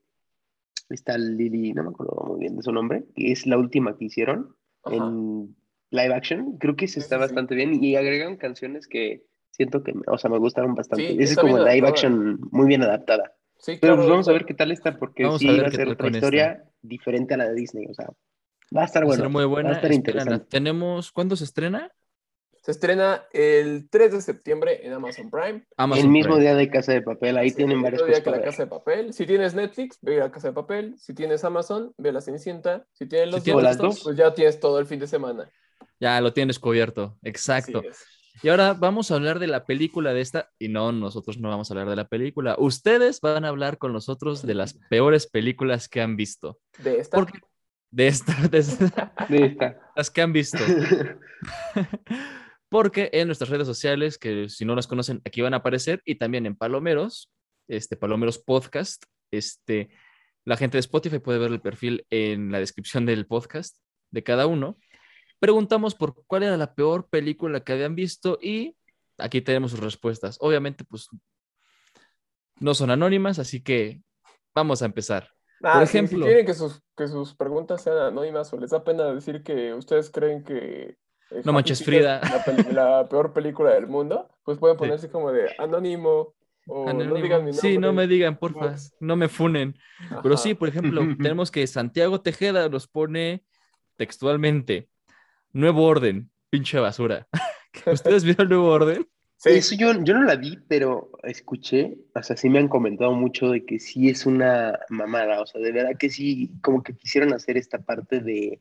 esta 0.88 1.18
Lily, 1.18 1.72
no 1.72 1.82
me 1.84 1.88
acuerdo 1.90 2.22
muy 2.28 2.40
bien 2.40 2.56
de 2.56 2.62
su 2.62 2.72
nombre, 2.72 3.04
que 3.14 3.32
es 3.32 3.46
la 3.46 3.58
última 3.58 3.96
que 3.96 4.04
hicieron 4.04 4.54
Ajá. 4.84 4.94
en 4.96 5.56
live 5.90 6.14
action. 6.14 6.58
Creo 6.58 6.76
que 6.76 6.86
se 6.86 7.00
está 7.00 7.16
sí, 7.16 7.20
sí. 7.20 7.22
bastante 7.22 7.54
bien 7.56 7.82
y 7.82 7.96
agregan 7.96 8.36
canciones 8.36 8.86
que 8.86 9.24
siento 9.50 9.82
que, 9.82 9.94
o 10.06 10.18
sea, 10.18 10.30
me 10.30 10.38
gustaron 10.38 10.74
bastante. 10.74 11.08
Sí, 11.08 11.12
Esa 11.14 11.22
es 11.22 11.30
está 11.30 11.42
como 11.42 11.58
live 11.58 11.88
action 11.88 12.38
muy 12.52 12.66
bien 12.68 12.82
adaptada. 12.82 13.32
Sí, 13.58 13.78
Pero 13.80 13.94
claro, 13.94 13.96
pues 13.96 14.08
vamos 14.10 14.28
a 14.28 14.30
está- 14.30 14.32
ver 14.38 14.44
qué 14.46 14.54
tal 14.54 14.70
está, 14.70 14.96
porque 14.98 15.24
Vamos 15.24 15.40
sí 15.40 15.48
a 15.48 15.52
ver 15.52 15.62
va 15.64 15.68
a 15.68 15.70
ser 15.70 15.88
otra 15.88 15.96
con 15.96 16.06
esta. 16.14 16.18
historia 16.18 16.64
diferente 16.82 17.34
a 17.34 17.36
la 17.38 17.48
de 17.48 17.54
Disney, 17.54 17.86
o 17.86 17.94
sea, 17.94 18.10
va 18.74 18.82
a 18.82 18.84
estar 18.84 19.02
va 19.02 19.04
a 19.04 19.08
bueno. 19.08 19.22
ser 19.22 19.30
muy 19.30 19.44
buena. 19.44 19.68
Va 19.70 19.74
a 19.74 19.78
estar 19.78 19.92
interesante. 19.92 20.46
Tenemos, 20.48 21.12
¿cuándo 21.12 21.36
se 21.36 21.44
estrena? 21.44 21.90
Se 22.62 22.72
estrena 22.72 23.22
el 23.32 23.88
3 23.88 24.12
de 24.12 24.20
septiembre 24.20 24.84
en 24.84 24.92
Amazon 24.92 25.30
Prime. 25.30 25.64
Amazon 25.76 26.04
El 26.04 26.10
mismo 26.10 26.34
Prime. 26.34 26.40
día 26.42 26.54
de 26.56 26.68
Casa 26.68 26.92
de 26.92 27.00
Papel, 27.02 27.36
ahí 27.38 27.50
Sí, 27.50 27.56
tienen 27.56 27.76
el 27.76 27.82
varias 27.84 28.02
mismo 28.02 28.06
día 28.06 28.24
cosas. 28.24 28.24
que 28.24 28.40
la. 28.40 28.44
Casa 28.44 28.62
de 28.64 28.68
Papel. 28.70 29.12
Si 29.12 29.24
tienes 29.26 29.54
Netflix, 29.54 29.98
ve 30.02 30.16
a 30.20 30.24
la 30.24 30.32
Casa 30.32 30.48
de 30.48 30.54
Papel. 30.54 30.94
Si 30.98 31.14
tienes 31.14 31.44
Amazon, 31.44 31.92
ve 31.96 32.08
a 32.08 32.12
la 32.12 32.20
Cenicienta. 32.20 32.84
Si 32.92 33.06
tienes 33.06 33.30
los 33.30 33.44
tienes 33.44 33.62
las 33.62 33.78
dos, 33.78 33.94
dos. 33.96 34.04
pues 34.04 34.16
ya 34.16 34.34
tienes 34.34 34.58
todo 34.58 34.80
el 34.80 34.86
fin 34.86 34.98
de 34.98 35.06
semana. 35.06 35.48
Ya 36.00 36.20
lo 36.20 36.32
tienes 36.32 36.58
cubierto, 36.58 37.16
exacto. 37.22 37.82
Y 38.42 38.48
ahora 38.48 38.74
vamos 38.74 39.10
a 39.10 39.14
hablar 39.14 39.38
de 39.38 39.46
la 39.46 39.64
película 39.64 40.12
de 40.12 40.20
esta, 40.20 40.50
y 40.58 40.68
no, 40.68 40.92
nosotros 40.92 41.38
no 41.38 41.48
vamos 41.48 41.70
a 41.70 41.74
hablar 41.74 41.88
de 41.88 41.96
la 41.96 42.08
película. 42.08 42.56
Ustedes 42.58 43.20
van 43.20 43.44
a 43.44 43.48
hablar 43.48 43.78
con 43.78 43.92
nosotros 43.94 44.42
de 44.42 44.54
las 44.54 44.74
peores 44.90 45.26
películas 45.26 45.88
que 45.88 46.02
han 46.02 46.16
visto. 46.16 46.58
De 46.78 46.98
esta. 46.98 47.16
Porque 47.16 47.38
de 47.96 48.08
esta, 48.08 48.34
de 48.48 48.58
esta- 48.58 49.14
De 49.30 49.46
esta. 49.46 49.80
las 49.96 50.10
que 50.10 50.20
han 50.20 50.32
visto. 50.34 50.58
Porque 52.68 53.08
en 53.14 53.26
nuestras 53.28 53.48
redes 53.48 53.66
sociales, 53.66 54.18
que 54.18 54.50
si 54.50 54.66
no 54.66 54.74
las 54.74 54.86
conocen, 54.86 55.22
aquí 55.24 55.40
van 55.40 55.54
a 55.54 55.58
aparecer, 55.58 56.02
y 56.04 56.16
también 56.16 56.44
en 56.44 56.56
Palomeros, 56.56 57.32
este 57.68 57.96
Palomeros 57.96 58.38
Podcast, 58.38 59.04
este, 59.30 59.88
la 60.44 60.58
gente 60.58 60.76
de 60.76 60.80
Spotify 60.80 61.20
puede 61.20 61.38
ver 61.38 61.52
el 61.52 61.62
perfil 61.62 62.04
en 62.10 62.52
la 62.52 62.58
descripción 62.58 63.06
del 63.06 63.26
podcast 63.26 63.78
de 64.10 64.22
cada 64.22 64.46
uno. 64.46 64.76
Preguntamos 65.40 65.94
por 65.94 66.22
cuál 66.26 66.42
era 66.42 66.58
la 66.58 66.74
peor 66.74 67.08
película 67.08 67.64
que 67.64 67.72
habían 67.72 67.94
visto 67.94 68.38
y 68.42 68.76
aquí 69.16 69.40
tenemos 69.40 69.70
sus 69.70 69.80
respuestas. 69.80 70.36
Obviamente, 70.40 70.84
pues 70.84 71.08
no 72.60 72.74
son 72.74 72.90
anónimas, 72.90 73.38
así 73.38 73.62
que 73.62 74.02
vamos 74.54 74.82
a 74.82 74.86
empezar. 74.86 75.30
Ah, 75.62 75.78
por 75.78 75.86
si 75.86 75.98
ejemplo- 75.98 76.26
quieren 76.26 76.46
que 76.46 76.54
sus, 76.54 76.82
que 76.96 77.08
sus 77.08 77.34
preguntas 77.34 77.82
sean 77.82 77.96
anónimas 77.98 78.52
o 78.52 78.58
les 78.58 78.70
da 78.70 78.84
pena 78.84 79.12
decir 79.14 79.42
que 79.42 79.72
ustedes 79.74 80.10
creen 80.10 80.44
que. 80.44 80.96
eh, 81.30 81.42
No 81.44 81.52
manches, 81.52 81.82
Frida. 81.84 82.20
es 82.20 82.72
La, 82.72 83.00
la 83.00 83.08
peor 83.08 83.32
película 83.32 83.70
del 83.74 83.86
mundo, 83.86 84.28
pues 84.44 84.58
pueden 84.58 84.76
Sí. 84.76 84.78
ponerse 84.78 85.10
como 85.10 85.32
de 85.32 85.48
anónimo 85.58 86.34
o 86.68 86.92
no 86.92 87.14
digan 87.14 87.44
mi 87.44 87.52
nombre. 87.52 87.52
Sí, 87.54 87.78
no 87.78 87.92
me 87.92 88.06
digan, 88.06 88.36
porfa, 88.36 88.70
Box. 88.70 88.94
no 89.00 89.14
me 89.16 89.28
funen. 89.28 89.76
Pero 90.22 90.36
sí, 90.36 90.54
por 90.54 90.68
ejemplo, 90.68 91.00
tenemos 91.34 91.50
que 91.50 91.66
Santiago 91.66 92.20
Tejeda 92.20 92.68
nos 92.68 92.86
pone 92.88 93.44
textualmente, 93.96 94.88
nuevo 95.52 95.84
orden, 95.84 96.30
pinche 96.50 96.78
basura. 96.78 97.26
¿Ustedes 97.86 98.24
vieron 98.24 98.42
el 98.44 98.48
nuevo 98.50 98.68
orden? 98.68 99.06
Sí, 99.36 99.50
Eso 99.50 99.74
yo, 99.76 99.92
yo 100.02 100.14
no 100.14 100.24
la 100.24 100.36
vi, 100.36 100.58
pero 100.68 101.10
escuché, 101.22 101.98
o 102.14 102.22
sea, 102.22 102.36
sí 102.36 102.48
me 102.50 102.58
han 102.58 102.68
comentado 102.68 103.12
mucho 103.12 103.50
de 103.50 103.64
que 103.64 103.78
sí 103.78 104.08
es 104.08 104.26
una 104.26 104.78
mamada, 104.88 105.40
o 105.40 105.46
sea, 105.46 105.60
de 105.60 105.70
verdad 105.72 105.96
que 105.98 106.10
sí, 106.10 106.50
como 106.62 106.82
que 106.82 106.96
quisieron 106.96 107.32
hacer 107.32 107.56
esta 107.56 107.78
parte 107.78 108.20
de, 108.20 108.60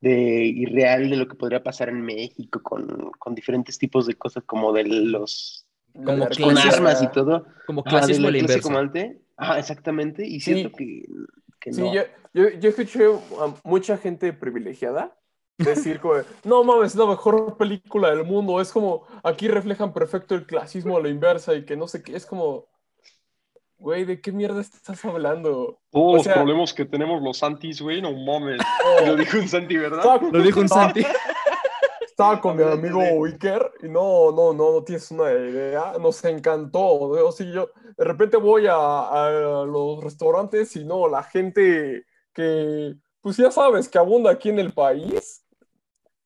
de 0.00 0.44
irreal 0.46 1.10
de 1.10 1.16
lo 1.16 1.28
que 1.28 1.36
podría 1.36 1.62
pasar 1.62 1.88
en 1.90 2.02
México 2.02 2.62
con, 2.62 3.12
con 3.18 3.34
diferentes 3.34 3.78
tipos 3.78 4.06
de 4.06 4.14
cosas 4.16 4.44
como 4.44 4.72
de 4.72 4.84
los, 4.84 5.66
como 6.04 6.28
con 6.28 6.58
armas 6.58 7.02
y 7.02 7.08
todo. 7.12 7.46
Como 7.66 7.82
Ajá, 7.84 8.06
de 8.06 8.18
clasismo 8.18 8.28
a 8.28 8.30
la 8.30 8.32
la 8.32 8.38
clase 8.38 8.60
inversa. 8.60 8.62
comandante. 8.62 9.22
Ajá, 9.36 9.58
exactamente, 9.58 10.26
y 10.26 10.40
Sí. 10.40 10.50
siento 10.62 10.72
que, 10.72 11.06
que 11.60 11.70
Sí, 11.70 11.82
no. 11.82 11.92
yo, 11.92 12.02
yo, 12.34 12.50
yo 12.50 12.68
escuché 12.70 13.04
a 13.06 13.54
mucha 13.64 13.98
gente 13.98 14.32
privilegiada 14.32 15.18
decir 15.58 16.00
como, 16.00 16.14
no 16.44 16.64
mames, 16.64 16.92
es 16.92 16.96
la 16.96 17.06
mejor 17.06 17.56
película 17.56 18.10
del 18.10 18.24
mundo, 18.24 18.60
es 18.60 18.72
como, 18.72 19.06
aquí 19.22 19.48
reflejan 19.48 19.92
perfecto 19.92 20.34
el 20.34 20.46
clasismo 20.46 20.96
a 20.96 21.02
la 21.02 21.08
inversa 21.08 21.54
y 21.54 21.64
que 21.64 21.76
no 21.76 21.86
sé 21.88 22.02
qué, 22.02 22.16
es 22.16 22.26
como, 22.26 22.66
güey, 23.78 24.04
¿de 24.04 24.20
qué 24.20 24.32
mierda 24.32 24.60
estás 24.60 25.04
hablando? 25.04 25.78
Todos 25.90 26.20
o 26.20 26.24
sea- 26.24 26.32
los 26.36 26.42
problemas 26.42 26.74
que 26.74 26.84
tenemos 26.84 27.22
los 27.22 27.38
Santis, 27.38 27.80
güey, 27.80 28.00
no 28.02 28.12
mames. 28.12 28.60
Oh, 28.84 29.06
Lo 29.06 29.16
dijo 29.16 29.38
un 29.38 29.48
Santi, 29.48 29.76
¿verdad? 29.76 29.98
estaba- 30.00 30.30
Lo 30.30 30.42
dijo 30.42 30.58
un 30.60 30.66
estaba- 30.66 30.84
Santi. 30.86 31.04
Estaba 32.00 32.40
con 32.40 32.56
mi 32.56 32.62
amigo. 32.62 33.00
Iker 33.24 33.72
y 33.82 33.88
no, 33.88 34.30
no, 34.30 34.52
no, 34.52 34.70
no 34.70 34.84
tienes 34.84 35.10
una 35.10 35.32
idea, 35.32 35.94
nos 36.00 36.24
encantó. 36.24 36.80
O 36.80 37.32
sea, 37.32 37.44
yo 37.44 37.70
de 37.96 38.04
repente 38.04 38.36
voy 38.36 38.68
a, 38.68 38.76
a 38.76 39.64
los 39.66 40.00
restaurantes 40.04 40.76
y 40.76 40.84
no, 40.84 41.08
la 41.08 41.24
gente 41.24 42.04
que, 42.32 42.94
pues 43.20 43.36
ya 43.36 43.50
sabes, 43.50 43.88
que 43.88 43.98
abunda 43.98 44.30
aquí 44.30 44.48
en 44.50 44.60
el 44.60 44.72
país. 44.72 45.43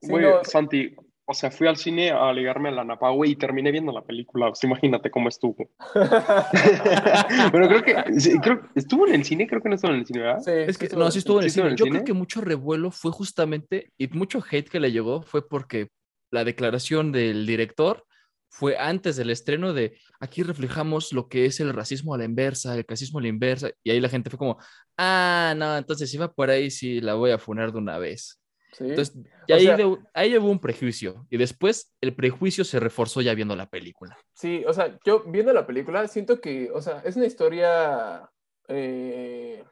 Sí, 0.01 0.09
Güey, 0.09 0.25
no, 0.25 0.45
Santi, 0.45 0.95
o 1.25 1.35
sea, 1.35 1.51
fui 1.51 1.67
al 1.67 1.77
cine 1.77 2.11
a 2.11 2.33
ligarme 2.33 2.69
a 2.71 2.73
la 2.73 2.85
Napa, 2.85 3.11
güey, 3.11 3.33
y 3.33 3.37
terminé 3.37 3.71
viendo 3.71 3.93
la 3.93 4.03
película. 4.05 4.49
Pues 4.49 4.63
imagínate 4.65 5.11
cómo 5.11 5.29
estuvo. 5.29 5.57
Bueno, 7.53 7.69
creo 7.69 7.83
que, 7.83 8.21
sí, 8.21 8.39
creo, 8.41 8.63
estuvo 8.75 9.07
en 9.07 9.15
el 9.15 9.25
cine, 9.25 9.47
creo 9.47 9.61
que 9.63 9.69
no 9.69 9.75
estuvo 9.75 9.93
en 9.93 9.99
el 9.99 10.07
cine, 10.07 10.21
¿verdad? 10.21 10.41
sí, 10.41 10.51
Es 10.53 10.79
que 10.79 10.89
sí, 10.89 10.97
no, 10.97 11.11
sí 11.11 11.19
estuvo 11.19 11.39
en 11.39 11.45
el 11.45 11.51
¿Sí 11.51 11.59
estuvo 11.61 11.65
cine. 11.65 11.69
en 11.69 11.73
el 11.73 11.77
Yo 11.79 11.85
cine? 11.85 11.97
creo 11.97 12.05
que 12.05 12.13
mucho 12.15 12.41
revuelo 12.41 12.91
fue 12.91 13.11
justamente, 13.13 13.91
y 13.99 14.09
mucho 14.09 14.43
hate 14.51 14.69
que 14.69 14.81
le 14.81 14.93
llegó 14.93 15.23
fue 15.23 15.47
porque 15.49 15.89
la 16.31 16.45
declaración 16.45 17.13
del 17.13 17.47
director 17.47 18.05
fue 18.51 18.77
antes 18.79 19.17
del 19.17 19.31
estreno 19.31 19.75
de 19.75 19.99
aquí 20.21 20.43
reflejamos 20.43 21.13
lo 21.13 21.29
que 21.29 21.45
es 21.47 21.61
el 21.61 21.73
racismo 21.75 22.15
a 22.15 22.19
la 22.19 22.25
inversa, 22.25 22.75
el 22.75 22.87
clasismo 22.87 23.19
a 23.19 23.23
la 23.23 23.29
inversa, 23.29 23.71
y 23.83 23.91
ahí 23.91 24.01
la 24.01 24.09
gente 24.09 24.31
fue 24.31 24.39
como, 24.39 24.59
ah, 24.97 25.55
no, 25.57 25.77
entonces 25.77 26.11
si 26.11 26.17
va 26.17 26.33
por 26.33 26.49
ahí, 26.51 26.71
sí 26.71 27.01
la 27.01 27.15
voy 27.15 27.31
a 27.31 27.39
funar 27.39 27.73
de 27.73 27.79
una 27.79 27.99
vez. 27.99 28.41
Sí. 28.73 28.85
Entonces, 28.85 29.17
y 29.47 29.53
O 29.53 29.57
ahí, 29.57 29.65
sea- 29.65 29.77
de- 29.77 29.99
ahí 30.15 30.37
hubo 30.37 30.51
un 30.51 30.61
prejuicio, 30.61 31.27
y 31.31 31.37
después 31.39 31.95
el 32.01 32.15
prejuicio 32.15 32.65
se 32.65 32.81
reforzó 32.81 33.21
ya 33.21 33.35
viendo 33.35 33.57
la 33.57 33.69
película. 33.69 34.17
Sí, 34.35 34.65
o 34.67 34.73
sea, 34.73 34.99
yo 35.05 35.25
viendo 35.27 35.53
la 35.53 35.67
película 35.67 36.07
siento 36.09 36.41
que, 36.41 36.71
o 36.71 36.81
sea, 36.81 37.01
es 37.05 37.17
una 37.17 37.27
historia 37.27 38.31
eh, 38.69 39.65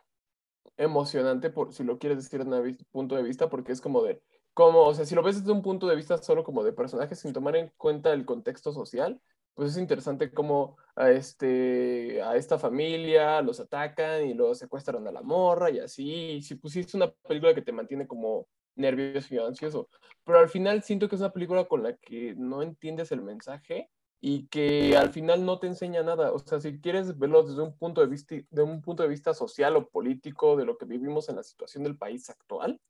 emocionante, 0.76 1.50
por, 1.50 1.72
si 1.72 1.84
lo 1.84 1.98
quieres 1.98 2.18
decir 2.18 2.44
desde 2.44 2.60
un 2.60 2.76
punto 2.90 3.16
de 3.16 3.22
vista, 3.22 3.48
porque 3.48 3.72
es 3.72 3.80
como 3.80 4.02
de, 4.02 4.22
como, 4.54 4.82
o 4.82 4.94
sea, 4.94 5.04
si 5.06 5.14
lo 5.14 5.22
ves 5.22 5.40
desde 5.40 5.52
un 5.52 5.62
punto 5.62 5.86
de 5.86 5.96
vista 5.96 6.18
solo 6.18 6.44
como 6.44 6.64
de 6.64 6.72
personajes 6.72 7.18
sin 7.20 7.32
tomar 7.32 7.56
en 7.56 7.72
cuenta 7.76 8.12
el 8.12 8.24
contexto 8.24 8.72
social, 8.72 9.20
pues 9.54 9.70
es 9.72 9.78
interesante 9.78 10.30
cómo 10.32 10.76
a, 10.96 11.10
este, 11.10 12.20
a 12.22 12.36
esta 12.36 12.58
familia 12.58 13.40
los 13.42 13.60
atacan 13.60 14.26
y 14.26 14.34
luego 14.34 14.54
secuestran 14.54 15.06
a 15.06 15.12
la 15.12 15.22
morra 15.22 15.70
y 15.70 15.78
así, 15.78 16.10
y 16.32 16.42
si 16.42 16.58
sí 16.68 16.80
es 16.80 16.94
una 16.94 17.10
película 17.10 17.54
que 17.54 17.62
te 17.62 17.72
mantiene 17.72 18.06
como 18.06 18.46
nervioso 18.76 19.34
y 19.34 19.38
ansioso, 19.38 19.88
pero 20.24 20.38
al 20.38 20.48
final 20.48 20.82
siento 20.82 21.08
que 21.08 21.16
es 21.16 21.20
una 21.20 21.32
película 21.32 21.64
con 21.66 21.82
la 21.82 21.96
que 21.96 22.34
no 22.36 22.62
entiendes 22.62 23.12
el 23.12 23.22
mensaje 23.22 23.90
y 24.20 24.48
que 24.48 24.96
al 24.96 25.10
final 25.10 25.44
no 25.44 25.58
te 25.58 25.66
enseña 25.66 26.02
nada. 26.02 26.32
O 26.32 26.38
sea, 26.38 26.60
si 26.60 26.80
quieres 26.80 27.18
verlo 27.18 27.42
desde 27.42 27.62
un 27.62 27.76
punto 27.76 28.00
de 28.00 28.06
vista, 28.08 28.34
de 28.50 28.62
un 28.62 28.82
punto 28.82 29.02
de 29.02 29.08
vista 29.08 29.34
social 29.34 29.76
o 29.76 29.88
político 29.88 30.56
de 30.56 30.64
lo 30.64 30.78
que 30.78 30.86
vivimos 30.86 31.28
en 31.28 31.36
la 31.36 31.42
situación 31.42 31.84
del 31.84 31.98
país 31.98 32.28
actual, 32.30 32.80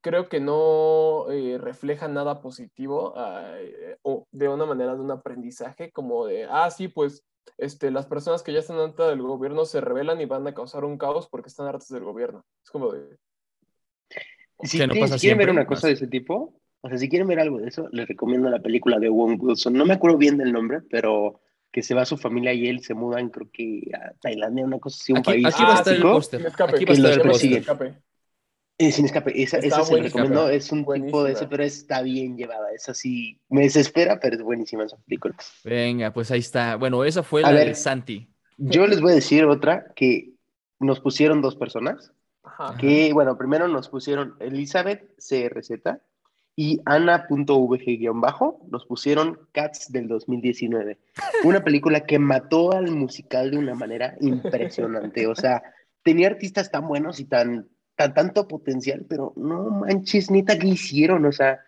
creo 0.00 0.28
que 0.28 0.40
no 0.40 1.30
eh, 1.30 1.58
refleja 1.58 2.08
nada 2.08 2.40
positivo 2.40 3.14
ah, 3.16 3.54
eh, 3.58 3.96
o 4.02 4.26
de 4.30 4.48
una 4.48 4.66
manera 4.66 4.94
de 4.94 5.00
un 5.00 5.10
aprendizaje 5.10 5.90
como 5.92 6.26
de, 6.26 6.44
ah, 6.44 6.70
sí, 6.70 6.88
pues 6.88 7.24
este, 7.58 7.90
las 7.90 8.06
personas 8.06 8.42
que 8.42 8.52
ya 8.52 8.58
están 8.58 8.78
hartas 8.78 9.08
del 9.08 9.22
gobierno 9.22 9.64
se 9.64 9.80
rebelan 9.80 10.20
y 10.20 10.26
van 10.26 10.46
a 10.46 10.54
causar 10.54 10.84
un 10.84 10.98
caos 10.98 11.28
porque 11.28 11.48
están 11.48 11.66
hartas 11.66 11.88
del 11.88 12.04
gobierno. 12.04 12.44
Es 12.62 12.70
como 12.70 12.92
de... 12.92 13.16
Si, 14.62 14.78
Que 14.78 14.86
no 14.86 14.94
te- 14.94 15.00
pasa 15.00 15.14
si 15.18 15.20
quieren 15.26 15.38
ver 15.38 15.50
una 15.50 15.66
cosa 15.66 15.88
más. 15.88 15.90
de 15.90 15.92
ese 16.04 16.06
tipo, 16.06 16.54
o 16.80 16.88
sea, 16.88 16.98
si 16.98 17.08
quieren 17.08 17.28
ver 17.28 17.40
algo 17.40 17.58
de 17.58 17.68
eso, 17.68 17.88
les 17.92 18.06
recomiendo 18.08 18.48
la 18.48 18.60
película 18.60 18.98
de 18.98 19.08
Owen 19.08 19.36
Wilson. 19.40 19.74
No 19.74 19.84
me 19.84 19.94
acuerdo 19.94 20.16
bien 20.18 20.38
del 20.38 20.52
nombre, 20.52 20.80
pero 20.90 21.40
que 21.72 21.82
se 21.82 21.94
va 21.94 22.06
su 22.06 22.16
familia 22.16 22.52
y 22.54 22.68
él 22.68 22.82
se 22.82 22.94
mudan, 22.94 23.28
creo 23.28 23.50
que 23.52 23.82
a 23.94 24.12
Tailandia, 24.20 24.64
una 24.64 24.78
cosa 24.78 24.98
así, 25.00 25.12
un 25.12 25.18
Aquí, 25.18 25.30
país 25.32 25.46
aquí 25.46 25.62
va 25.62 25.74
a 25.74 25.78
estar 25.78 25.94
el 25.94 26.02
póster. 26.02 26.40
Sin 26.40 26.46
escape. 26.48 26.76
Aquí 26.76 26.84
va 26.86 26.92
a 26.92 26.94
estar 26.94 27.10
el 27.12 27.16
póster. 27.18 27.32
Sin 27.40 27.50
persiguen. 27.50 27.58
escape. 27.58 27.94
Eh, 28.78 28.92
sin 28.92 29.04
escape, 29.06 29.42
esa, 29.42 29.56
esa 29.58 29.82
se 29.84 29.90
buenísima. 29.92 30.22
recomiendo, 30.22 30.50
es 30.50 30.70
un 30.70 30.80
tipo 30.80 30.92
de 30.92 30.98
Buenísima. 31.00 31.30
ese, 31.32 31.46
pero 31.48 31.62
está 31.64 32.02
bien 32.02 32.36
llevada, 32.36 32.70
es 32.74 32.86
así, 32.90 33.40
me 33.48 33.62
desespera, 33.62 34.20
pero 34.20 34.36
es 34.36 34.42
buenísima 34.42 34.84
esa 34.84 34.98
película. 34.98 35.34
Venga, 35.64 36.12
pues 36.12 36.30
ahí 36.30 36.40
está. 36.40 36.76
Bueno, 36.76 37.02
esa 37.04 37.22
fue 37.22 37.40
A 37.42 37.50
la 37.52 37.58
ver. 37.58 37.68
de 37.68 37.74
Santi. 37.74 38.28
Yo 38.58 38.86
les 38.86 39.00
voy 39.00 39.12
a 39.12 39.14
decir 39.14 39.44
otra 39.46 39.86
que 39.96 40.32
nos 40.78 41.00
pusieron 41.00 41.40
dos 41.40 41.56
personas, 41.56 42.12
Ajá. 42.58 42.76
que, 42.78 43.12
bueno, 43.12 43.36
primero 43.36 43.68
nos 43.68 43.88
pusieron 43.88 44.34
Elizabeth 44.40 45.14
CRZ 45.18 45.98
y 46.56 46.80
Ana.vg-bajo, 46.86 48.60
nos 48.70 48.86
pusieron 48.86 49.38
Cats 49.52 49.92
del 49.92 50.08
2019. 50.08 50.98
Una 51.44 51.62
película 51.62 52.00
que 52.00 52.18
mató 52.18 52.72
al 52.72 52.90
musical 52.92 53.50
de 53.50 53.58
una 53.58 53.74
manera 53.74 54.16
impresionante. 54.22 55.26
O 55.26 55.34
sea, 55.34 55.62
tenía 56.02 56.28
artistas 56.28 56.70
tan 56.70 56.88
buenos 56.88 57.20
y 57.20 57.26
tan, 57.26 57.68
tan 57.94 58.14
tanto 58.14 58.48
potencial, 58.48 59.04
pero 59.06 59.34
no 59.36 59.68
manches, 59.70 60.30
neta, 60.30 60.58
¿qué 60.58 60.68
hicieron? 60.68 61.26
O 61.26 61.32
sea, 61.32 61.60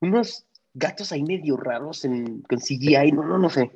unos 0.00 0.46
gatos 0.74 1.10
ahí 1.10 1.24
medio 1.24 1.56
raros 1.56 2.04
en, 2.04 2.42
con 2.42 2.60
CGI, 2.60 3.10
no, 3.12 3.24
no, 3.24 3.38
no 3.38 3.50
sé. 3.50 3.72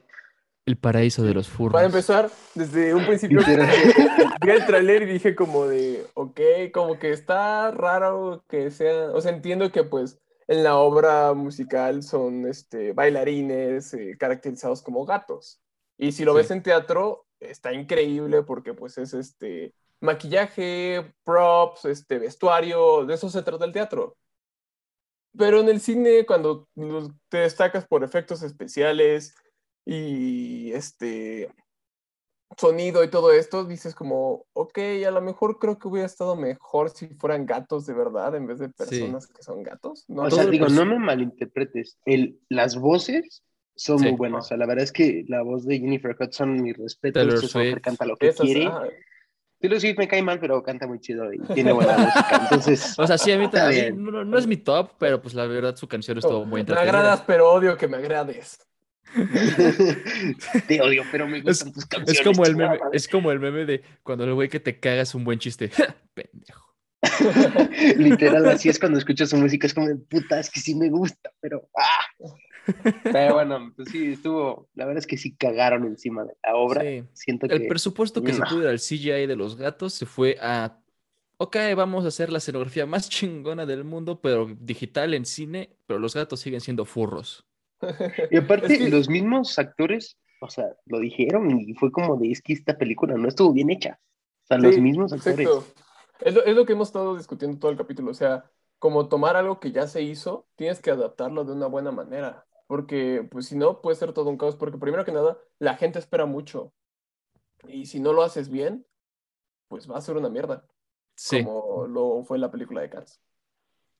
El 0.71 0.77
paraíso 0.77 1.25
de 1.25 1.35
los 1.35 1.49
furros. 1.49 1.73
Para 1.73 1.87
empezar, 1.87 2.31
desde 2.55 2.95
un 2.95 3.05
principio 3.05 3.41
vi 4.45 4.51
el 4.51 4.67
tráiler 4.67 5.03
y 5.03 5.07
dije 5.07 5.35
como 5.35 5.67
de, 5.67 6.07
ok, 6.15 6.41
como 6.73 6.97
que 6.97 7.11
está 7.11 7.73
raro 7.73 8.45
que 8.49 8.71
sea, 8.71 9.11
o 9.11 9.21
sea, 9.21 9.33
entiendo 9.33 9.73
que 9.73 9.83
pues 9.83 10.21
en 10.47 10.63
la 10.63 10.77
obra 10.77 11.33
musical 11.35 12.05
son 12.05 12.47
este, 12.47 12.93
bailarines 12.93 13.95
eh, 13.95 14.17
caracterizados 14.17 14.81
como 14.81 15.05
gatos. 15.05 15.61
Y 15.99 16.13
si 16.13 16.25
lo 16.25 16.35
Sí. 16.35 16.37
ves 16.39 16.51
en 16.53 16.63
teatro, 16.63 17.27
está 17.41 17.73
increíble 17.73 18.43
porque 18.45 18.73
pues 18.73 18.97
es 18.97 19.13
este 19.13 19.75
maquillaje, 20.01 21.13
props, 21.25 21.85
este 21.87 22.21
vestuario, 22.21 23.05
de 23.07 23.15
eso 23.15 23.29
se 23.29 23.43
trata 23.43 23.65
el 23.65 23.73
teatro. 23.73 24.17
Pero 25.37 25.59
en 25.61 25.69
el 25.69 25.81
cine, 25.81 26.25
cuando 26.27 26.69
te 27.29 27.39
destacas 27.39 27.87
por 27.89 28.05
efectos 28.05 28.43
especiales 28.45 29.35
y 29.85 30.73
este 30.73 31.51
sonido 32.57 33.03
y 33.05 33.09
todo 33.09 33.33
esto, 33.33 33.65
dices 33.65 33.95
como, 33.95 34.45
ok, 34.53 34.79
a 35.07 35.11
lo 35.11 35.21
mejor 35.23 35.59
creo 35.59 35.79
que 35.79 35.89
hubiera 35.89 36.07
estado 36.07 36.37
mejor 36.37 36.91
si 36.91 37.07
fueran 37.09 37.47
gatos 37.47 37.87
de 37.87 37.95
verdad 37.95 38.35
en 38.35 38.47
vez 38.47 38.59
de 38.59 38.69
personas 38.69 39.27
que 39.29 39.43
son 39.43 39.63
gatos. 39.63 40.05
No, 40.09 40.23
O 40.23 40.31
sea, 40.31 40.45
digo, 40.47 40.67
perso- 40.67 40.75
no 40.75 40.85
me 40.85 40.99
malinterpretes. 40.99 41.99
El, 42.05 42.41
las 42.49 42.77
voces 42.77 43.43
son 43.77 43.99
Sí. 44.01 44.09
muy 44.09 44.17
buenos. 44.17 44.45
O 44.47 44.49
sea, 44.49 44.57
la 44.57 44.67
verdad 44.67 44.83
es 44.85 44.93
que 44.93 45.25
la 45.29 45.43
voz 45.43 45.65
de 45.65 45.79
Jennifer 45.79 46.15
Hudson, 46.19 46.61
mi 46.61 46.73
respeto, 46.73 47.21
mujer 47.25 47.49
Swift. 47.49 47.81
canta 47.81 48.05
lo 48.05 48.17
que 48.17 48.29
Esas, 48.29 48.45
quiere. 48.45 48.67
ah, 48.67 48.83
Taylor 49.61 49.81
Swift 49.81 49.99
me 49.99 50.09
cae 50.09 50.23
mal, 50.23 50.41
pero 50.41 50.63
canta 50.63 50.87
muy 50.87 50.99
chido 51.01 51.33
y 51.33 51.39
tiene 51.55 51.73
buena 51.73 51.97
música. 51.99 52.41
Entonces, 52.43 52.99
O 52.99 53.07
sea, 53.07 53.17
sí, 53.17 53.31
a 53.31 53.39
mí 53.39 53.49
también 53.49 54.03
no, 54.03 54.25
no 54.25 54.39
es 54.39 54.47
mi 54.47 54.57
top, 54.57 54.91
pero 54.99 55.23
pues 55.23 55.35
la 55.35 55.47
verdad 55.47 55.77
su 55.77 55.87
canción 55.87 56.19
estuvo 56.19 56.45
muy 56.45 56.57
me 56.57 56.61
entretenida. 56.61 56.91
agradas, 56.99 57.23
pero 57.27 57.51
odio 57.51 57.77
que 57.77 57.87
me 57.87 57.97
agrades. 57.99 58.59
te 60.69 60.81
odio, 60.81 61.03
pero 61.11 61.27
me 61.27 61.41
gustan 61.41 61.73
tus 61.73 61.87
canciones. 61.87 62.21
Es 62.21 62.27
como 62.27 62.45
el 62.45 62.57
meme, 62.57 62.79
es 62.93 63.09
como 63.09 63.33
el 63.33 63.41
meme 63.41 63.65
de 63.65 63.83
cuando 64.03 64.25
el 64.25 64.35
güey 64.35 64.49
que 64.49 64.61
te 64.61 64.79
caga 64.79 65.03
es 65.03 65.15
un 65.15 65.25
buen 65.25 65.39
chiste. 65.39 65.71
Pendejo. 66.15 66.71
Literal, 67.97 68.47
así 68.49 68.69
es 68.69 68.79
cuando 68.79 68.99
escucho 68.99 69.27
su 69.27 69.37
música, 69.37 69.67
es 69.67 69.75
como, 69.75 69.89
de, 69.89 69.97
puta, 69.97 70.39
es 70.39 70.51
que 70.51 70.61
sí 70.61 70.75
me 70.75 70.91
gusta, 70.91 71.33
pero... 71.41 71.69
¡ah! 71.77 72.35
Pero 73.03 73.35
bueno, 73.35 73.73
pues 73.75 73.89
sí, 73.91 74.13
estuvo, 74.13 74.69
la 74.75 74.85
verdad 74.85 75.01
es 75.01 75.07
que 75.07 75.17
sí 75.17 75.35
cagaron 75.35 75.87
encima 75.87 76.25
de 76.25 76.37
la 76.43 76.55
obra. 76.55 76.83
Sí. 76.83 77.05
Siento 77.15 77.47
El 77.47 77.63
que... 77.63 77.69
presupuesto 77.69 78.23
que 78.23 78.33
se 78.33 78.43
pudo 78.43 78.69
al 78.69 78.79
CGI 78.79 79.27
de 79.27 79.35
los 79.35 79.57
gatos 79.57 79.95
se 79.95 80.07
fue 80.07 80.37
a. 80.41 80.79
Ok, 81.39 81.57
vamos 81.75 82.05
a 82.05 82.09
hacer 82.09 82.31
la 82.31 82.39
escenografía 82.39 82.85
más 82.85 83.09
chingona 83.09 83.65
del 83.65 83.83
mundo, 83.83 84.21
pero 84.21 84.55
digital 84.61 85.15
en 85.15 85.25
cine, 85.25 85.71
pero 85.87 85.99
los 85.99 86.15
gatos 86.15 86.41
siguen 86.41 86.61
siendo 86.61 86.85
furros. 86.85 87.50
Y 88.31 88.37
aparte, 88.39 88.73
Es 88.73 88.79
que- 88.79 88.91
los 88.91 89.09
mismos 89.09 89.59
actores, 89.59 90.17
o 90.41 90.49
sea, 90.49 90.67
lo 90.87 90.99
dijeron 91.01 91.61
y 91.61 91.75
fue 91.75 91.91
como 91.93 92.17
de, 92.17 92.31
es 92.31 92.43
que 92.43 92.53
esta 92.53 92.77
película 92.79 93.15
no 93.17 93.29
estuvo 93.29 93.53
bien 93.53 93.71
hecha. 93.71 94.01
O 94.45 94.47
sea, 94.47 94.59
los 94.59 94.79
mismos 94.79 95.13
actores. 95.13 95.49
Es 96.21 96.35
lo, 96.35 96.45
es 96.45 96.55
lo 96.55 96.67
que 96.67 96.73
hemos 96.73 96.89
estado 96.89 97.17
discutiendo 97.17 97.59
todo 97.59 97.71
el 97.71 97.77
capítulo. 97.79 98.11
O 98.11 98.15
sea, 98.15 98.51
como 98.79 99.09
tomar 99.09 99.37
algo 99.37 99.61
que 99.61 99.73
ya 99.73 99.87
se 99.87 100.03
hizo, 100.03 100.49
tienes 100.57 100.81
que 100.81 100.91
adaptarlo 100.91 101.45
de 101.45 101.53
una 101.53 101.67
buena 101.67 101.93
manera. 101.93 102.47
Porque, 102.67 103.27
pues 103.31 103.47
si 103.47 103.57
no, 103.57 103.81
puede 103.81 103.97
ser 103.97 104.13
todo 104.13 104.29
un 104.31 104.37
caos. 104.37 104.57
Porque 104.57 104.79
primero 104.79 105.05
que 105.05 105.13
nada, 105.13 105.39
la 105.59 105.77
gente 105.77 105.99
espera 105.99 106.27
mucho. 106.27 106.73
Y 107.69 107.87
si 107.87 108.01
no 108.01 108.13
lo 108.13 108.23
haces 108.23 108.49
bien, 108.49 108.87
pues 109.69 109.91
va 109.91 109.99
a 109.99 110.01
ser 110.01 110.17
una 110.17 110.29
mierda. 110.29 110.67
Sí. 111.17 111.45
Como 111.45 111.87
lo 111.87 112.23
fue 112.25 112.39
la 112.39 112.51
película 112.51 112.81
de 112.81 112.91
Cars. 112.91 113.21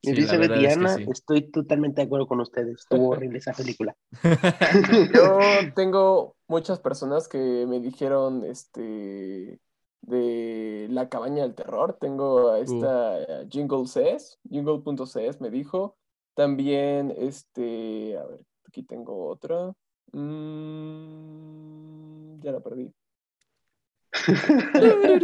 Sí, 0.03 0.11
Elizabeth 0.11 0.49
verdad 0.49 0.65
es 0.65 0.75
que 0.75 0.81
Diana, 0.81 0.95
sí. 0.97 1.05
estoy 1.13 1.43
totalmente 1.51 2.01
de 2.01 2.07
acuerdo 2.07 2.27
con 2.27 2.41
ustedes. 2.41 2.81
Estuvo 2.81 3.11
horrible 3.11 3.39
esa 3.39 3.53
película. 3.53 3.95
Yo 5.15 5.39
tengo 5.77 6.37
muchas 6.49 6.79
personas 6.79 7.29
que 7.29 7.67
me 7.69 7.81
dijeron, 7.81 8.45
este, 8.45 9.61
de 10.03 10.87
la 10.91 11.09
cabaña 11.11 11.43
del 11.43 11.55
terror. 11.55 11.99
Tengo 12.01 12.51
a 12.51 12.61
esta 12.61 13.21
eh, 13.21 13.47
Jingle 13.51 13.85
CS, 13.85 14.39
jingle.cs 14.49 15.41
me 15.41 15.51
dijo. 15.51 15.97
También, 16.35 17.15
este, 17.19 18.17
a 18.17 18.25
ver, 18.25 18.41
aquí 18.67 18.83
tengo 18.83 19.29
otra. 19.29 19.73
Mm, 20.13 20.81
ya 22.41 22.53
la 22.53 22.61
perdí. 22.61 22.91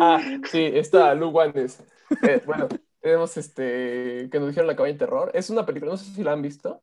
ah, 0.01 0.21
sí, 0.51 0.61
está 0.75 1.15
Lu 1.15 1.29
Wandes. 1.31 1.83
Eh, 2.23 2.43
bueno, 2.45 2.69
tenemos 3.07 3.37
este, 3.37 4.29
que 4.33 4.41
nos 4.41 4.49
dijeron 4.49 4.67
la 4.67 4.75
cabaña 4.75 4.95
del 4.95 4.99
terror. 4.99 5.31
Es 5.33 5.49
una 5.49 5.65
película, 5.65 5.93
no 5.93 5.97
sé 5.97 6.13
si 6.13 6.25
la 6.25 6.33
han 6.33 6.43
visto. 6.43 6.83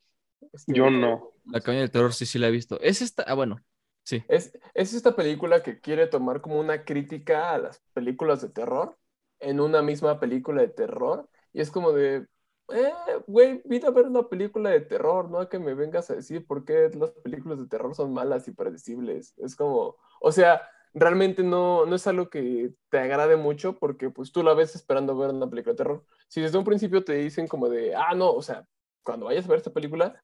Este, 0.53 0.73
Yo 0.73 0.89
no. 0.89 1.33
La 1.51 1.59
cabaña 1.59 1.81
del 1.81 1.91
terror 1.91 2.13
sí, 2.13 2.25
sí 2.25 2.39
la 2.39 2.47
he 2.47 2.51
visto. 2.51 2.79
Es 2.79 3.01
esta. 3.01 3.23
Ah, 3.23 3.33
bueno. 3.33 3.57
Sí. 4.03 4.23
Es, 4.29 4.57
es 4.73 4.93
esta 4.93 5.17
película 5.17 5.61
que 5.61 5.81
quiere 5.81 6.07
tomar 6.07 6.39
como 6.39 6.61
una 6.61 6.85
crítica 6.85 7.51
a 7.51 7.57
las 7.57 7.81
películas 7.91 8.41
de 8.41 8.47
terror 8.47 8.97
en 9.41 9.59
una 9.59 9.81
misma 9.81 10.21
película 10.21 10.61
de 10.61 10.69
terror. 10.69 11.29
Y 11.51 11.59
es 11.59 11.69
como 11.69 11.91
de, 11.91 12.25
eh, 12.73 12.93
güey, 13.27 13.61
vine 13.65 13.87
a 13.87 13.91
ver 13.91 14.05
una 14.05 14.29
película 14.29 14.69
de 14.69 14.79
terror, 14.79 15.29
no 15.29 15.39
a 15.39 15.49
que 15.49 15.59
me 15.59 15.73
vengas 15.73 16.09
a 16.09 16.15
decir 16.15 16.47
por 16.47 16.63
qué 16.63 16.89
las 16.93 17.11
películas 17.11 17.59
de 17.59 17.67
terror 17.67 17.93
son 17.95 18.13
malas 18.13 18.47
y 18.47 18.53
predecibles. 18.53 19.33
Es 19.39 19.57
como, 19.57 19.97
o 20.21 20.31
sea, 20.31 20.61
realmente 20.93 21.43
no, 21.43 21.85
no 21.85 21.95
es 21.95 22.05
algo 22.07 22.29
que 22.29 22.73
te 22.89 22.99
agrade 22.99 23.35
mucho 23.35 23.77
porque 23.79 24.09
pues 24.09 24.31
tú 24.31 24.43
la 24.43 24.53
ves 24.53 24.75
esperando 24.75 25.17
ver 25.17 25.31
una 25.31 25.49
película 25.49 25.73
de 25.73 25.77
terror. 25.77 26.05
Si 26.27 26.41
desde 26.41 26.57
un 26.57 26.63
principio 26.63 27.03
te 27.03 27.13
dicen 27.13 27.47
como 27.47 27.69
de, 27.69 27.95
ah, 27.95 28.13
no, 28.15 28.31
o 28.31 28.41
sea, 28.41 28.67
cuando 29.03 29.25
vayas 29.25 29.45
a 29.45 29.49
ver 29.49 29.57
esta 29.57 29.73
película, 29.73 30.23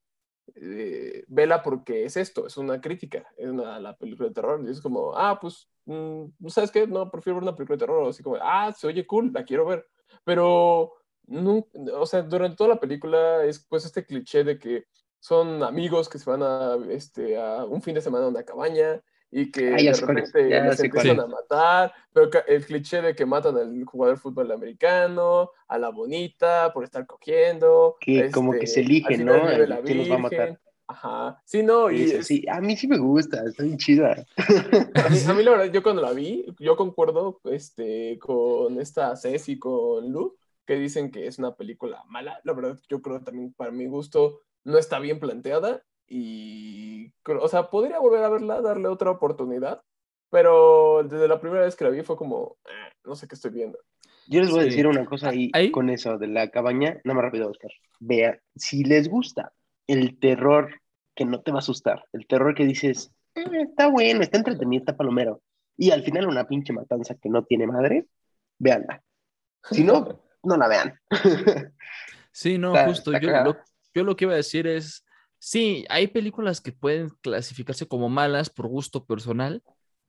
eh, 0.56 1.24
vela 1.28 1.62
porque 1.62 2.06
es 2.06 2.18
esto, 2.18 2.48
es 2.48 2.58
una 2.58 2.82
crítica, 2.82 3.28
es 3.38 3.50
una, 3.50 3.80
la 3.80 3.96
película 3.98 4.30
de 4.30 4.36
terror. 4.36 4.62
Y 4.66 4.72
es 4.72 4.82
como, 4.82 5.14
ah, 5.16 5.40
pues, 5.40 5.70
mm, 5.86 6.26
¿sabes 6.48 6.72
qué? 6.72 6.88
No, 6.88 7.10
prefiero 7.10 7.36
ver 7.38 7.44
una 7.44 7.56
película 7.56 7.76
de 7.76 7.86
terror. 7.86 8.08
Así 8.10 8.24
como, 8.24 8.38
ah, 8.42 8.72
se 8.72 8.88
oye 8.88 9.06
cool, 9.08 9.32
la 9.34 9.44
quiero 9.44 9.66
ver. 9.66 9.88
Pero, 10.24 10.94
no, 11.28 11.68
o 11.96 12.06
sea, 12.06 12.22
durante 12.24 12.58
toda 12.58 12.70
la 12.72 12.80
película 12.80 13.44
es 13.46 13.66
pues 13.68 13.86
este 13.86 14.06
cliché 14.06 14.44
de 14.44 14.58
que 14.60 14.86
son 15.20 15.64
amigos 15.64 16.10
que 16.10 16.18
se 16.20 16.30
van 16.30 16.44
a, 16.44 16.78
este, 16.90 17.38
a 17.38 17.66
un 17.66 17.82
fin 17.82 17.96
de 17.96 18.02
semana 18.02 18.26
a 18.26 18.30
una 18.30 18.44
cabaña 18.44 19.02
y 19.32 19.52
que 19.52 19.84
ya 19.84 19.92
de 19.92 20.02
repente 20.02 20.50
ya 20.50 20.66
cuál 20.66 20.86
empiezan 20.86 21.20
a 21.20 21.28
matar, 21.28 21.94
pero 22.12 22.30
el 22.48 22.66
cliché 22.66 23.02
de 23.02 23.16
que 23.16 23.26
matan 23.26 23.58
al 23.58 23.84
jugador 23.86 24.16
de 24.16 24.22
fútbol 24.22 24.52
americano, 24.52 25.52
a 25.68 25.78
la 25.78 25.90
bonita 25.90 26.72
por 26.74 26.84
estar 26.84 27.06
cogiendo. 27.06 27.98
Que 28.00 28.32
como 28.32 28.54
que 28.54 28.66
se 28.66 28.80
al 28.80 28.88
elige, 28.88 29.18
¿no? 29.20 29.50
El 29.50 29.76
quién 29.84 30.00
los 30.00 30.12
va 30.12 30.16
a 30.16 30.20
matar. 30.20 30.60
Ajá. 30.88 31.40
Sí, 31.46 31.62
no, 31.62 31.92
y 31.92 32.08
Sí, 32.08 32.24
sí, 32.24 32.46
a 32.50 32.60
mí 32.62 32.76
sí 32.76 32.88
me 32.88 32.98
gusta, 32.98 33.44
está 33.46 33.62
bien 33.62 33.78
chida. 33.78 34.26
a, 34.96 35.10
mí, 35.10 35.18
a 35.28 35.34
mí 35.36 35.44
la 35.44 35.52
verdad, 35.52 35.72
yo 35.72 35.84
cuando 35.84 36.02
la 36.02 36.14
vi, 36.14 36.48
yo 36.58 36.76
concuerdo 36.76 37.40
este, 37.44 38.18
con 38.18 38.82
esta 38.82 39.16
Ceci 39.16 39.52
y 39.52 39.60
con 39.60 40.12
Lu, 40.12 40.36
que 40.66 40.76
dicen 40.78 41.12
que 41.12 41.28
es 41.28 41.38
una 41.38 41.56
película 41.56 42.04
mala. 42.08 42.42
La 42.44 42.54
verdad, 42.54 42.80
yo 42.90 43.04
creo 43.04 43.22
también 43.22 43.54
para 43.54 43.70
mi 43.70 43.86
gusto 43.86 44.42
no 44.64 44.80
está 44.80 45.00
bien 45.00 45.20
planteada 45.20 45.84
y, 46.10 47.14
o 47.26 47.48
sea, 47.48 47.70
podría 47.70 48.00
volver 48.00 48.24
a 48.24 48.30
verla, 48.30 48.62
darle 48.62 48.88
otra 48.88 49.12
oportunidad, 49.12 49.82
pero 50.30 51.04
desde 51.04 51.28
la 51.28 51.40
primera 51.40 51.64
vez 51.64 51.76
que 51.76 51.84
la 51.86 51.90
vi 51.92 52.02
fue 52.02 52.18
como, 52.18 52.58
"Eh, 52.66 52.94
no 53.06 53.16
sé 53.16 53.28
qué 53.28 53.36
estoy 53.36 53.52
viendo. 53.52 53.78
Yo 54.28 54.42
les 54.42 54.50
voy 54.52 54.60
a 54.60 54.64
Sí. 54.64 54.70
decir 54.70 54.88
una 54.88 55.06
cosa 55.06 55.30
ahí 55.30 55.50
Ahí- 55.54 55.72
con 55.72 55.90
eso 55.90 56.18
de 56.18 56.28
la 56.28 56.50
cabaña, 56.50 57.00
nada 57.04 57.16
más 57.16 57.24
rápido, 57.26 57.50
Oscar. 57.50 57.72
Vea, 58.00 58.40
si 58.56 58.84
les 58.84 59.08
gusta 59.10 59.54
el 59.88 60.20
terror 60.20 60.82
que 61.16 61.26
no 61.26 61.42
te 61.42 61.52
va 61.52 61.58
a 61.58 61.60
asustar, 61.60 62.04
el 62.14 62.28
terror 62.28 62.54
que 62.56 62.66
dices, 62.66 63.12
"Eh, 63.36 63.44
está 63.70 63.88
bueno, 63.88 64.22
está 64.22 64.38
entretenido, 64.38 64.82
está 64.82 64.96
palomero, 64.96 65.42
y 65.78 65.92
al 65.92 66.04
final 66.04 66.28
una 66.28 66.48
pinche 66.48 66.74
matanza 66.74 67.16
que 67.16 67.30
no 67.30 67.44
tiene 67.44 67.66
madre, 67.68 68.06
véanla. 68.60 69.02
Si 69.72 69.84
no, 69.84 70.22
no 70.44 70.58
la 70.58 70.68
vean. 70.68 71.00
Sí, 72.32 72.58
no, 72.58 72.74
Está- 72.76 72.88
justo. 72.88 73.12
está 73.14 73.26
Yo 73.26 73.44
lo, 73.44 73.58
yo 73.96 74.04
lo 74.04 74.16
que 74.16 74.26
iba 74.26 74.34
a 74.34 74.38
decir 74.38 74.68
es, 74.68 75.04
sí, 75.40 75.86
hay 75.90 76.08
películas 76.08 76.62
que 76.62 76.72
pueden 76.72 77.10
clasificarse 77.22 77.88
como 77.88 78.10
malas 78.10 78.50
por 78.50 78.68
gusto 78.68 79.06
personal, 79.06 79.64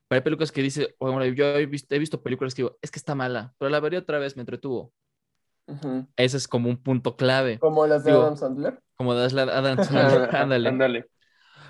pero 0.08 0.18
hay 0.18 0.24
películas 0.24 0.52
que 0.52 0.62
dice, 0.62 0.94
bueno, 0.98 1.24
yo 1.24 1.44
he 1.46 1.66
visto, 1.66 1.94
he 1.94 1.98
visto 1.98 2.22
películas 2.22 2.54
que 2.54 2.62
digo, 2.62 2.78
es 2.82 2.90
que 2.90 2.98
está 2.98 3.14
mala, 3.14 3.54
pero 3.58 3.70
la 3.70 3.80
vería 3.80 4.00
otra 4.00 4.18
vez, 4.18 4.36
me 4.36 4.42
entretuvo. 4.42 4.92
Ujú. 5.66 6.06
Ese 6.16 6.36
es 6.36 6.48
como 6.48 6.68
un 6.68 6.82
punto 6.82 7.16
clave, 7.16 7.58
Como 7.58 7.86
las 7.86 8.04
de 8.04 8.10
Digo, 8.10 8.22
Adam 8.22 8.36
Sandler. 8.36 8.82
como 8.96 9.14
das 9.14 9.32
la 9.32 9.42
Adam 9.42 9.78
Sandler, 9.84 10.34
ándale. 10.34 10.68
Ándale. 10.68 11.06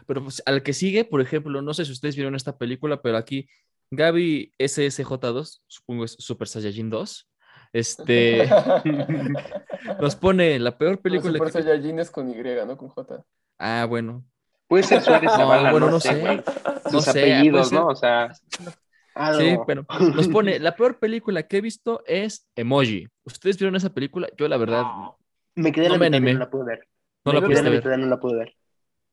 Pero 0.06 0.22
pues, 0.22 0.42
al 0.46 0.62
que 0.62 0.72
sigue, 0.72 1.04
por 1.04 1.20
ejemplo, 1.20 1.60
no 1.62 1.74
sé 1.74 1.84
si 1.84 1.92
ustedes 1.92 2.16
vieron 2.16 2.34
esta 2.34 2.56
película, 2.56 3.02
pero 3.02 3.16
aquí 3.16 3.48
Gaby 3.90 4.54
SSJ2, 4.58 5.62
supongo 5.66 6.04
es 6.04 6.16
Super 6.18 6.48
Saiyajin 6.48 6.90
2, 6.90 7.28
este, 7.72 8.48
nos 10.00 10.16
pone 10.16 10.58
la 10.58 10.78
peor 10.78 11.00
película 11.00 11.34
Super 11.34 11.52
que... 11.52 11.62
Saiyajin 11.62 11.98
es 11.98 12.10
con 12.10 12.30
Y, 12.30 12.34
¿no? 12.66 12.76
Con 12.76 12.88
J. 12.88 13.24
Ah, 13.60 13.84
bueno. 13.88 14.24
Puede 14.68 14.84
ser 14.84 15.02
Suárez 15.02 15.30
No, 15.36 15.36
Zavala, 15.36 15.70
bueno, 15.70 15.86
no, 15.86 15.92
no 15.92 16.00
sé, 16.00 16.08
sé. 16.14 16.20
güey. 16.20 16.36
No 16.84 16.90
Sus 16.90 17.04
sé, 17.04 17.10
apellidos, 17.10 17.72
¿no? 17.72 17.86
O 17.88 17.94
sea, 17.94 18.32
algo. 19.14 19.40
Sí, 19.40 19.58
pero 19.66 19.84
nos 20.14 20.28
pone, 20.28 20.58
la 20.58 20.74
peor 20.76 20.98
película 20.98 21.42
que 21.46 21.58
he 21.58 21.60
visto 21.60 22.02
es 22.06 22.48
Emoji. 22.56 23.06
¿Ustedes 23.24 23.58
vieron 23.58 23.76
esa 23.76 23.92
película? 23.92 24.28
Yo 24.36 24.48
la 24.48 24.56
verdad 24.56 24.84
Me 25.54 25.72
quedé 25.72 25.88
No 25.88 25.94
la 25.94 25.98
me 25.98 26.06
animé. 26.06 26.32
no 26.32 26.38
la 26.40 26.50
pude 26.50 26.64
ver. 26.64 26.88
no 27.24 27.32
me 27.32 27.40
la 27.40 27.62
la 27.62 27.70
ver. 27.70 27.98
no 27.98 28.06
la 28.06 28.18
pude 28.20 28.36
ver. 28.36 28.56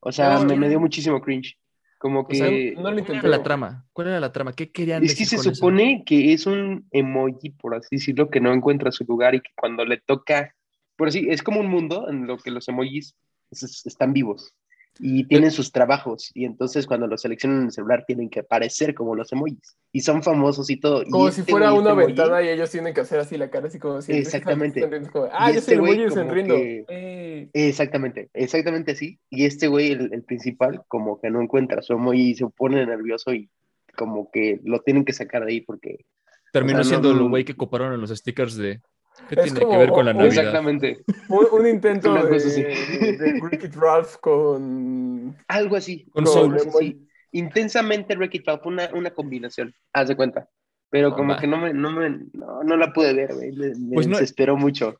O 0.00 0.12
sea, 0.12 0.38
No, 0.38 0.56
me, 0.56 0.68
dio 0.68 0.80
muchísimo 0.80 1.20
cringe. 1.20 1.58
Como 1.98 2.20
O 2.20 2.28
sea, 2.32 2.48
que... 2.48 2.74
no 2.78 2.90
lo 2.92 3.04
¿Cuál 3.04 3.18
era 3.18 3.28
la 3.28 3.42
trama? 3.42 3.84
¿Cuál 3.92 4.08
era 4.08 4.20
la 4.20 4.32
trama? 4.32 4.52
¿Qué 4.52 4.70
querían 4.70 5.02
Es 5.02 5.14
que 5.16 5.24
decir 5.24 5.26
se 5.26 5.36
con 5.36 5.46
eso? 5.46 5.54
supone 5.56 6.04
que 6.06 6.32
es 6.32 6.46
un 6.46 6.86
emoji, 6.92 7.50
por 7.50 7.74
así 7.74 7.96
decirlo, 7.96 8.30
que 8.30 8.40
no 8.40 8.52
encuentra 8.52 8.92
su 8.92 9.04
lugar 9.04 9.34
y 9.34 9.40
que 9.40 9.50
cuando 9.56 9.84
le 9.84 9.96
toca, 9.98 10.54
por 10.96 11.08
así, 11.08 11.26
es 11.28 11.42
como 11.42 11.58
un 11.58 11.66
mundo 11.66 12.08
en 12.08 12.28
lo 12.28 12.38
que 12.38 12.52
los 12.52 12.68
emojis 12.68 13.16
es- 13.50 13.86
están 13.86 14.12
vivos 14.12 14.54
y 15.00 15.22
tienen 15.28 15.52
sus 15.52 15.70
trabajos 15.70 16.32
y 16.34 16.44
entonces 16.44 16.84
cuando 16.84 17.06
los 17.06 17.22
seleccionan 17.22 17.58
en 17.60 17.64
el 17.66 17.72
celular 17.72 18.02
tienen 18.04 18.28
que 18.28 18.42
parecer 18.42 18.94
como 18.94 19.14
los 19.14 19.30
emojis 19.32 19.76
y 19.92 20.00
son 20.00 20.24
famosos 20.24 20.68
y 20.70 20.76
todo. 20.80 21.02
Y 21.04 21.10
Como 21.10 21.30
si 21.30 21.40
este 21.42 21.52
fuera 21.52 21.70
güey, 21.70 21.82
una 21.82 21.90
este 21.90 22.02
emoji- 22.02 22.06
ventana 22.08 22.42
y 22.42 22.48
ellos 22.48 22.70
tienen 22.70 22.92
que 22.94 23.00
hacer 23.02 23.20
así 23.20 23.38
la 23.38 23.48
cara, 23.48 23.68
así 23.68 23.78
como 23.78 24.02
si 24.02 24.12
Exactamente. 24.12 24.80
sonriendo, 24.80 25.10
como, 25.12 25.28
ah, 25.32 25.50
Y 25.50 25.54
yo 25.54 25.58
este 25.60 25.76
soy 25.76 25.84
emoji 26.00 26.10
sonriendo. 26.14 26.54
que- 26.56 26.84
Eh. 26.88 27.48
Exactamente, 27.52 28.28
exactamente 28.34 28.90
así. 28.92 29.20
Y 29.30 29.44
este 29.44 29.68
güey, 29.68 29.92
el, 29.92 30.12
el 30.12 30.24
principal, 30.24 30.82
como 30.88 31.20
que 31.20 31.30
no 31.30 31.40
encuentra 31.40 31.80
su 31.82 31.92
emoji 31.92 32.30
y 32.30 32.34
se 32.34 32.46
pone 32.48 32.84
nervioso 32.84 33.32
y 33.32 33.48
como 33.96 34.30
que 34.32 34.60
lo 34.64 34.80
tienen 34.80 35.04
que 35.04 35.12
sacar 35.12 35.44
de 35.44 35.52
ahí 35.52 35.60
porque 35.60 36.06
Terminó 36.52 36.80
o 36.80 36.84
sea, 36.84 36.98
no- 36.98 37.02
siendo 37.04 37.22
el 37.22 37.28
güey 37.28 37.44
que 37.44 37.54
coparon 37.54 37.92
en 37.94 38.00
los 38.00 38.10
stickers 38.10 38.56
de 38.56 38.80
¿Qué 39.28 39.34
Es 39.36 39.44
tiene 39.44 39.58
que 39.60 39.64
como 39.66 39.78
ver 39.78 39.90
con 39.90 40.06
la 40.06 40.12
Navidad? 40.14 40.32
Exactamente. 40.38 41.04
Un, 41.28 41.46
un 41.52 41.66
intento 41.66 42.14
de, 42.14 42.38
de 42.38 43.40
Wreck-It 43.40 43.74
Ralph 43.74 44.16
con... 44.20 45.36
Algo 45.48 45.76
así. 45.76 46.04
Con 46.12 46.24
con 46.24 46.32
Soul. 46.32 46.56
Así. 46.56 47.08
Intensamente 47.32 48.16
Wreck-It 48.16 48.46
Ralph, 48.46 48.64
una, 48.66 48.88
una 48.94 49.10
combinación, 49.10 49.74
haz 49.92 50.08
de 50.08 50.16
cuenta. 50.16 50.48
Pero 50.90 51.14
como 51.14 51.36
que 51.36 51.46
no 51.46 51.58
me, 51.58 51.74
no 51.74 51.90
me, 51.90 52.08
no, 52.32 52.62
no 52.64 52.76
la 52.76 52.92
pude 52.92 53.12
ver, 53.12 53.34
güey. 53.34 53.52
Me, 53.52 53.68
me 53.74 53.94
Pues 53.94 54.06
no- 54.06 54.16
desesperó 54.16 54.56
mucho. 54.56 54.96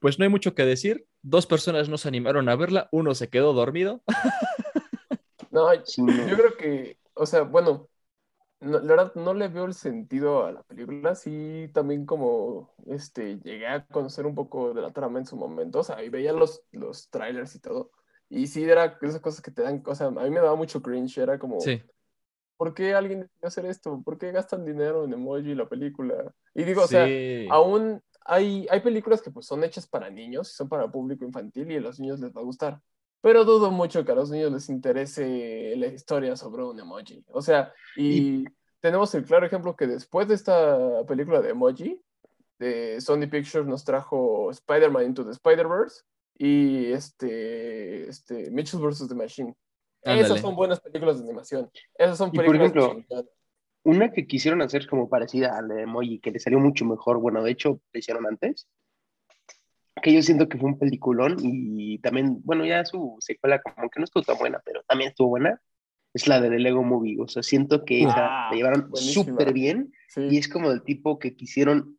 Pues 0.00 0.18
no 0.18 0.24
hay 0.24 0.28
mucho 0.28 0.54
que 0.56 0.64
decir. 0.64 1.06
Dos 1.22 1.46
personas 1.46 1.88
no 1.88 1.96
se 1.96 2.08
animaron 2.08 2.48
a 2.48 2.56
verla. 2.56 2.88
Uno 2.90 3.14
se 3.14 3.28
quedó 3.28 3.52
dormido. 3.52 4.02
Sí, 5.84 6.02
no. 6.02 6.26
yo 6.26 6.36
creo 6.36 6.56
que, 6.56 6.96
o 7.14 7.26
sea, 7.26 7.42
bueno, 7.42 7.88
no- 8.62 8.80
la 8.80 8.86
verdad 8.96 9.14
no 9.16 9.34
le 9.34 9.48
veo 9.48 9.64
el 9.66 9.74
sentido 9.74 10.44
a 10.46 10.52
la 10.52 10.62
película. 10.62 11.14
Sí, 11.14 11.70
también 11.74 12.06
como 12.06 12.74
este, 12.86 13.38
llegué 13.40 13.66
a 13.68 13.86
conocer 13.86 14.26
un 14.26 14.34
poco 14.34 14.74
de 14.74 14.82
la 14.82 14.92
trama 14.92 15.18
en 15.18 15.26
su 15.26 15.36
momento, 15.36 15.80
o 15.80 15.84
sea, 15.84 16.02
y 16.02 16.08
veía 16.08 16.32
los, 16.32 16.64
los 16.72 17.10
trailers 17.10 17.54
y 17.54 17.60
todo. 17.60 17.90
Y 18.28 18.46
sí, 18.46 18.64
era 18.64 18.98
esas 19.02 19.20
cosas 19.20 19.42
que 19.42 19.50
te 19.50 19.62
dan, 19.62 19.82
o 19.86 19.94
sea, 19.94 20.06
a 20.08 20.10
mí 20.10 20.30
me 20.30 20.40
daba 20.40 20.56
mucho 20.56 20.80
cringe, 20.82 21.18
era 21.18 21.38
como, 21.38 21.74
Sí. 21.74 21.82
¿por 22.56 22.74
qué 22.74 22.94
alguien 22.94 23.20
decidió 23.22 23.48
hacer 23.48 23.66
esto? 23.66 24.02
¿Por 24.04 24.18
qué 24.18 24.32
gastan 24.32 24.64
dinero 24.64 25.04
en 25.04 25.14
emoji 25.14 25.54
la 25.54 25.68
película? 25.68 26.34
Y 26.54 26.64
digo, 26.64 26.82
o 26.84 26.88
sea, 26.88 27.16
aún 27.46 28.02
hay, 28.24 28.66
hay 28.70 28.80
películas 28.80 29.22
que 29.22 29.30
pues 29.32 29.46
son 29.46 29.64
hechas 29.64 29.86
para 29.88 30.10
niños 30.10 30.50
y 30.50 30.54
son 30.54 30.68
para 30.68 30.90
público 30.90 31.24
infantil 31.24 31.70
y 31.72 31.76
a 31.76 31.80
los 31.80 32.00
niños 32.00 32.20
les 32.20 32.32
va 32.34 32.40
a 32.42 32.44
gustar. 32.44 32.80
Pero 33.22 33.44
dudo 33.44 33.70
mucho 33.70 34.04
que 34.04 34.12
a 34.12 34.16
los 34.16 34.30
niños 34.30 34.52
les 34.52 34.68
interese 34.68 35.74
la 35.76 35.86
historia 35.86 36.36
sobre 36.36 36.64
un 36.64 36.78
emoji. 36.78 37.24
O 37.28 37.40
sea, 37.40 37.72
y, 37.96 38.44
tenemos 38.80 39.14
el 39.14 39.24
claro 39.24 39.46
ejemplo 39.46 39.76
que 39.76 39.86
después 39.86 40.26
de 40.26 40.34
esta 40.34 41.04
película 41.06 41.40
de 41.40 41.50
emoji, 41.50 42.02
de 42.58 43.00
Sony 43.00 43.28
Pictures 43.30 43.66
nos 43.66 43.84
trajo 43.84 44.50
Spider-Man 44.50 45.06
Into 45.06 45.24
the 45.24 45.30
Spider-Verse 45.30 46.02
y 46.36 46.92
este, 46.92 48.08
este 48.08 48.50
Mitchell 48.50 48.80
vs. 48.80 49.08
The 49.08 49.14
Machine. 49.14 49.54
Ándale. 50.04 50.26
Esas 50.26 50.40
son 50.40 50.56
buenas 50.56 50.80
películas 50.80 51.18
de 51.18 51.24
animación. 51.24 51.70
Esas 51.96 52.18
son 52.18 52.30
Y 52.32 52.36
por 52.36 52.44
películas 52.44 52.72
ejemplo, 52.72 53.02
chingonas. 53.02 53.26
Una 53.84 54.12
que 54.12 54.26
quisieron 54.26 54.62
hacer 54.62 54.88
como 54.88 55.08
parecida 55.08 55.56
al 55.56 55.68
de 55.68 55.82
emoji, 55.82 56.18
que 56.18 56.32
le 56.32 56.40
salió 56.40 56.58
mucho 56.58 56.84
mejor, 56.84 57.18
bueno, 57.18 57.42
de 57.42 57.52
hecho, 57.52 57.80
lo 57.92 57.98
hicieron 57.98 58.26
antes, 58.26 58.68
que 60.00 60.12
yo 60.12 60.22
siento 60.22 60.48
que 60.48 60.58
fue 60.58 60.70
un 60.70 60.78
peliculón 60.78 61.36
y 61.40 61.98
también, 61.98 62.40
bueno, 62.44 62.64
ya 62.64 62.84
su 62.84 63.16
secuela 63.20 63.60
como 63.60 63.90
que 63.90 64.00
no 64.00 64.04
estuvo 64.04 64.22
tan 64.22 64.38
buena, 64.38 64.60
pero 64.64 64.82
también 64.84 65.10
estuvo 65.10 65.28
buena, 65.28 65.60
es 66.14 66.28
la 66.28 66.40
de 66.40 66.50
The 66.50 66.58
Lego 66.58 66.82
Movie, 66.82 67.20
o 67.20 67.28
sea, 67.28 67.42
siento 67.42 67.84
que 67.84 68.02
esa 68.04 68.46
Ah, 68.46 68.48
la 68.50 68.56
llevaron 68.56 68.90
súper 68.94 69.52
bien 69.52 69.92
Sí. 70.08 70.28
y 70.30 70.38
es 70.38 70.48
como 70.48 70.70
del 70.70 70.82
tipo 70.82 71.18
que 71.18 71.34
quisieron 71.36 71.98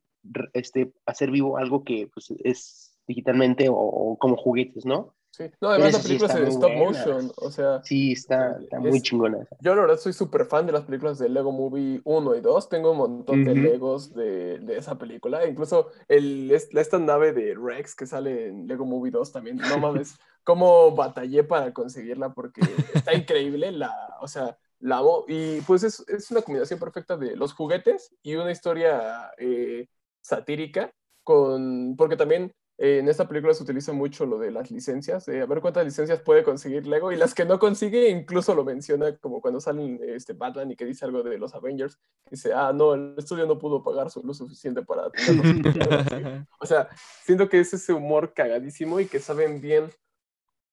este, 0.54 0.94
hacer 1.06 1.32
vivo 1.32 1.58
algo 1.58 1.84
que 1.84 2.10
pues, 2.14 2.32
es 2.44 2.98
digitalmente 3.08 3.70
o, 3.70 3.76
o 3.76 4.18
como 4.18 4.38
juguetes, 4.38 4.86
¿no? 4.86 5.16
Sí. 5.36 5.46
No, 5.62 5.70
además 5.70 5.94
la 5.94 6.00
sí 6.00 6.08
película 6.10 6.28
está 6.28 6.34
es 6.34 6.40
en 6.40 6.46
muy 6.46 6.54
stop 6.54 6.72
buena. 6.72 6.86
motion, 7.06 7.32
o 7.38 7.50
sea, 7.50 7.82
Sí, 7.84 8.12
está, 8.12 8.56
está 8.62 8.80
muy 8.80 8.98
Es- 8.98 9.02
chingona. 9.04 9.40
esa. 9.42 9.58
yo 9.62 9.74
la 9.74 9.82
verdad 9.82 9.98
soy 9.98 10.14
súper 10.14 10.46
fan 10.46 10.68
de 10.68 10.74
las 10.74 10.84
películas 10.84 11.18
de 11.18 11.28
Lego 11.28 11.52
Movie 11.52 12.02
1 12.04 12.36
y 12.36 12.42
2, 12.42 12.70
tengo 12.70 12.92
un 12.92 12.98
montón 13.00 13.44
de 13.44 13.54
Ujú. 13.54 13.62
Legos 13.62 14.14
de, 14.14 14.60
de 14.60 14.78
esa 14.78 15.00
película, 15.00 15.44
incluso 15.48 15.88
el, 16.08 16.52
es- 16.52 16.70
esta 16.76 17.00
nave 17.00 17.34
de 17.34 17.56
Rex 17.56 17.96
que 17.96 18.06
sale 18.06 18.50
en 18.50 18.68
Lego 18.68 18.86
Movie 18.86 19.10
2 19.12 19.32
también, 19.32 19.58
no 19.58 19.80
mames, 19.80 20.16
cómo 20.44 20.92
batallé 20.96 21.44
para 21.44 21.74
conseguirla 21.74 22.32
porque 22.32 22.62
está 22.94 23.16
increíble, 23.16 23.72
la, 23.72 23.92
o 24.22 24.28
sea, 24.28 24.56
la 24.82 24.98
amo, 25.00 25.26
y 25.28 25.62
pues 25.62 25.82
es, 25.84 26.04
es 26.10 26.30
una 26.30 26.44
combinación 26.44 26.80
perfecta 26.80 27.18
de 27.18 27.36
los 27.36 27.54
juguetes 27.54 28.14
y 28.22 28.36
una 28.36 28.52
historia 28.52 29.32
eh, 29.40 29.88
satírica, 30.22 30.94
con, 31.24 31.96
porque 31.98 32.18
también 32.18 32.54
eh, 32.78 33.00
en 33.00 33.08
esta 33.08 33.28
película 33.28 33.54
se 33.54 33.64
utiliza 33.64 33.94
mucho 33.94 34.26
lo 34.26 34.40
de 34.40 34.50
las 34.52 34.72
licencias, 34.72 35.26
de 35.26 35.42
a 35.42 35.46
ver 35.46 35.62
cuántas 35.62 35.86
licencias 35.86 36.20
puede 36.22 36.44
conseguir 36.44 36.88
Lego 36.88 37.12
y 37.12 37.16
las 37.18 37.34
que 37.34 37.46
no 37.46 37.60
consigue 37.60 38.10
incluso 38.10 38.56
lo 38.56 38.64
menciona 38.64 39.16
como 39.18 39.42
cuando 39.42 39.60
salen 39.62 40.00
este 40.04 40.34
Batman 40.34 40.72
y 40.72 40.76
que 40.76 40.86
dice 40.86 41.06
algo 41.06 41.22
de 41.24 41.38
los 41.38 41.54
Avengers, 41.54 41.98
que 42.26 42.32
dice, 42.32 42.52
ah, 42.54 42.74
no, 42.74 42.96
el 42.96 43.16
estudio 43.18 43.46
no 43.46 43.60
pudo 43.60 43.84
pagar 43.84 44.10
su- 44.10 44.24
lo 44.24 44.34
suficiente 44.34 44.82
para. 44.84 45.04
O 46.60 46.66
sea, 46.66 46.90
siento 47.24 47.48
que 47.50 47.60
es 47.60 47.74
ese 47.74 47.94
humor 47.94 48.34
cagadísimo 48.34 49.00
y 49.00 49.06
que 49.06 49.20
saben 49.20 49.62
bien 49.62 49.90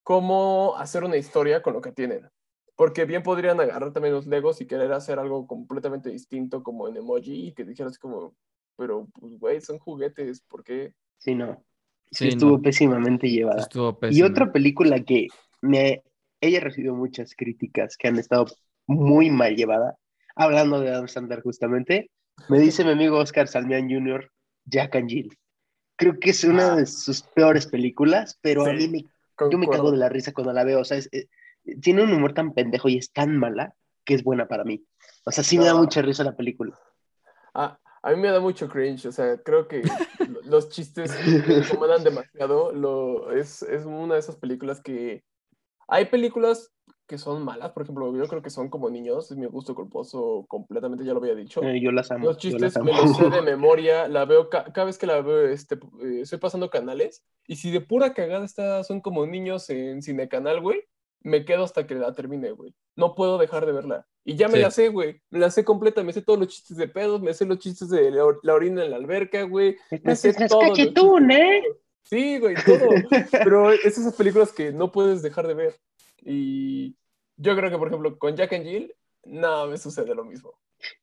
cómo 0.03 0.75
hacer 0.77 1.03
una 1.03 1.17
historia 1.17 1.61
con 1.61 1.73
lo 1.73 1.81
que 1.81 1.91
tienen. 1.91 2.29
Porque 2.75 3.05
bien 3.05 3.21
podrían 3.21 3.59
agarrar 3.59 3.93
también 3.93 4.15
los 4.15 4.25
Legos 4.25 4.59
y 4.61 4.65
querer 4.65 4.91
hacer 4.93 5.19
algo 5.19 5.45
completamente 5.45 6.09
distinto 6.09 6.63
como 6.63 6.87
en 6.87 6.97
emoji 6.97 7.47
y 7.47 7.53
que 7.53 7.63
dijeras 7.63 7.99
como, 7.99 8.33
pero 8.75 9.07
pues 9.19 9.37
güey, 9.37 9.61
son 9.61 9.77
juguetes, 9.77 10.41
¿por 10.41 10.63
qué? 10.63 10.95
Sí, 11.19 11.35
no. 11.35 11.63
Sí, 12.11 12.27
estuvo 12.27 12.57
no. 12.57 12.61
pésimamente 12.61 13.29
llevada. 13.29 13.61
Estuvo 13.61 13.97
Y 14.09 14.21
otra 14.23 14.51
película 14.51 14.99
que 15.01 15.27
me, 15.61 16.03
ella 16.41 16.59
recibió 16.59 16.93
muchas 16.93 17.33
críticas 17.35 17.95
que 17.97 18.09
han 18.09 18.17
estado 18.19 18.45
muy 18.87 19.29
mal 19.29 19.55
llevada, 19.55 19.95
hablando 20.35 20.79
de 20.81 20.89
Adam 20.89 21.07
Sandler 21.07 21.41
justamente, 21.41 22.11
me 22.49 22.59
dice 22.59 22.83
mi 22.83 22.91
amigo 22.91 23.17
Oscar 23.17 23.47
Salmián 23.47 23.89
Jr., 23.89 24.29
Jack 24.65 24.95
and 24.95 25.09
Jill. 25.09 25.37
Creo 25.95 26.19
que 26.19 26.31
es 26.31 26.43
una 26.43 26.73
Ah. 26.73 26.75
de 26.77 26.85
sus 26.85 27.21
peores 27.21 27.67
películas, 27.67 28.37
pero 28.41 28.65
a 28.65 28.71
Sí, 28.71 28.75
mí 28.75 28.87
me, 28.89 29.49
yo 29.49 29.57
me 29.57 29.67
cago 29.67 29.91
de 29.91 29.97
la 29.97 30.09
risa 30.09 30.33
cuando 30.33 30.51
la 30.51 30.63
veo. 30.63 30.79
O 30.81 30.83
sea, 30.85 30.97
es- 30.97 31.09
eh, 31.11 31.27
tiene 31.79 32.03
un 32.03 32.11
humor 32.11 32.33
tan 32.33 32.53
pendejo 32.53 32.89
y 32.89 32.97
es 32.97 33.11
tan 33.13 33.37
mala 33.37 33.73
que 34.03 34.15
es 34.15 34.23
buena 34.23 34.47
para 34.47 34.63
mí. 34.63 34.83
O 35.25 35.31
sea, 35.31 35.43
sí 35.43 35.57
me 35.59 35.65
da 35.65 35.73
No. 35.73 35.79
mucha 35.79 36.01
risa 36.01 36.23
la 36.23 36.35
película. 36.35 36.77
Ah, 37.53 37.77
a 38.01 38.09
mí 38.11 38.17
me 38.17 38.29
da 38.31 38.39
mucho 38.39 38.67
cringe, 38.67 39.05
o 39.05 39.11
sea, 39.11 39.37
creo 39.37 39.67
que 39.67 39.83
los 40.45 40.69
chistes 40.69 41.11
me 41.47 41.59
incomodan 41.59 42.03
demasiado. 42.03 42.71
Lo, 42.71 43.31
es, 43.31 43.61
es 43.63 43.85
una 43.85 44.15
de 44.15 44.19
esas 44.19 44.35
películas 44.37 44.81
que... 44.81 45.23
Hay 45.87 46.05
películas 46.05 46.71
que 47.07 47.17
son 47.17 47.43
malas, 47.43 47.71
por 47.73 47.83
ejemplo, 47.83 48.15
yo 48.15 48.25
creo 48.27 48.41
que 48.41 48.49
son 48.49 48.69
como 48.69 48.89
niños, 48.89 49.29
es 49.31 49.37
mi 49.37 49.45
gusto 49.45 49.75
culposo 49.75 50.45
completamente, 50.47 51.03
ya 51.03 51.11
lo 51.11 51.19
había 51.19 51.35
dicho. 51.35 51.61
Eh, 51.61 51.81
yo 51.81 51.91
las 51.91 52.09
amo. 52.09 52.27
Los 52.27 52.37
chistes 52.37 52.61
las 52.61 52.77
me 52.81 52.91
amo. 52.93 53.01
los 53.01 53.17
sé 53.17 53.29
de 53.29 53.41
memoria, 53.41 54.07
la 54.07 54.23
veo 54.23 54.49
ca- 54.49 54.71
cada 54.71 54.85
vez 54.85 54.97
que 54.97 55.07
la 55.07 55.21
veo, 55.21 55.47
este, 55.47 55.75
eh, 55.75 56.21
estoy 56.21 56.39
pasando 56.39 56.69
canales, 56.69 57.25
y 57.47 57.57
si 57.57 57.69
de 57.69 57.81
pura 57.81 58.13
cagada 58.13 58.45
está, 58.45 58.81
son 58.85 59.01
como 59.01 59.25
niños 59.25 59.69
en 59.69 60.01
cinecanal, 60.01 60.61
güey, 60.61 60.85
me 61.23 61.45
quedo 61.45 61.63
hasta 61.63 61.85
que 61.87 61.95
la 61.95 62.13
termine, 62.13 62.51
güey. 62.51 62.73
No 62.95 63.15
puedo 63.15 63.37
dejar 63.37 63.65
de 63.65 63.71
verla. 63.71 64.07
Y 64.23 64.35
ya 64.35 64.47
me 64.47 64.55
Sí. 64.55 64.61
la 64.61 64.71
sé, 64.71 64.89
güey. 64.89 65.21
Me 65.29 65.39
la 65.39 65.49
sé 65.51 65.63
completa, 65.63 66.03
me 66.03 66.13
sé 66.13 66.21
todos 66.21 66.39
los 66.39 66.47
chistes 66.49 66.77
de 66.77 66.87
pedos, 66.87 67.21
me 67.21 67.33
sé 67.33 67.45
los 67.45 67.59
chistes 67.59 67.89
de 67.89 68.11
la, 68.11 68.25
or- 68.25 68.39
la 68.43 68.53
orina 68.53 68.83
en 68.83 68.91
la 68.91 68.97
alberca, 68.97 69.43
güey. 69.43 69.77
Me 70.03 70.15
sé 70.15 70.33
cachetún, 70.33 70.75
chistes. 70.75 71.37
¿eh? 71.39 71.63
Sí, 72.03 72.39
güey, 72.39 72.55
todo. 72.65 72.89
Pero 73.31 73.71
es 73.71 73.85
esas 73.97 74.15
películas 74.15 74.51
que 74.51 74.71
no 74.71 74.91
puedes 74.91 75.21
dejar 75.21 75.47
de 75.47 75.53
ver. 75.53 75.79
Y 76.23 76.95
yo 77.37 77.55
creo 77.55 77.69
que, 77.69 77.77
por 77.77 77.87
ejemplo, 77.87 78.17
con 78.19 78.35
Jack 78.35 78.53
and 78.53 78.65
Jill, 78.65 78.95
no 79.25 79.67
me 79.67 79.77
sucede 79.77 80.13
lo 80.15 80.23
mismo. 80.23 80.53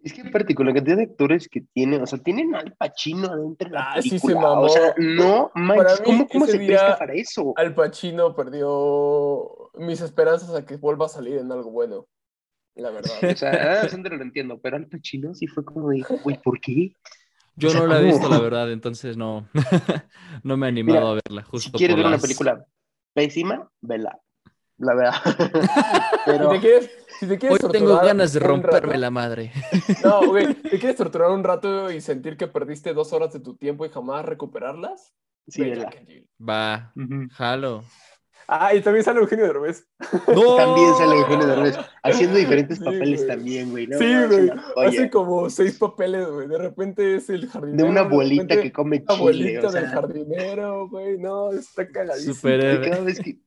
Es 0.03 0.13
que 0.13 0.23
aparte 0.23 0.55
con 0.55 0.67
la 0.67 0.75
cantidad 0.75 0.97
de 0.97 1.05
actores 1.05 1.49
que 1.49 1.63
tiene, 1.73 1.99
o 2.03 2.07
sea, 2.07 2.19
tienen 2.19 2.55
al 2.55 2.75
Pacino 2.77 3.29
adentro 3.29 3.69
de 3.69 3.75
la 3.75 3.93
Ah, 3.93 4.03
sí 4.03 4.11
se 4.19 4.21
película. 4.27 4.49
mamó. 4.49 4.63
O 4.63 4.69
sea, 4.69 4.95
no 4.99 5.51
manches, 5.55 6.01
¿cómo, 6.05 6.27
cómo 6.29 6.47
se 6.47 6.57
presta 6.59 6.99
para 6.99 7.15
eso? 7.15 7.53
Al 7.57 7.75
Pacino 7.75 8.35
perdió 8.35 9.71
mis 9.75 10.01
esperanzas 10.01 10.55
a 10.55 10.65
que 10.67 10.77
vuelva 10.77 11.07
a 11.07 11.09
salir 11.11 11.39
en 11.39 11.51
algo 11.53 11.71
bueno. 11.71 12.07
La 12.75 12.91
verdad. 12.91 13.13
O 13.23 13.37
sea, 13.37 13.51
a 13.51 13.73
Adam 13.73 13.89
Sandler 13.89 14.13
lo 14.15 14.23
entiendo, 14.23 14.61
pero 14.61 14.77
al 14.77 14.87
Pacino 14.87 15.35
sí 15.35 15.47
fue 15.47 15.65
como 15.65 15.89
de, 15.91 16.05
güey, 16.23 16.41
¿por 16.43 16.61
qué? 16.61 16.93
Yo 17.57 17.69
O 17.69 17.71
sea, 17.73 17.81
no 17.81 17.87
la 17.89 18.01
he 18.01 18.05
visto, 18.05 18.29
la 18.29 18.39
verdad, 18.39 18.71
entonces 18.71 19.17
no, 19.17 19.49
no 20.45 20.57
me 20.57 20.67
he 20.67 20.69
animado 20.69 21.01
Mira, 21.01 21.11
a 21.11 21.15
verla. 21.15 21.43
Justo 21.43 21.71
Si 21.71 21.77
quieres 21.77 21.97
ver 21.97 22.07
una 22.07 22.19
película 22.19 22.65
pésima, 23.15 23.69
vela. 23.81 24.17
La 24.79 24.95
verdad. 24.95 25.15
Si 26.29 26.33
pero 26.35 26.51
te 26.51 26.61
quieres, 26.61 26.91
si 27.21 27.27
te 27.27 27.49
Hoy 27.49 27.59
tengo 27.73 27.97
ganas 28.01 28.33
de 28.35 28.41
romperme 28.41 28.81
rato- 28.93 29.01
la 29.01 29.11
madre. 29.11 29.53
No, 30.05 30.27
güey, 30.27 30.55
¿te 30.63 30.79
quieres 30.79 30.97
torturar 30.97 31.31
un 31.31 31.43
rato 31.43 31.91
y 31.91 32.01
sentir 32.03 32.37
que 32.37 32.47
perdiste 32.49 32.93
dos 32.93 33.13
horas 33.15 33.33
de 33.33 33.41
tu 33.41 33.57
tiempo 33.57 33.87
y 33.87 33.89
jamás 33.89 34.25
recuperarlas? 34.27 35.15
sí. 35.49 35.73
Va, 36.47 36.93
jalo. 37.33 37.83
Ah, 38.51 38.75
y 38.75 38.81
también 38.81 39.05
sale 39.05 39.21
Eugenio 39.21 39.47
Derbez. 39.47 39.87
¡No! 40.35 40.57
También 40.57 40.95
sale 40.97 41.17
Eugenio 41.17 41.47
Derbez 41.47 41.79
haciendo 42.03 42.37
diferentes 42.39 42.79
Sí, 42.79 42.85
papeles 42.85 43.21
güey. 43.25 43.29
también, 43.37 43.71
güey. 43.71 43.87
¿no? 43.87 43.99
sí, 43.99 44.05
güey. 44.27 44.51
una. 44.51 44.65
Hace 44.87 45.11
como 45.11 45.51
seis 45.51 45.79
papeles, 45.79 46.27
güey. 46.29 46.49
De 46.49 46.57
repente 46.59 47.17
es 47.17 47.29
el 47.31 47.47
jardinero. 47.49 47.85
De 47.85 47.91
una 47.91 48.01
abuelita 48.03 48.61
que 48.61 48.73
come 48.73 48.97
una 48.99 49.07
chile, 49.07 49.19
abuelita 49.19 49.67
o 49.69 49.71
sea, 49.71 49.81
del 49.83 49.91
jardinero, 49.91 50.89
güey. 50.89 51.19
No, 51.19 51.53
está 51.53 51.87
cagadísimo. 51.91 52.33
y 52.33 52.37
Superhéroe. 52.37 52.91
cada 52.91 53.03
vez 53.05 53.21
que 53.21 53.39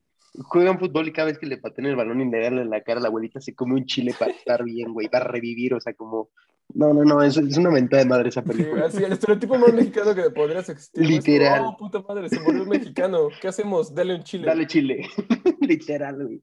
juegan 0.43 0.79
fútbol 0.79 1.07
y 1.07 1.13
cada 1.13 1.27
vez 1.27 1.37
que 1.39 1.45
le 1.45 1.57
patean 1.57 1.87
el 1.87 1.95
balón 1.95 2.21
y 2.21 2.29
le 2.29 2.39
dan 2.41 2.57
en 2.57 2.69
la 2.69 2.81
cara 2.81 2.99
a 2.99 3.01
la 3.03 3.07
abuelita 3.09 3.41
se 3.41 3.53
come 3.55 3.75
un 3.75 3.85
chile 3.85 4.13
para 4.17 4.31
estar 4.31 4.63
bien, 4.63 4.93
güey, 4.93 5.09
para 5.09 5.25
revivir, 5.25 5.73
o 5.73 5.81
sea, 5.81 5.93
como... 5.93 6.29
No, 6.73 6.93
no, 6.93 7.03
no, 7.03 7.21
es, 7.21 7.35
es 7.35 7.57
una 7.57 7.69
mentada 7.69 8.01
de 8.03 8.07
madre 8.09 8.29
esa 8.29 8.41
Sí, 8.43 8.47
película. 8.47 8.85
así, 8.85 9.03
el 9.03 9.11
estereotipo 9.11 9.57
más 9.57 9.73
mexicano 9.73 10.15
que 10.15 10.29
podrías 10.29 10.69
existir. 10.69 11.05
Literal. 11.05 11.63
Oh, 11.65 11.75
puta 11.75 12.01
madre, 12.07 12.29
se 12.29 12.39
murió 12.39 12.63
un 12.63 12.69
mexicano. 12.69 13.27
¿Qué 13.41 13.49
hacemos? 13.49 13.93
Dale 13.93 14.15
un 14.15 14.23
chile. 14.23 14.45
Dale 14.45 14.65
chile, 14.67 15.05
literal, 15.59 16.23
güey. 16.23 16.41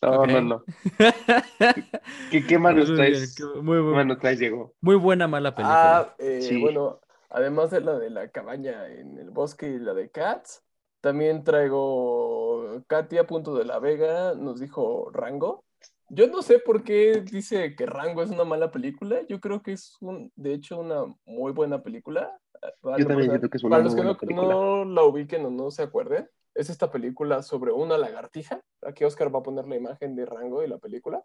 No, 0.00 0.20
Ok. 0.20 0.28
no, 0.28 0.40
no. 0.42 0.64
¿Qué, 2.30 2.46
qué 2.46 2.58
más 2.58 2.76
nos 2.76 2.88
Muy 2.90 3.00
bien, 3.00 3.12
traes? 3.14 3.34
qué- 3.34 3.60
muy, 3.62 3.76
¿Qué 3.78 4.04
muy- 4.04 4.18
traes, 4.18 4.38
Diego? 4.38 4.74
muy 4.80 4.96
buena, 4.96 5.26
mala 5.26 5.54
película. 5.54 5.98
Ah, 5.98 6.14
eh, 6.18 6.40
Sí. 6.42 6.60
bueno, 6.60 7.00
además 7.30 7.70
de 7.72 7.80
la 7.80 7.98
de 7.98 8.10
la 8.10 8.28
cabaña 8.28 8.86
en 8.88 9.18
el 9.18 9.30
bosque 9.30 9.66
y 9.68 9.78
la 9.78 9.92
de 9.94 10.08
Cats, 10.10 10.62
también 11.00 11.42
traigo 11.42 12.53
Katia 12.86 13.26
Punto 13.26 13.54
de 13.54 13.64
la 13.64 13.78
Vega, 13.78 14.34
nos 14.34 14.60
dijo 14.60 15.10
Rango. 15.12 15.64
Yo 16.08 16.26
no 16.28 16.42
sé 16.42 16.58
por 16.58 16.84
qué 16.84 17.22
dice 17.22 17.74
que 17.76 17.86
Rango 17.86 18.22
es 18.22 18.30
una 18.30 18.44
mala 18.44 18.70
película. 18.70 19.20
Yo 19.28 19.40
creo 19.40 19.62
que 19.62 19.72
es, 19.72 19.96
un, 20.00 20.30
de 20.36 20.54
hecho, 20.54 20.78
una 20.78 21.04
muy 21.24 21.52
buena 21.52 21.82
película. 21.82 22.38
Para, 22.80 22.98
Yo 22.98 23.06
también 23.06 23.30
siento 23.30 23.48
que 23.48 23.56
es 23.56 23.64
una 23.64 23.76
para 23.76 23.88
muy 23.88 24.02
los 24.02 24.18
que 24.18 24.26
no, 24.26 24.84
no 24.84 24.84
la 24.84 25.02
ubiquen 25.02 25.44
o 25.44 25.50
no 25.50 25.70
se 25.70 25.82
acuerden, 25.82 26.28
es 26.54 26.70
esta 26.70 26.90
película 26.90 27.42
sobre 27.42 27.72
una 27.72 27.98
lagartija. 27.98 28.60
Aquí 28.82 29.04
Oscar 29.04 29.34
va 29.34 29.40
a 29.40 29.42
poner 29.42 29.66
la 29.66 29.76
imagen 29.76 30.14
de 30.14 30.24
Rango 30.24 30.62
y 30.62 30.68
la 30.68 30.78
película. 30.78 31.24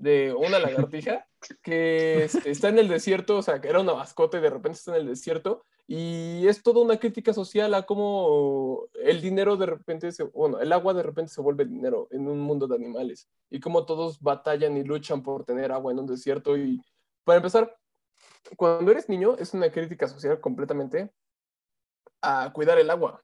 De 0.00 0.32
una 0.32 0.58
lagartija 0.58 1.26
que 1.62 2.24
está 2.46 2.70
en 2.70 2.78
el 2.78 2.88
desierto, 2.88 3.36
o 3.36 3.42
sea, 3.42 3.60
que 3.60 3.68
era 3.68 3.80
una 3.80 3.92
mascota 3.92 4.38
y 4.38 4.40
de 4.40 4.48
repente 4.48 4.78
está 4.78 4.92
en 4.92 5.02
el 5.02 5.08
desierto. 5.08 5.62
Y 5.86 6.48
es 6.48 6.62
toda 6.62 6.80
una 6.80 6.98
crítica 6.98 7.34
social 7.34 7.74
a 7.74 7.84
cómo 7.84 8.86
el 8.94 9.20
dinero 9.20 9.58
de 9.58 9.66
repente, 9.66 10.10
se, 10.10 10.22
bueno, 10.22 10.58
el 10.58 10.72
agua 10.72 10.94
de 10.94 11.02
repente 11.02 11.30
se 11.30 11.42
vuelve 11.42 11.66
dinero 11.66 12.08
en 12.12 12.28
un 12.28 12.40
mundo 12.40 12.66
de 12.66 12.76
animales. 12.76 13.28
Y 13.50 13.60
cómo 13.60 13.84
todos 13.84 14.20
batallan 14.22 14.78
y 14.78 14.84
luchan 14.84 15.22
por 15.22 15.44
tener 15.44 15.70
agua 15.70 15.92
en 15.92 15.98
un 15.98 16.06
desierto. 16.06 16.56
Y 16.56 16.80
para 17.24 17.36
empezar, 17.36 17.76
cuando 18.56 18.90
eres 18.90 19.10
niño 19.10 19.36
es 19.38 19.52
una 19.52 19.70
crítica 19.70 20.08
social 20.08 20.40
completamente 20.40 21.12
a 22.22 22.50
cuidar 22.54 22.78
el 22.78 22.88
agua. 22.88 23.22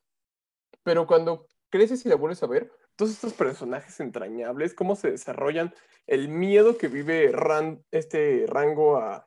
Pero 0.83 1.07
cuando 1.07 1.47
creces 1.70 2.05
y 2.05 2.11
la 2.11 2.16
vuelves 2.16 2.43
a 2.43 2.47
ver, 2.47 2.70
todos 2.97 3.12
estos 3.12 3.34
personajes 3.34 4.01
entrañables, 4.01 4.74
cómo 4.74 4.97
se 4.97 5.11
desarrollan, 5.11 5.72
el 6.07 6.28
miedo 6.28 6.76
que 6.78 6.88
vive 6.88 7.30
Ran- 7.32 7.82
este 7.90 8.47
rango 8.49 8.97
a 8.97 9.26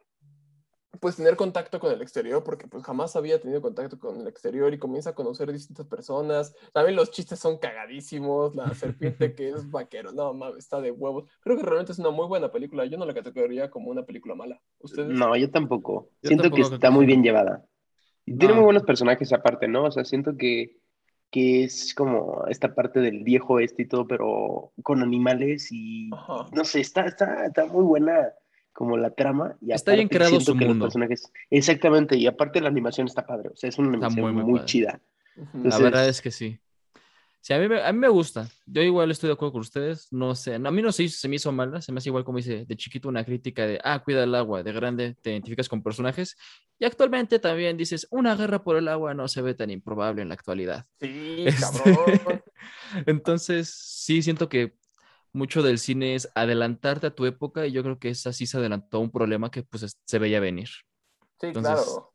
pues 0.99 1.15
tener 1.15 1.37
contacto 1.37 1.79
con 1.79 1.93
el 1.93 2.01
exterior, 2.01 2.43
porque 2.43 2.67
pues 2.67 2.83
jamás 2.83 3.15
había 3.15 3.39
tenido 3.39 3.61
contacto 3.61 3.97
con 3.99 4.19
el 4.19 4.27
exterior 4.27 4.73
y 4.73 4.79
comienza 4.79 5.11
a 5.11 5.15
conocer 5.15 5.49
distintas 5.53 5.85
personas. 5.85 6.53
También 6.73 6.97
los 6.97 7.11
chistes 7.11 7.39
son 7.39 7.57
cagadísimos, 7.57 8.53
la 8.53 8.73
serpiente 8.73 9.33
que 9.33 9.49
es 9.51 9.69
vaquero, 9.69 10.11
no 10.11 10.33
mames, 10.33 10.57
está 10.57 10.81
de 10.81 10.91
huevos. 10.91 11.29
Creo 11.41 11.55
que 11.55 11.63
realmente 11.63 11.93
es 11.93 11.99
una 11.99 12.09
muy 12.09 12.27
buena 12.27 12.51
película, 12.51 12.83
yo 12.85 12.97
no 12.97 13.05
la 13.05 13.13
categoría 13.13 13.69
como 13.69 13.91
una 13.91 14.03
película 14.03 14.35
mala. 14.35 14.59
¿Ustedes? 14.79 15.07
No, 15.07 15.33
yo 15.37 15.49
tampoco. 15.49 16.09
Yo 16.21 16.27
siento 16.27 16.43
tampoco 16.43 16.69
que 16.69 16.75
está 16.75 16.87
que 16.89 16.93
muy 16.93 17.05
bien 17.05 17.23
llevada. 17.23 17.63
Y 18.25 18.35
tiene 18.37 18.53
No. 18.55 18.59
muy 18.59 18.65
buenos 18.65 18.83
personajes 18.83 19.31
aparte, 19.31 19.69
¿no? 19.69 19.85
O 19.85 19.91
sea, 19.91 20.03
siento 20.03 20.35
que, 20.37 20.78
que 21.31 21.63
es 21.63 21.93
como 21.93 22.45
esta 22.49 22.73
parte 22.73 22.99
del 22.99 23.23
viejo 23.23 23.59
este 23.59 23.83
y 23.83 23.87
todo, 23.87 24.07
pero 24.07 24.71
con 24.83 25.01
animales 25.03 25.67
y 25.71 26.09
Ajá. 26.13 26.47
no 26.53 26.63
sé, 26.65 26.79
está, 26.81 27.05
está, 27.05 27.45
está 27.45 27.65
muy 27.67 27.83
buena 27.83 28.29
como 28.73 28.97
la 28.97 29.11
trama. 29.11 29.57
Y 29.61 29.71
Está 29.73 29.93
bien 29.93 30.07
creado 30.07 30.39
su 30.39 30.55
que 30.55 30.65
los 30.65 30.69
mundo. 30.69 30.85
personajes, 30.85 31.31
exactamente, 31.49 32.15
y 32.17 32.27
aparte 32.27 32.61
la 32.61 32.69
animación 32.69 33.07
está 33.07 33.25
padre, 33.25 33.49
o 33.49 33.55
sea, 33.55 33.69
es 33.69 33.77
una 33.77 33.87
Está 33.89 34.07
animación 34.07 34.25
muy, 34.25 34.33
muy, 34.33 34.43
muy 34.51 34.59
padre. 34.59 34.65
chida. 34.65 35.01
La 35.63 35.77
verdad 35.79 36.07
es 36.09 36.21
que 36.21 36.31
sí. 36.31 36.59
Sí, 37.41 37.53
a 37.53 37.59
mí, 37.59 37.67
me, 37.69 37.81
a 37.81 37.91
mí 37.93 37.99
me 37.99 38.09
gusta. 38.09 38.47
Yo 38.65 38.81
igual 38.81 39.11
estoy 39.11 39.27
de 39.27 39.33
acuerdo 39.33 39.53
con 39.53 39.61
ustedes. 39.61 40.07
No 40.11 40.35
sé, 40.35 40.55
a 40.55 40.59
mí 40.59 40.81
no 40.81 40.91
se, 40.91 41.03
hizo- 41.03 41.17
se 41.19 41.27
me 41.29 41.37
hizo 41.37 41.51
mala. 41.51 41.81
Se 41.81 41.91
me 41.91 41.99
hace 41.99 42.09
igual 42.09 42.23
como 42.25 42.37
dice 42.37 42.65
de 42.65 42.75
chiquito 42.77 43.07
una 43.09 43.23
crítica 43.25 43.65
de, 43.65 43.79
ah, 43.83 43.99
cuida 44.03 44.23
el 44.23 44.35
agua. 44.35 44.61
De 44.63 44.71
grande 44.73 45.15
te 45.21 45.31
identificas 45.31 45.69
con 45.69 45.81
personajes. 45.81 46.35
Y 46.77 46.85
actualmente 46.85 47.39
también 47.39 47.77
dices, 47.77 48.07
una 48.11 48.35
guerra 48.35 48.63
por 48.63 48.77
el 48.77 48.87
agua 48.87 49.13
no 49.13 49.27
se 49.27 49.41
ve 49.41 49.53
tan 49.53 49.69
improbable 49.71 50.21
en 50.21 50.29
la 50.29 50.33
actualidad. 50.35 50.85
Sí, 50.99 51.45
Este, 51.45 51.59
cabrón. 51.59 52.41
Entonces, 53.05 53.69
sí 53.73 54.21
siento 54.21 54.49
que 54.49 54.75
mucho 55.33 55.63
del 55.63 55.79
cine 55.79 56.15
es 56.15 56.29
adelantarte 56.35 57.07
a 57.07 57.15
tu 57.15 57.25
época 57.25 57.65
y 57.67 57.71
yo 57.71 57.83
creo 57.83 57.99
que 57.99 58.09
esa 58.09 58.33
sí 58.33 58.47
se 58.47 58.57
adelantó 58.57 58.97
a 58.97 59.01
un 59.01 59.11
problema 59.11 59.51
que 59.51 59.63
pues 59.63 59.83
es- 59.83 59.97
se 60.05 60.19
veía 60.19 60.39
venir. 60.39 60.69
Sí, 61.41 61.47
Entonces, 61.47 61.61
claro. 61.61 62.08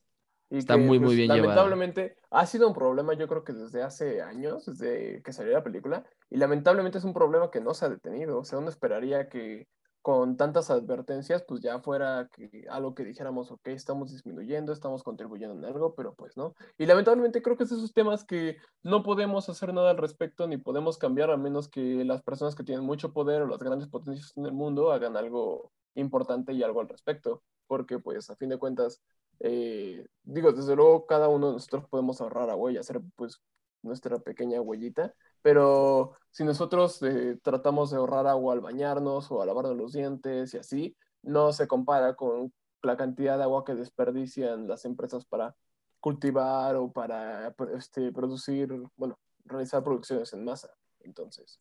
Y 0.54 0.58
está 0.58 0.76
muy, 0.76 1.00
muy 1.00 1.16
bien 1.16 1.32
llevada. 1.32 1.48
Lamentablemente 1.48 2.16
ha 2.30 2.46
sido 2.46 2.68
un 2.68 2.74
problema, 2.74 3.14
yo 3.14 3.26
creo 3.26 3.42
que 3.42 3.52
desde 3.52 3.82
hace 3.82 4.22
años, 4.22 4.64
desde 4.66 5.20
que 5.22 5.32
salió 5.32 5.52
la 5.52 5.64
película, 5.64 6.04
y 6.30 6.36
lamentablemente 6.36 6.98
es 6.98 7.04
un 7.04 7.12
problema 7.12 7.50
que 7.50 7.60
no 7.60 7.74
se 7.74 7.86
ha 7.86 7.88
detenido. 7.88 8.38
O 8.38 8.44
sea, 8.44 8.60
uno 8.60 8.68
esperaría 8.68 9.28
que 9.28 9.66
con 10.00 10.36
tantas 10.36 10.70
advertencias, 10.70 11.42
pues 11.42 11.60
ya 11.60 11.80
fuera 11.80 12.28
que 12.30 12.66
algo 12.70 12.94
que 12.94 13.04
dijéramos, 13.04 13.50
ok, 13.50 13.66
estamos 13.68 14.12
disminuyendo, 14.12 14.72
estamos 14.72 15.02
contribuyendo 15.02 15.56
en 15.56 15.64
algo, 15.64 15.96
pero 15.96 16.14
pues 16.14 16.36
no. 16.36 16.54
Y 16.78 16.86
lamentablemente 16.86 17.42
creo 17.42 17.56
que 17.56 17.64
es 17.64 17.72
esos 17.72 17.92
temas 17.92 18.24
que 18.24 18.58
no 18.84 19.02
podemos 19.02 19.48
hacer 19.48 19.74
nada 19.74 19.90
al 19.90 19.96
respecto 19.96 20.46
ni 20.46 20.56
podemos 20.56 20.98
cambiar 20.98 21.32
a 21.32 21.36
menos 21.36 21.68
que 21.68 22.04
las 22.04 22.22
personas 22.22 22.54
que 22.54 22.62
tienen 22.62 22.84
mucho 22.84 23.12
poder 23.12 23.42
o 23.42 23.48
las 23.48 23.58
grandes 23.58 23.88
potencias 23.88 24.36
en 24.36 24.46
el 24.46 24.52
mundo 24.52 24.92
hagan 24.92 25.16
algo 25.16 25.72
importante 25.96 26.52
y 26.52 26.62
algo 26.62 26.80
al 26.80 26.88
respecto. 26.88 27.42
Porque 27.66 27.98
pues 27.98 28.30
a 28.30 28.36
fin 28.36 28.50
de 28.50 28.58
cuentas, 28.58 29.02
eh, 29.40 30.06
digo, 30.22 30.52
desde 30.52 30.76
luego 30.76 31.06
cada 31.06 31.28
uno 31.28 31.48
de 31.48 31.52
nosotros 31.54 31.88
podemos 31.88 32.20
ahorrar 32.20 32.50
agua 32.50 32.72
y 32.72 32.76
hacer 32.76 33.00
pues 33.16 33.40
nuestra 33.82 34.18
pequeña 34.18 34.60
huellita, 34.60 35.14
pero 35.42 36.12
si 36.30 36.44
nosotros 36.44 37.02
eh, 37.02 37.38
tratamos 37.42 37.90
de 37.90 37.98
ahorrar 37.98 38.26
agua 38.26 38.54
al 38.54 38.60
bañarnos 38.60 39.30
o 39.30 39.42
a 39.42 39.46
lavarnos 39.46 39.76
los 39.76 39.92
dientes 39.92 40.54
y 40.54 40.58
así, 40.58 40.96
no 41.22 41.52
se 41.52 41.68
compara 41.68 42.14
con 42.14 42.52
la 42.82 42.96
cantidad 42.96 43.36
de 43.36 43.44
agua 43.44 43.64
que 43.64 43.74
desperdician 43.74 44.68
las 44.68 44.84
empresas 44.84 45.24
para 45.26 45.54
cultivar 46.00 46.76
o 46.76 46.92
para 46.92 47.54
este, 47.76 48.12
producir, 48.12 48.70
bueno, 48.96 49.18
realizar 49.44 49.82
producciones 49.82 50.32
en 50.32 50.44
masa. 50.44 50.70
Entonces, 51.00 51.58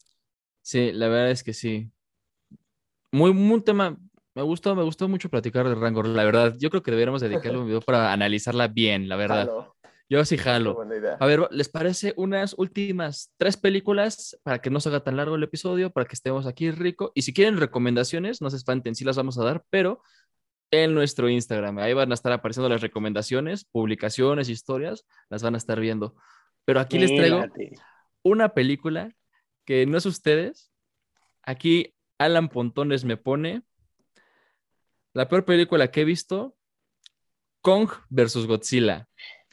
Sí, 0.64 0.94
la 0.94 1.10
verdad 1.10 1.30
es 1.30 1.44
que 1.44 1.54
sí. 1.54 1.92
Muy, 3.12 3.34
muy 3.34 3.56
un 3.56 3.64
tema. 3.64 3.98
Me 4.36 4.42
gustó, 4.42 4.76
me 4.76 4.84
gustó 4.84 5.08
mucho 5.08 5.30
platicar 5.30 5.68
de 5.68 5.76
Rango, 5.76 6.02
la 6.04 6.24
verdad. 6.24 6.56
Yo 6.58 6.70
creo 6.70 6.82
que 6.82 6.92
deberíamos 6.92 7.22
dedicarle 7.22 7.60
un 7.60 7.68
video 7.68 7.82
para 7.86 8.12
analizarla 8.12 8.68
bien, 8.68 9.08
la 9.08 9.16
verdad. 9.16 9.46
jalo, 9.46 9.76
Yo 10.10 10.26
sí 10.26 10.38
jalo. 10.38 10.78
A 11.20 11.26
ver, 11.26 11.48
¿les 11.52 11.70
parece 11.70 12.14
unas 12.18 12.56
últimas 12.58 13.32
tres 13.38 13.58
películas 13.58 14.40
para 14.44 14.60
que 14.60 14.72
no 14.72 14.80
se 14.80 14.90
haga 14.90 15.04
tan 15.04 15.18
largo 15.18 15.36
el 15.36 15.44
episodio, 15.44 15.92
para 15.92 16.08
que 16.08 16.16
estemos 16.16 16.48
aquí 16.48 16.72
rico? 16.72 17.12
Y 17.14 17.22
si 17.22 17.34
quieren 17.34 17.58
recomendaciones, 17.58 18.42
no 18.42 18.50
se 18.50 18.58
espanten, 18.58 18.96
sí 18.96 19.06
las 19.06 19.18
vamos 19.18 19.38
a 19.38 19.44
dar, 19.44 19.64
pero 19.70 20.02
en 20.72 20.96
nuestro 20.96 21.30
Instagram. 21.30 21.78
Ahí 21.78 21.94
van 21.94 22.10
a 22.10 22.16
estar 22.16 22.32
apareciendo 22.32 22.68
las 22.68 22.82
recomendaciones, 22.82 23.66
publicaciones, 23.66 24.50
historias, 24.50 25.06
las 25.30 25.44
van 25.44 25.54
a 25.54 25.60
estar 25.60 25.80
viendo. 25.80 26.16
Pero 26.66 26.80
aquí 26.80 26.98
les 26.98 27.16
traigo 27.16 27.46
una 28.24 28.50
película 28.50 29.14
que 29.66 29.86
no 29.86 30.00
es 30.00 30.08
ustedes. 30.08 30.72
Aquí 31.44 31.94
Alan 32.18 32.50
Pontones 32.50 33.06
me 33.06 33.18
pone 33.18 33.62
la 35.14 35.28
peor 35.28 35.46
película 35.46 35.90
que 35.92 36.02
he 36.02 36.06
visto, 36.06 36.56
Kong 37.62 37.90
versus 38.10 38.48
Godzilla. 38.48 39.08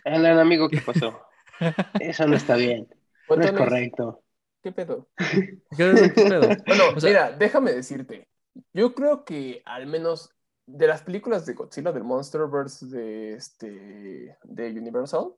Alan, 0.04 0.38
amigo, 0.38 0.68
¿qué 0.68 0.80
pasó? 0.80 1.20
Eso 2.00 2.26
no 2.26 2.36
está 2.36 2.56
bien. 2.56 2.88
No 3.28 3.40
es 3.42 3.52
correcto. 3.52 4.22
¿Qué 4.62 4.72
pedo? 4.72 5.08
¿Qué- 5.18 6.12
qué 6.14 6.24
pedo? 6.24 6.48
Bueno, 6.66 6.84
O 6.96 7.00
sea- 7.00 7.08
mira, 7.10 7.30
déjame 7.32 7.72
decirte. 7.72 8.26
Yo 8.72 8.94
creo 8.94 9.24
que 9.24 9.62
al 9.64 9.86
menos 9.86 10.30
de 10.66 10.86
las 10.86 11.02
películas 11.02 11.46
de 11.46 11.54
Godzilla, 11.54 11.92
del 11.92 12.04
Monsterverse 12.04 12.86
de, 12.86 13.34
este, 13.34 14.36
de 14.42 14.70
Universal, 14.70 15.32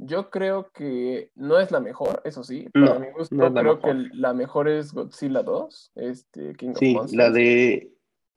yo 0.00 0.30
creo 0.30 0.70
que 0.72 1.30
no 1.34 1.58
es 1.58 1.70
la 1.72 1.80
mejor, 1.80 2.20
eso 2.24 2.44
sí. 2.44 2.68
No, 2.74 2.86
Para 2.86 2.98
mi 3.00 3.10
gusto, 3.10 3.34
no 3.34 3.52
creo 3.52 3.76
mejor. 3.76 3.80
que 3.80 4.08
la 4.16 4.32
mejor 4.34 4.68
es 4.68 4.92
Godzilla 4.92 5.42
2, 5.42 5.92
este, 5.96 6.54
King 6.54 6.70
of 6.70 6.78
Sí, 6.78 6.94
Monsters. 6.94 7.16
la 7.16 7.30
de. 7.30 7.92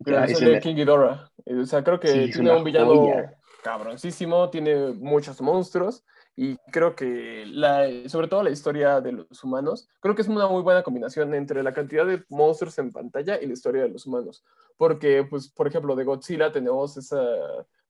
Me- 0.06 0.60
King 0.60 0.76
Ghidorah. 0.76 1.30
Eh, 1.46 1.56
O 1.56 1.66
sea, 1.66 1.84
creo 1.84 2.00
que 2.00 2.08
Sí, 2.08 2.32
tiene 2.32 2.52
un 2.56 2.64
villano 2.64 2.96
joya. 2.96 3.38
cabroncísimo, 3.64 4.50
tiene 4.50 4.94
muchos 4.94 5.42
monstruos 5.42 6.04
y 6.36 6.56
creo 6.72 6.96
que 6.96 7.44
la, 7.48 7.88
sobre 8.08 8.28
todo 8.28 8.42
la 8.44 8.50
historia 8.50 9.02
de 9.02 9.12
los 9.12 9.44
humanos, 9.44 9.88
creo 10.00 10.16
que 10.16 10.22
es 10.22 10.28
una 10.28 10.48
muy 10.48 10.62
buena 10.62 10.82
combinación 10.84 11.34
entre 11.34 11.62
la 11.62 11.74
cantidad 11.74 12.06
de 12.06 12.24
monstruos 12.30 12.78
en 12.80 12.92
pantalla 12.92 13.40
y 13.42 13.48
la 13.48 13.54
historia 13.54 13.84
de 13.84 13.90
los 13.90 14.06
humanos. 14.06 14.44
Porque, 14.78 15.26
pues, 15.30 15.52
por 15.52 15.68
ejemplo, 15.68 15.96
de 15.96 16.04
Godzilla 16.06 16.52
tenemos 16.52 16.98
esa 16.98 17.22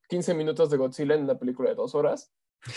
15 0.09 0.33
minutos 0.33 0.69
de 0.69 0.77
Godzilla 0.77 1.15
en 1.15 1.23
una 1.23 1.35
película 1.37 1.69
de 1.69 1.75
dos 1.75 1.95
horas. 1.95 2.31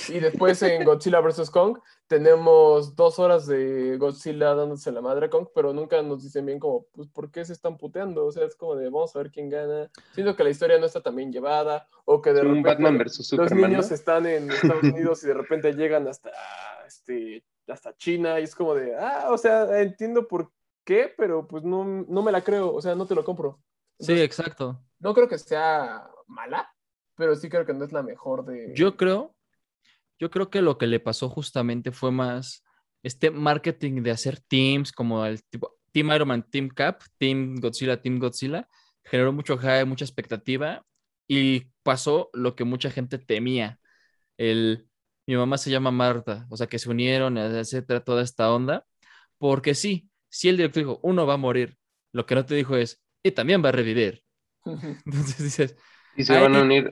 Y 0.09 0.19
después 0.19 0.63
en 0.63 0.85
Godzilla 0.85 1.21
vs. 1.21 1.51
Kong 1.51 1.79
tenemos 2.07 2.97
dos 2.97 3.19
horas 3.19 3.47
de 3.47 3.97
Godzilla 3.99 4.55
dándose 4.55 4.91
la 4.93 5.01
madre 5.01 5.27
a 5.27 5.31
Kong, 5.31 5.49
pero 5.55 5.73
nunca 5.73 6.03
nos 6.03 6.23
dicen 6.23 6.47
bien 6.47 6.59
como, 6.59 6.87
pues, 6.93 7.09
¿por 7.09 7.31
qué 7.31 7.45
se 7.45 7.53
están 7.53 7.77
puteando? 7.77 8.27
O 8.27 8.33
sea, 8.33 8.45
es 8.45 8.57
como 8.57 8.77
de, 8.77 8.87
vamos 8.87 9.15
a 9.15 9.19
ver 9.19 9.31
quién 9.31 9.51
gana. 9.51 9.91
Siento 10.13 10.35
que 10.37 10.45
la 10.45 10.51
historia 10.51 10.79
no 10.79 10.87
está 10.87 11.03
tan 11.03 11.17
bien 11.17 11.33
llevada, 11.33 11.87
o 12.05 12.23
que 12.23 12.33
de 12.33 12.43
repente 12.43 12.69
Batman 12.69 12.99
versus 12.99 13.31
los 13.33 13.49
Superman. 13.49 13.71
niños 13.71 13.89
¿no? 13.91 13.95
están 13.95 14.27
en 14.27 14.51
Estados 14.51 14.83
Unidos 14.83 15.23
y 15.25 15.27
de 15.27 15.35
repente 15.35 15.73
llegan 15.73 16.09
hasta, 16.09 16.31
este, 16.87 17.45
hasta 17.69 17.97
China 17.97 18.41
y 18.41 18.45
es 18.45 18.55
como 18.55 18.75
de, 18.75 18.97
ah, 18.97 19.29
o 19.31 19.39
sea, 19.39 19.81
entiendo 19.81 20.27
por 20.29 20.51
qué, 20.85 21.13
pero 21.17 21.47
pues 21.47 21.63
no, 21.65 21.85
no 21.85 22.23
me 22.23 22.33
la 22.33 22.43
creo, 22.43 22.73
o 22.73 22.81
sea, 22.81 22.95
no 22.95 23.07
te 23.07 23.15
lo 23.15 23.25
compro. 23.25 23.61
Sí, 23.99 24.21
exacto. 24.21 24.81
no 24.99 25.15
creo 25.15 25.29
que 25.29 25.39
sea 25.39 26.11
mala, 26.27 26.69
pero 27.17 27.37
sí 27.37 27.49
creo 27.49 27.65
que 27.65 27.75
no 27.75 27.85
es 27.85 27.93
la 27.93 28.03
mejor 28.03 28.45
de... 28.45 28.73
Yo 28.75 28.97
creo, 28.97 29.34
yo 30.25 30.31
creo 30.31 30.49
que 30.49 30.63
lo 30.63 30.79
que 30.79 30.87
le 30.87 31.01
pasó 31.01 31.29
justamente 31.29 31.93
fue 31.93 32.11
más 32.11 32.65
este 33.03 33.31
marketing 33.31 34.03
de 34.03 34.11
hacer 34.11 34.41
teams 34.41 34.91
como 34.91 35.27
el 35.27 35.45
tipo 35.45 35.77
Team 35.93 36.13
Iron 36.13 36.29
Man, 36.29 36.47
Team 36.51 36.69
Cap, 36.71 37.03
Team 37.19 37.57
Godzilla, 37.57 38.01
Team 38.01 38.19
Godzilla, 38.19 38.67
generó 39.05 39.35
mucho 39.35 39.59
hype, 39.59 39.85
mucha 39.85 40.07
expectativa 40.07 40.83
y 41.29 41.67
pasó 41.83 42.31
lo 42.33 42.57
que 42.57 42.65
mucha 42.65 42.91
gente 42.91 43.19
temía, 43.19 43.79
el 44.39 44.89
mi 45.27 45.37
mamá 45.37 45.59
se 45.59 45.71
llama 45.71 45.91
Marta, 45.91 46.47
o 46.49 46.57
sea, 46.57 46.69
que 46.69 46.79
se 46.79 46.89
unieron, 46.89 47.37
etcétera, 47.37 48.01
toda 48.01 48.23
esta 48.23 48.51
onda, 48.51 48.87
porque 49.37 49.75
sí, 49.75 50.09
si 50.31 50.49
el 50.49 50.57
director 50.57 50.83
dijo, 50.83 51.01
uno 51.03 51.27
va 51.27 51.35
a 51.35 51.39
morir, 51.39 51.77
lo 52.13 52.25
que 52.25 52.35
no 52.35 52.47
te 52.47 52.55
dijo 52.55 52.77
es, 52.77 53.03
y 53.23 53.31
también 53.31 53.63
va 53.63 53.69
a 53.69 53.73
revivir. 53.73 54.23
Entonces 54.65 55.39
dices, 55.39 55.77
Y 56.17 56.25
se 56.25 56.41
van 56.41 56.57
a 56.57 56.63
unir. 56.63 56.91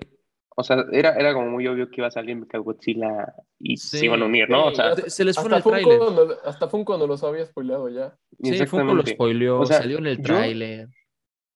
O 0.63 0.65
sea, 0.65 0.85
era, 0.93 1.11
era 1.17 1.35
como 1.35 1.51
muy 1.51 1.67
obvio 1.67 1.89
que 1.91 1.97
iba 2.01 2.07
a 2.07 2.11
salir 2.11 2.37
Godzilla 2.53 3.35
y 3.59 3.77
Sí. 3.77 3.99
se 3.99 4.05
iban 4.07 4.23
a 4.23 4.27
unir, 4.27 4.49
¿no? 4.49 4.67
O 4.67 4.75
sea, 4.75 4.95
se- 4.95 5.11
se 5.11 5.25
les 5.25 5.37
fue 5.37 5.49
en 5.49 5.55
el 5.55 5.63
Funko 5.63 5.79
tráiler. 5.81 5.99
no- 5.99 6.35
hasta 6.45 6.69
Funko 6.69 6.97
no 6.99 7.07
los 7.07 7.23
había 7.25 7.45
spoileado 7.47 7.89
ya. 7.89 8.17
Sí, 8.43 8.67
Funko 8.67 8.95
lo 8.95 9.05
spoileó, 9.05 9.61
O 9.61 9.67
sea, 9.67 9.79
salió 9.79 9.99
en 9.99 10.07
el 10.07 10.23
tráiler. 10.23 10.89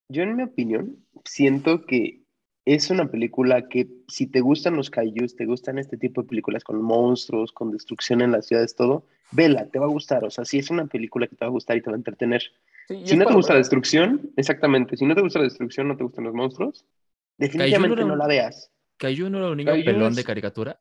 Yo, 0.08 0.22
en 0.22 0.36
mi 0.36 0.42
opinión, 0.42 0.96
siento 1.24 1.84
que 1.86 2.22
es 2.64 2.90
una 2.90 3.08
película 3.10 3.68
que 3.68 3.86
si 4.08 4.26
te 4.26 4.40
gustan 4.40 4.74
los 4.76 4.90
kaijus, 4.90 5.36
te 5.36 5.46
gustan 5.46 5.78
este 5.78 5.96
tipo 5.96 6.22
de 6.22 6.28
películas 6.28 6.64
con 6.64 6.82
monstruos, 6.82 7.52
con 7.52 7.70
destrucción 7.70 8.20
en 8.22 8.32
las 8.32 8.46
ciudades, 8.46 8.74
todo, 8.74 9.06
vela, 9.30 9.66
te 9.66 9.78
va 9.78 9.86
a 9.86 9.88
gustar. 9.88 10.24
O 10.24 10.30
sea, 10.30 10.44
si 10.44 10.58
es 10.58 10.70
una 10.70 10.86
película 10.86 11.26
que 11.28 11.36
te 11.36 11.44
va 11.44 11.48
a 11.48 11.52
gustar 11.52 11.76
y 11.76 11.80
te 11.80 11.90
va 11.90 11.94
a 11.94 11.98
entretener. 11.98 12.42
Sí, 12.88 13.02
Si 13.04 13.16
no 13.16 13.24
te 13.26 13.34
gusta 13.34 13.52
la 13.54 13.58
destrucción, 13.58 14.30
exactamente, 14.36 14.96
si 14.96 15.04
no 15.06 15.14
te 15.14 15.20
gusta 15.22 15.38
la 15.40 15.44
destrucción, 15.44 15.88
no 15.88 15.96
te 15.96 16.04
gustan 16.04 16.24
los 16.24 16.34
monstruos, 16.34 16.84
definitivamente 17.38 18.04
no 18.04 18.16
la 18.16 18.26
veas. 18.28 18.70
¿Caillou 18.98 19.28
no 19.30 19.38
era 19.38 19.48
un 19.50 19.56
niño 19.56 19.70
Caillou 19.72 19.84
pelón 19.94 20.10
es- 20.10 20.16
de 20.16 20.24
caricatura? 20.24 20.80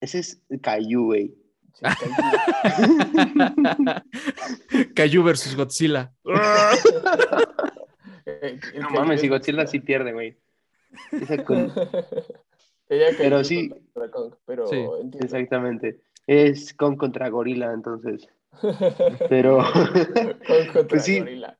Ese 0.00 0.18
es 0.18 0.42
Kaiju, 0.62 1.04
güey. 1.04 1.34
Caillou 4.94 5.24
versus 5.24 5.56
Godzilla. 5.56 6.12
El 8.24 8.60
No 8.80 8.90
mames, 8.90 9.16
es 9.16 9.20
si 9.22 9.28
Godzilla 9.28 9.66
sí 9.66 9.80
pierde, 9.80 10.12
güey. 10.12 10.36
Esa 11.12 11.42
con- 11.44 11.72
Ella 12.88 13.06
Pero 13.18 13.42
sí. 13.42 13.68
contra 13.68 14.10
Kong, 14.12 14.34
pero 14.46 14.66
Sí. 14.68 14.84
Exactamente. 15.20 16.00
Es 16.26 16.72
con 16.72 16.96
contra 16.96 17.28
gorila, 17.28 17.72
entonces. 17.72 18.28
Pero 19.28 19.58
Kong 19.58 20.72
contra 20.72 20.88
Pues 20.88 21.04
sí. 21.04 21.18
gorila. 21.18 21.58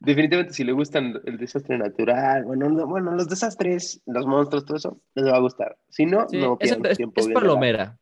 Definitivamente 0.00 0.52
si 0.54 0.64
le 0.64 0.72
gustan 0.72 1.20
el 1.24 1.38
desastre 1.38 1.76
natural, 1.78 2.44
bueno, 2.44 2.68
no- 2.68 2.86
bueno, 2.86 3.12
los 3.14 3.28
desastres, 3.28 4.00
los 4.06 4.26
monstruos, 4.26 4.64
todo 4.64 4.76
eso, 4.76 5.00
les 5.14 5.26
va 5.26 5.36
a 5.36 5.40
gustar. 5.40 5.76
Si 5.88 6.06
no, 6.06 6.28
Sí, 6.28 6.38
no 6.38 6.56
es, 6.60 6.68
pierdan 6.70 6.90
es- 6.92 6.96
tiempo 6.98 7.20
es 7.20 7.28
palomera. 7.28 7.98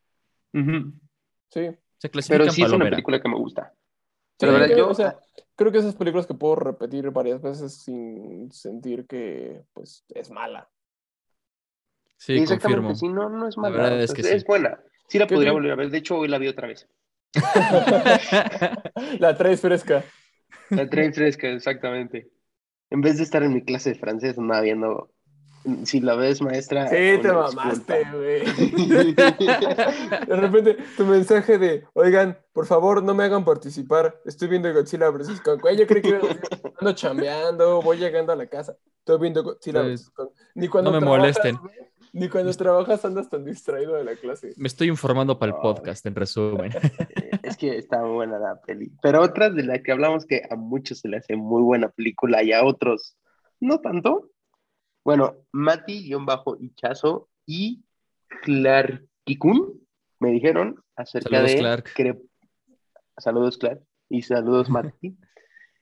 Sí. 0.53 1.69
Se 1.97 2.09
clasifica 2.09 2.43
Pero 2.43 2.51
sí 2.51 2.61
es 2.63 2.71
una 2.71 2.89
película 2.89 3.19
que 3.21 3.29
me 3.29 3.35
gusta. 3.37 3.73
Sí, 3.73 4.45
Pero 4.45 4.51
verdad, 4.53 4.67
creo, 4.67 4.77
yo- 4.77 4.89
o 4.89 4.93
sea, 4.93 5.17
creo 5.55 5.71
que 5.71 5.79
esas 5.79 5.95
películas 5.95 6.27
que 6.27 6.33
puedo 6.35 6.55
repetir 6.55 7.09
varias 7.09 7.41
veces 7.41 7.73
sin 7.81 8.51
sentir 8.51 9.07
que 9.07 9.63
pues 9.73 10.05
es 10.09 10.29
mala. 10.29 10.69
Sí, 12.17 12.33
Exactamente, 12.37 12.81
confirmo. 12.81 12.95
si 12.95 13.07
no, 13.09 13.29
no 13.29 13.47
es 13.47 13.57
mala. 13.57 13.75
verdad 13.77 14.01
es 14.01 14.11
sea, 14.11 14.15
que 14.15 14.21
es, 14.35 14.41
sí. 14.41 14.47
buena. 14.47 14.79
Sí 15.07 15.17
la 15.19 15.25
¿Qué 15.27 15.35
podría 15.35 15.51
volver 15.53 15.71
a 15.71 15.75
ver. 15.75 15.89
De 15.89 15.97
hecho, 15.97 16.17
hoy 16.17 16.27
la 16.27 16.37
vi 16.37 16.47
otra 16.47 16.67
vez. 16.67 16.87
La 19.19 19.35
traes 19.37 19.61
fresca. 19.61 20.03
La 20.69 20.89
traen 20.89 21.13
fresca, 21.13 21.49
exactamente. 21.49 22.29
En 22.89 23.01
vez 23.01 23.17
de 23.17 23.23
estar 23.23 23.43
en 23.43 23.53
mi 23.53 23.63
clase 23.63 23.89
de 23.89 23.99
francés, 23.99 24.37
andaba 24.37 24.61
viendo. 24.61 25.11
Si 25.83 25.99
la 25.99 26.15
ves, 26.15 26.41
maestra. 26.41 26.87
Sí, 26.87 27.19
te 27.21 27.31
mamaste, 27.31 28.05
güey. 28.13 28.45
De 30.27 30.35
repente, 30.35 30.77
tu 30.95 31.05
mensaje 31.05 31.57
de, 31.57 31.83
oigan, 31.93 32.37
por 32.53 32.65
favor, 32.65 33.03
no 33.03 33.13
me 33.13 33.25
hagan 33.25 33.43
participar. 33.43 34.21
Estoy 34.23 34.47
viendo 34.47 34.73
Godzilla 34.73 35.09
vs. 35.09 35.41
Kong. 35.41 35.59
Güey, 35.59 35.77
yo 35.77 35.85
creí 35.85 36.01
que 36.01 36.09
iba 36.09 36.19
a 36.19 36.21
decir, 36.21 36.41
ando 36.79 36.93
chambeando, 36.93 37.81
voy 37.81 37.97
llegando 37.97 38.31
a 38.31 38.37
la 38.37 38.47
casa. 38.47 38.77
Estoy 38.99 39.19
viendo 39.19 39.43
Godzilla 39.43 39.81
vs. 39.81 40.09
Kong. 40.11 40.29
Ni 40.55 40.69
cuando 40.69 40.91
No 40.91 41.01
me 41.01 41.05
trabajas, 41.05 41.35
molesten. 41.35 41.59
Ni 42.19 42.29
cuando 42.29 42.51
trabajas 42.53 43.05
andas 43.05 43.29
tan 43.29 43.45
distraído 43.45 43.95
de 43.95 44.03
la 44.03 44.15
clase. 44.15 44.53
Me 44.57 44.67
estoy 44.67 44.87
informando 44.89 45.37
para 45.37 45.51
el 45.53 45.57
podcast, 45.61 46.05
en 46.05 46.15
resumen. 46.15 46.71
Es 47.43 47.55
que 47.55 47.77
está 47.77 48.01
muy 48.01 48.11
buena 48.15 48.39
la 48.39 48.59
peli. 48.61 48.91
Pero 49.01 49.21
otra 49.21 49.49
de 49.49 49.63
la 49.63 49.81
que 49.81 49.91
hablamos 49.93 50.25
que 50.25 50.41
a 50.49 50.55
muchos 50.55 50.99
se 50.99 51.07
le 51.07 51.17
hace 51.17 51.35
muy 51.37 51.61
buena 51.61 51.89
película 51.89 52.43
y 52.43 52.51
a 52.51 52.63
otros 52.65 53.15
no 53.59 53.79
tanto. 53.79 54.31
Bueno, 55.05 55.37
Mati-Hichazo 55.53 57.29
y 57.45 57.83
Clarkikun 58.43 59.81
me 60.19 60.31
dijeron 60.31 60.83
acerca 60.95 61.29
Saludos, 61.29 61.51
de. 61.51 61.57
Clark. 61.59 61.89
Crep- 61.95 62.29
Saludos, 63.17 63.57
Clark. 63.57 63.81
Y 64.09 64.21
saludos, 64.23 64.69
Mati. 64.69 65.17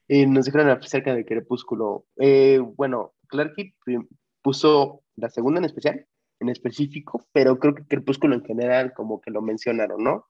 Eh, 0.07 0.27
nos 0.27 0.45
dijeron 0.45 0.69
acerca 0.69 1.15
de 1.15 1.25
Crepúsculo. 1.25 2.05
Eh, 2.17 2.59
bueno, 2.59 3.15
Clarky 3.27 3.73
prim- 3.83 4.07
puso 4.43 5.01
la 5.15 5.31
segunda 5.31 5.57
en 5.57 5.65
especial, 5.65 6.05
en 6.39 6.49
específico, 6.49 7.25
pero 7.31 7.59
creo 7.59 7.75
que 7.75 7.85
Crepúsculo 7.85 8.35
en 8.35 8.43
general 8.43 8.93
como 8.93 9.21
que 9.21 9.31
lo 9.31 9.41
mencionaron, 9.41 10.03
¿no? 10.03 10.27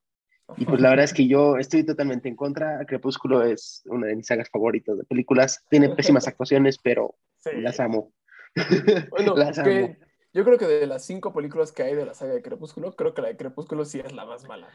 Y 0.58 0.66
pues 0.66 0.80
la 0.80 0.90
verdad 0.90 1.06
es 1.06 1.14
que 1.14 1.28
yo 1.28 1.58
estoy 1.58 1.84
totalmente 1.84 2.30
en 2.30 2.36
contra. 2.36 2.86
Crepúsculo 2.86 3.44
es 3.44 3.82
una 3.86 4.08
de 4.08 4.16
mis 4.16 4.28
sagas 4.28 4.50
favoritas 4.50 4.96
de 4.96 5.04
películas. 5.04 5.64
Tiene 5.70 5.90
pésimas 5.90 6.28
actuaciones, 6.28 6.78
pero 6.78 7.16
Sí. 7.38 7.50
las 7.56 7.80
amo. 7.80 8.14
Bueno, 9.12 9.36
las 9.36 9.58
amo. 9.58 9.68
que 9.68 10.00
yo 10.34 10.44
creo 10.44 10.58
que 10.58 10.68
de 10.68 10.86
las 10.86 11.06
cinco 11.06 11.34
películas 11.34 11.72
que 11.72 11.84
hay 11.84 11.96
de 11.96 12.06
la 12.06 12.14
saga 12.14 12.34
de 12.34 12.42
Crepúsculo, 12.42 12.96
creo 12.96 13.14
que 13.14 13.22
la 13.22 13.30
de 13.30 13.38
Crepúsculo 13.38 13.86
sí 13.86 14.00
es 14.00 14.14
la 14.14 14.26
más 14.26 14.48
mala. 14.48 14.70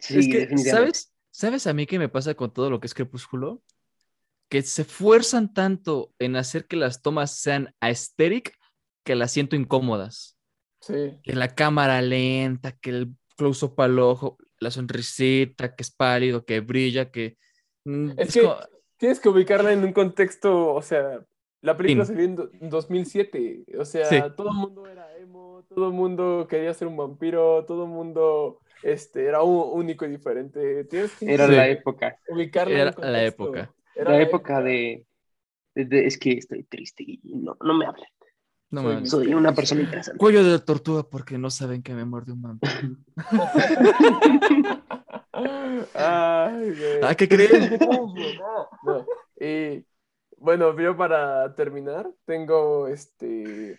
Sí, 0.00 0.18
es 0.18 0.28
que, 0.28 0.38
definitivamente. 0.38 0.70
¿sabes? 0.70 1.14
¿Sabes 1.30 1.66
a 1.66 1.74
mí 1.74 1.86
qué 1.86 1.98
me 1.98 2.08
pasa 2.08 2.34
con 2.34 2.52
todo 2.52 2.70
lo 2.70 2.80
que 2.80 2.86
es 2.86 2.94
Crepúsculo? 2.94 3.62
Que 4.48 4.62
se 4.62 4.84
fuerzan 4.84 5.52
tanto 5.52 6.12
en 6.18 6.36
hacer 6.36 6.66
que 6.66 6.76
las 6.76 7.02
tomas 7.02 7.36
sean 7.36 7.74
aesthetic 7.80 8.56
que 9.04 9.14
las 9.16 9.32
siento 9.32 9.56
incómodas. 9.56 10.33
Sí. 10.86 11.18
Que 11.22 11.32
la 11.34 11.54
cámara 11.54 12.02
lenta, 12.02 12.72
que 12.72 12.90
el 12.90 13.08
close-up 13.36 13.80
al 13.80 13.98
ojo, 13.98 14.36
la 14.60 14.70
sonrisita, 14.70 15.74
que 15.74 15.82
es 15.82 15.90
pálido, 15.90 16.44
que 16.44 16.60
brilla, 16.60 17.10
que... 17.10 17.36
mm, 17.84 18.10
Es 18.18 18.28
es 18.28 18.34
que 18.34 18.40
como- 18.42 18.56
tienes 18.96 19.20
que 19.20 19.28
ubicarla 19.28 19.72
en 19.72 19.84
un 19.84 19.92
contexto, 19.92 20.74
o 20.74 20.82
sea, 20.82 21.24
la 21.62 21.76
película 21.76 22.04
Teen. 22.04 22.16
salió 22.16 22.24
en 22.24 22.36
do- 22.36 22.50
en 22.60 22.70
2007, 22.70 23.64
o 23.78 23.84
sea, 23.84 24.04
Sí. 24.06 24.20
todo 24.36 24.50
el 24.50 24.56
mundo 24.56 24.86
era 24.86 25.16
emo, 25.16 25.64
todo 25.68 25.88
el 25.88 25.94
mundo 25.94 26.46
quería 26.48 26.74
ser 26.74 26.88
un 26.88 26.96
vampiro, 26.96 27.64
todo 27.66 27.84
el 27.84 27.90
mundo 27.90 28.60
este, 28.82 29.24
era 29.24 29.42
u- 29.42 29.72
único 29.72 30.04
y 30.04 30.10
diferente. 30.10 30.84
Tienes 30.84 31.12
que 31.16 31.32
Era 31.32 31.46
Sí. 31.46 31.52
la 31.54 31.68
época. 31.68 32.18
ubicarla 32.28 32.78
Era 32.78 32.94
un 32.98 33.12
la 33.12 33.24
época. 33.24 33.74
Era 33.96 34.10
La 34.10 34.20
época 34.20 34.60
de, 34.60 35.06
de- 35.74 35.84
de- 35.86 36.06
Es 36.06 36.18
que 36.18 36.32
estoy 36.32 36.64
triste 36.64 37.02
y 37.06 37.18
no, 37.24 37.56
no 37.62 37.74
me 37.78 37.86
hablen. 37.86 38.08
No 38.74 38.82
soy 38.82 38.94
mames. 38.94 39.10
Soy 39.10 39.34
una 39.34 39.54
persona 39.54 39.80
interesante. 39.82 40.18
Cuello 40.18 40.44
de 40.44 40.58
tortuga 40.58 41.02
porque 41.04 41.38
no 41.38 41.50
saben 41.50 41.82
que 41.82 41.94
me 41.94 42.04
muerde 42.04 42.32
un 42.32 42.42
vampiro. 42.42 42.72
Ay, 45.94 46.70
güey. 46.70 47.00
Ah, 47.02 47.14
¿qué 47.14 47.28
creen? 47.28 47.78
No, 48.84 49.06
y 49.40 49.84
bueno, 50.36 50.78
yo 50.78 50.96
para 50.96 51.54
terminar, 51.54 52.10
tengo 52.26 52.86
este 52.88 53.78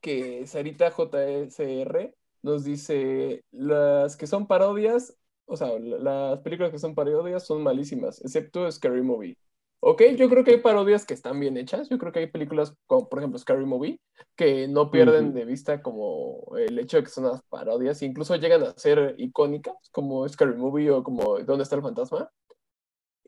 que 0.00 0.46
Sarita 0.46 0.90
JSR 0.90 2.14
nos 2.42 2.64
dice 2.64 3.44
las 3.52 4.16
que 4.16 4.26
son 4.26 4.46
parodias, 4.46 5.16
o 5.46 5.56
sea, 5.56 5.78
la- 5.78 5.98
las 5.98 6.38
películas 6.40 6.72
que 6.72 6.78
son 6.78 6.94
parodias 6.94 7.46
son 7.46 7.62
malísimas, 7.62 8.20
excepto 8.24 8.70
Scary 8.70 9.02
Movie. 9.02 9.36
Ok, 9.82 10.02
yo 10.16 10.28
creo 10.28 10.44
que 10.44 10.50
hay 10.52 10.60
parodias 10.60 11.06
que 11.06 11.14
están 11.14 11.40
bien 11.40 11.56
hechas. 11.56 11.88
Yo 11.88 11.98
creo 11.98 12.12
que 12.12 12.18
hay 12.20 12.26
películas 12.26 12.74
como, 12.86 13.08
por 13.08 13.18
ejemplo, 13.18 13.38
Scary 13.38 13.64
Movie, 13.64 13.98
que 14.36 14.68
no 14.68 14.90
pierden 14.90 15.32
de 15.32 15.44
vista 15.46 15.80
como 15.82 16.54
el 16.58 16.78
hecho 16.78 16.98
de 16.98 17.04
que 17.04 17.08
son 17.10 17.24
unas 17.26 17.42
parodias, 17.44 18.02
e 18.02 18.06
incluso 18.06 18.36
llegan 18.36 18.62
a 18.62 18.74
ser 18.76 19.14
icónicas, 19.18 19.74
como 19.90 20.28
Scary 20.28 20.54
Movie 20.56 20.90
o 20.90 21.02
como 21.02 21.38
¿Dónde 21.40 21.62
está 21.64 21.76
el 21.76 21.82
fantasma? 21.82 22.30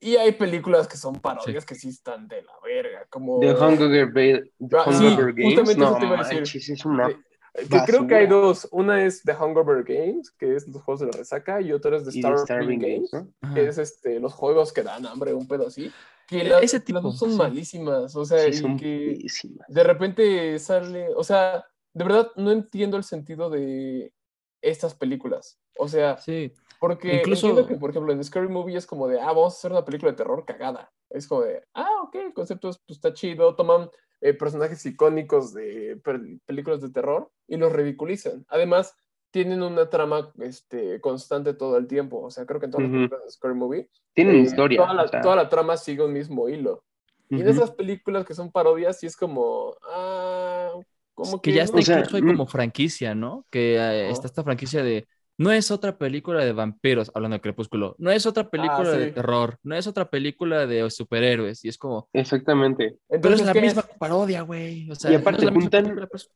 Y 0.00 0.16
hay 0.16 0.32
películas 0.32 0.88
que 0.88 0.96
son 0.96 1.14
parodias 1.20 1.64
que 1.64 1.74
sí 1.76 1.88
están 1.88 2.28
de 2.28 2.42
la 2.42 2.52
verga, 2.62 3.06
como... 3.08 3.40
The 3.40 3.54
Hunger, 3.54 4.06
Ba- 4.12 4.42
The 4.68 4.76
Ah, 4.78 4.92
sí, 4.92 5.04
Hunger 5.06 5.32
Games. 5.32 5.54
justamente 5.54 5.78
No 5.78 5.86
eso 5.86 5.98
te 5.98 6.06
iba 6.06 6.14
a 6.16 6.18
decir. 6.18 6.38
manches, 6.38 6.68
es 6.68 6.84
una. 6.84 7.08
Eh, 7.54 7.66
que 7.70 7.78
creo 7.86 8.06
que 8.06 8.14
hay 8.14 8.26
dos. 8.26 8.66
Una 8.72 9.04
es 9.04 9.22
The 9.22 9.34
Hungover 9.34 9.84
Games, 9.84 10.30
que 10.30 10.56
es 10.56 10.66
los 10.68 10.82
juegos 10.82 11.00
de 11.00 11.06
la 11.06 11.12
resaca, 11.12 11.60
y 11.60 11.72
otra 11.72 11.96
es 11.98 12.04
The 12.04 12.12
Starving, 12.12 12.80
Games, 12.80 13.10
Games, 13.10 13.28
que 13.54 13.66
es 13.68 13.78
este, 13.78 14.20
los 14.20 14.32
juegos 14.32 14.72
que 14.72 14.82
dan 14.82 15.06
hambre, 15.06 15.34
un 15.34 15.46
pedo 15.46 15.66
así. 15.66 15.90
Que 16.26 16.42
E- 16.42 16.44
las, 16.44 16.72
dos 17.02 17.18
son 17.18 17.32
sí. 17.32 17.36
malísimas, 17.36 18.16
o 18.16 18.24
sea, 18.24 18.50
Sí, 18.50 18.64
y 18.66 18.76
que 18.76 19.18
pésimas. 19.22 19.68
de 19.68 19.82
repente 19.84 20.58
sale, 20.58 21.08
o 21.14 21.22
sea, 21.24 21.64
de 21.92 22.04
verdad 22.04 22.30
no 22.36 22.52
entiendo 22.52 22.96
el 22.96 23.04
sentido 23.04 23.50
de 23.50 24.14
estas 24.62 24.94
películas. 24.94 25.58
O 25.78 25.88
sea, 25.88 26.16
Sí, 26.18 26.52
porque 26.82 27.14
Incluso- 27.14 27.46
entiendo 27.46 27.68
que, 27.68 27.76
por 27.76 27.90
ejemplo, 27.90 28.12
en 28.12 28.24
Scary 28.24 28.48
Movie 28.48 28.76
es 28.76 28.86
como 28.86 29.06
de, 29.06 29.20
ah, 29.20 29.26
vamos 29.26 29.54
a 29.54 29.56
hacer 29.56 29.70
una 29.70 29.84
película 29.84 30.10
de 30.10 30.16
terror 30.16 30.44
cagada. 30.44 30.92
Es 31.10 31.28
como 31.28 31.42
de, 31.42 31.62
ah, 31.74 31.88
ok, 32.02 32.16
el 32.16 32.32
concepto 32.34 32.70
es- 32.70 32.78
pues, 32.84 32.96
está 32.98 33.12
chido, 33.12 33.54
toman 33.54 33.88
eh, 34.20 34.34
personajes 34.34 34.84
icónicos 34.84 35.54
de 35.54 35.96
per- 36.02 36.20
películas 36.44 36.80
de 36.80 36.90
terror 36.90 37.30
y 37.46 37.56
los 37.56 37.72
ridiculizan. 37.72 38.44
Además, 38.48 38.96
tienen 39.30 39.62
una 39.62 39.90
trama 39.90 40.32
este, 40.40 41.00
constante 41.00 41.54
todo 41.54 41.76
el 41.76 41.86
tiempo. 41.86 42.20
O 42.20 42.30
sea, 42.30 42.46
creo 42.46 42.58
que 42.58 42.66
en 42.66 42.72
todas 42.72 42.86
Ujú. 42.88 42.92
las 42.96 43.00
películas 43.08 43.24
de 43.26 43.30
Scary 43.30 43.54
Movie, 43.54 43.90
Tienen 44.12 44.34
eh, 44.36 44.40
historia. 44.40 44.78
Toda 44.80 44.94
la, 44.94 45.02
o 45.04 45.08
sea, 45.08 45.20
toda 45.20 45.36
la 45.36 45.48
trama 45.48 45.76
sigue 45.76 46.04
un 46.04 46.12
mismo 46.12 46.48
hilo. 46.48 46.82
Y 47.30 47.40
en 47.42 47.48
esas 47.48 47.70
películas 47.70 48.24
que 48.26 48.34
son 48.34 48.50
parodias, 48.50 48.98
sí 48.98 49.06
es 49.06 49.16
como, 49.16 49.76
ah, 49.88 50.72
Como 51.14 51.40
que 51.40 51.52
ya 51.52 51.62
está 51.62 51.78
O 51.78 51.82
sea, 51.82 51.98
incluso 51.98 52.16
hay 52.16 52.22
mm. 52.22 52.26
como 52.26 52.46
franquicia, 52.46 53.14
¿no? 53.14 53.46
Que 53.50 53.76
eh, 53.76 54.10
está 54.10 54.26
esta 54.26 54.42
franquicia 54.42 54.82
de 54.82 55.06
no 55.38 55.50
es 55.52 55.70
otra 55.70 55.96
película 55.98 56.44
de 56.44 56.52
vampiros, 56.52 57.10
hablando 57.14 57.36
de 57.36 57.40
Crepúsculo, 57.40 57.94
no 57.98 58.10
es 58.10 58.26
otra 58.26 58.48
película 58.50 58.90
de 58.90 59.04
Ah, 59.04 59.06
sí. 59.08 59.12
terror, 59.12 59.58
no 59.62 59.74
es 59.74 59.86
otra 59.86 60.08
película 60.10 60.66
de 60.66 60.88
superhéroes, 60.90 61.64
y 61.64 61.68
es 61.68 61.78
como, 61.78 62.08
Exactamente. 62.12 62.98
pero 63.08 63.34
es 63.34 63.40
Entonces, 63.40 63.46
la 63.46 63.52
¿qué 63.52 63.60
misma 63.62 63.80
es? 63.82 63.98
parodia, 63.98 64.42
güey. 64.42 64.90
O 64.90 64.94
sea, 64.94 65.10
Y 65.10 65.14
no 65.14 65.20
aparte 65.20 65.46
misma 65.46 65.60
juntan- 65.60 65.82
película, 65.84 66.06
pues. 66.06 66.30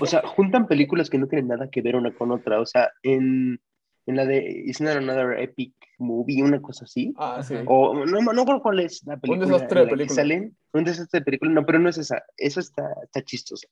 O 0.00 0.06
sea, 0.06 0.22
juntan 0.26 0.66
películas 0.66 1.10
que 1.10 1.18
no 1.18 1.26
tienen 1.28 1.48
nada 1.48 1.68
que 1.70 1.82
ver 1.82 1.96
una 1.96 2.14
con 2.14 2.32
otra. 2.32 2.60
O 2.60 2.66
sea, 2.66 2.90
en, 3.02 3.60
en 4.06 4.16
la 4.16 4.24
de 4.24 4.38
It's 4.66 4.80
Not 4.80 4.96
Another 4.96 5.38
Epic 5.38 5.74
Movie, 5.98 6.42
una 6.42 6.62
cosa 6.62 6.84
así. 6.86 7.12
Ah, 7.18 7.42
sí. 7.42 7.54
O 7.66 7.94
no, 8.06 8.20
no 8.20 8.32
recuerdo 8.32 8.62
cuál 8.62 8.80
es 8.80 9.02
la 9.06 9.18
película. 9.18 9.46
desastre 9.46 9.80
de 9.82 9.86
película. 9.88 10.14
salen. 10.16 10.56
Un 10.72 10.84
desastre 10.84 11.20
de 11.20 11.24
película. 11.24 11.50
No, 11.52 11.66
pero 11.66 11.78
no 11.78 11.90
es 11.90 11.98
esa. 11.98 12.22
Esa 12.38 12.60
está, 12.60 12.88
está 13.02 13.22
chistosa. 13.22 13.68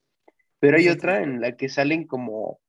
Pero 0.61 0.77
hay 0.77 0.85
Sí, 0.85 0.89
otra 0.91 1.23
en 1.23 1.41
la 1.41 1.57
que 1.57 1.69
salen 1.71 2.07
como 2.07 2.61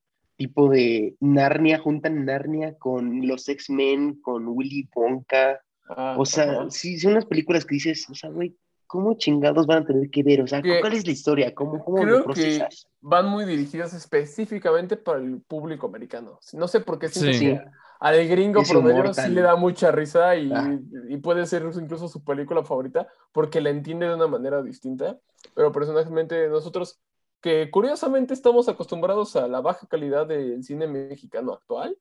tipo 0.47 0.69
de 0.69 1.15
Narnia, 1.21 1.79
juntan 1.79 2.25
Narnia 2.25 2.75
con 2.77 3.25
los 3.27 3.47
X-Men, 3.47 4.19
con 4.21 4.47
Willy 4.47 4.89
Wonka. 4.93 5.61
Ah, 5.89 6.15
O 6.17 6.25
sea, 6.25 6.69
sí, 6.69 6.99
son 6.99 7.13
unas 7.13 7.25
películas 7.25 7.65
que 7.65 7.75
dices, 7.75 8.09
o 8.09 8.15
sea, 8.15 8.29
güey, 8.29 8.55
¿cómo 8.87 9.15
chingados 9.17 9.65
van 9.67 9.83
a 9.83 9.85
tener 9.85 10.09
que 10.09 10.23
ver? 10.23 10.41
O 10.41 10.47
sea, 10.47 10.61
Que- 10.61 10.79
¿cuál 10.81 10.93
es 10.93 11.05
la 11.05 11.11
historia? 11.13 11.53
¿Cómo, 11.55 11.83
cómo 11.83 12.01
Creo 12.03 12.17
lo 12.19 12.23
procesas? 12.25 12.87
van 13.01 13.27
muy 13.27 13.45
dirigidas 13.45 13.93
específicamente 13.93 14.97
para 14.97 15.19
el 15.19 15.41
público 15.41 15.87
americano. 15.87 16.39
No 16.53 16.67
sé 16.67 16.79
por 16.81 16.99
qué 16.99 17.07
Sí. 17.09 17.21
que 17.39 17.61
al 17.99 18.27
gringo 18.27 18.59
humor 18.61 18.69
promedio 18.83 19.13
sí 19.13 19.29
le 19.29 19.41
da 19.41 19.55
mucha 19.55 19.91
risa 19.91 20.35
y, 20.35 20.51
Ah. 20.53 20.77
y 21.09 21.17
puede 21.17 21.45
ser 21.45 21.63
incluso 21.81 22.07
su 22.09 22.23
película 22.23 22.63
favorita 22.63 23.07
porque 23.31 23.61
la 23.61 23.69
entiende 23.69 24.07
de 24.07 24.15
una 24.15 24.27
manera 24.27 24.61
distinta. 24.61 25.17
Pero 25.55 25.71
personalmente 25.71 26.47
nosotros, 26.49 26.99
que 27.43 27.69
curiosamente 27.69 28.33
estamos 28.33 28.69
acostumbrados 28.69 29.35
a 29.35 29.49
la 29.49 29.59
baja 29.59 29.85
calidad 29.85 30.25
del 30.25 30.63
cine 30.63 30.87
mexicano 30.87 31.51
actual, 31.53 31.97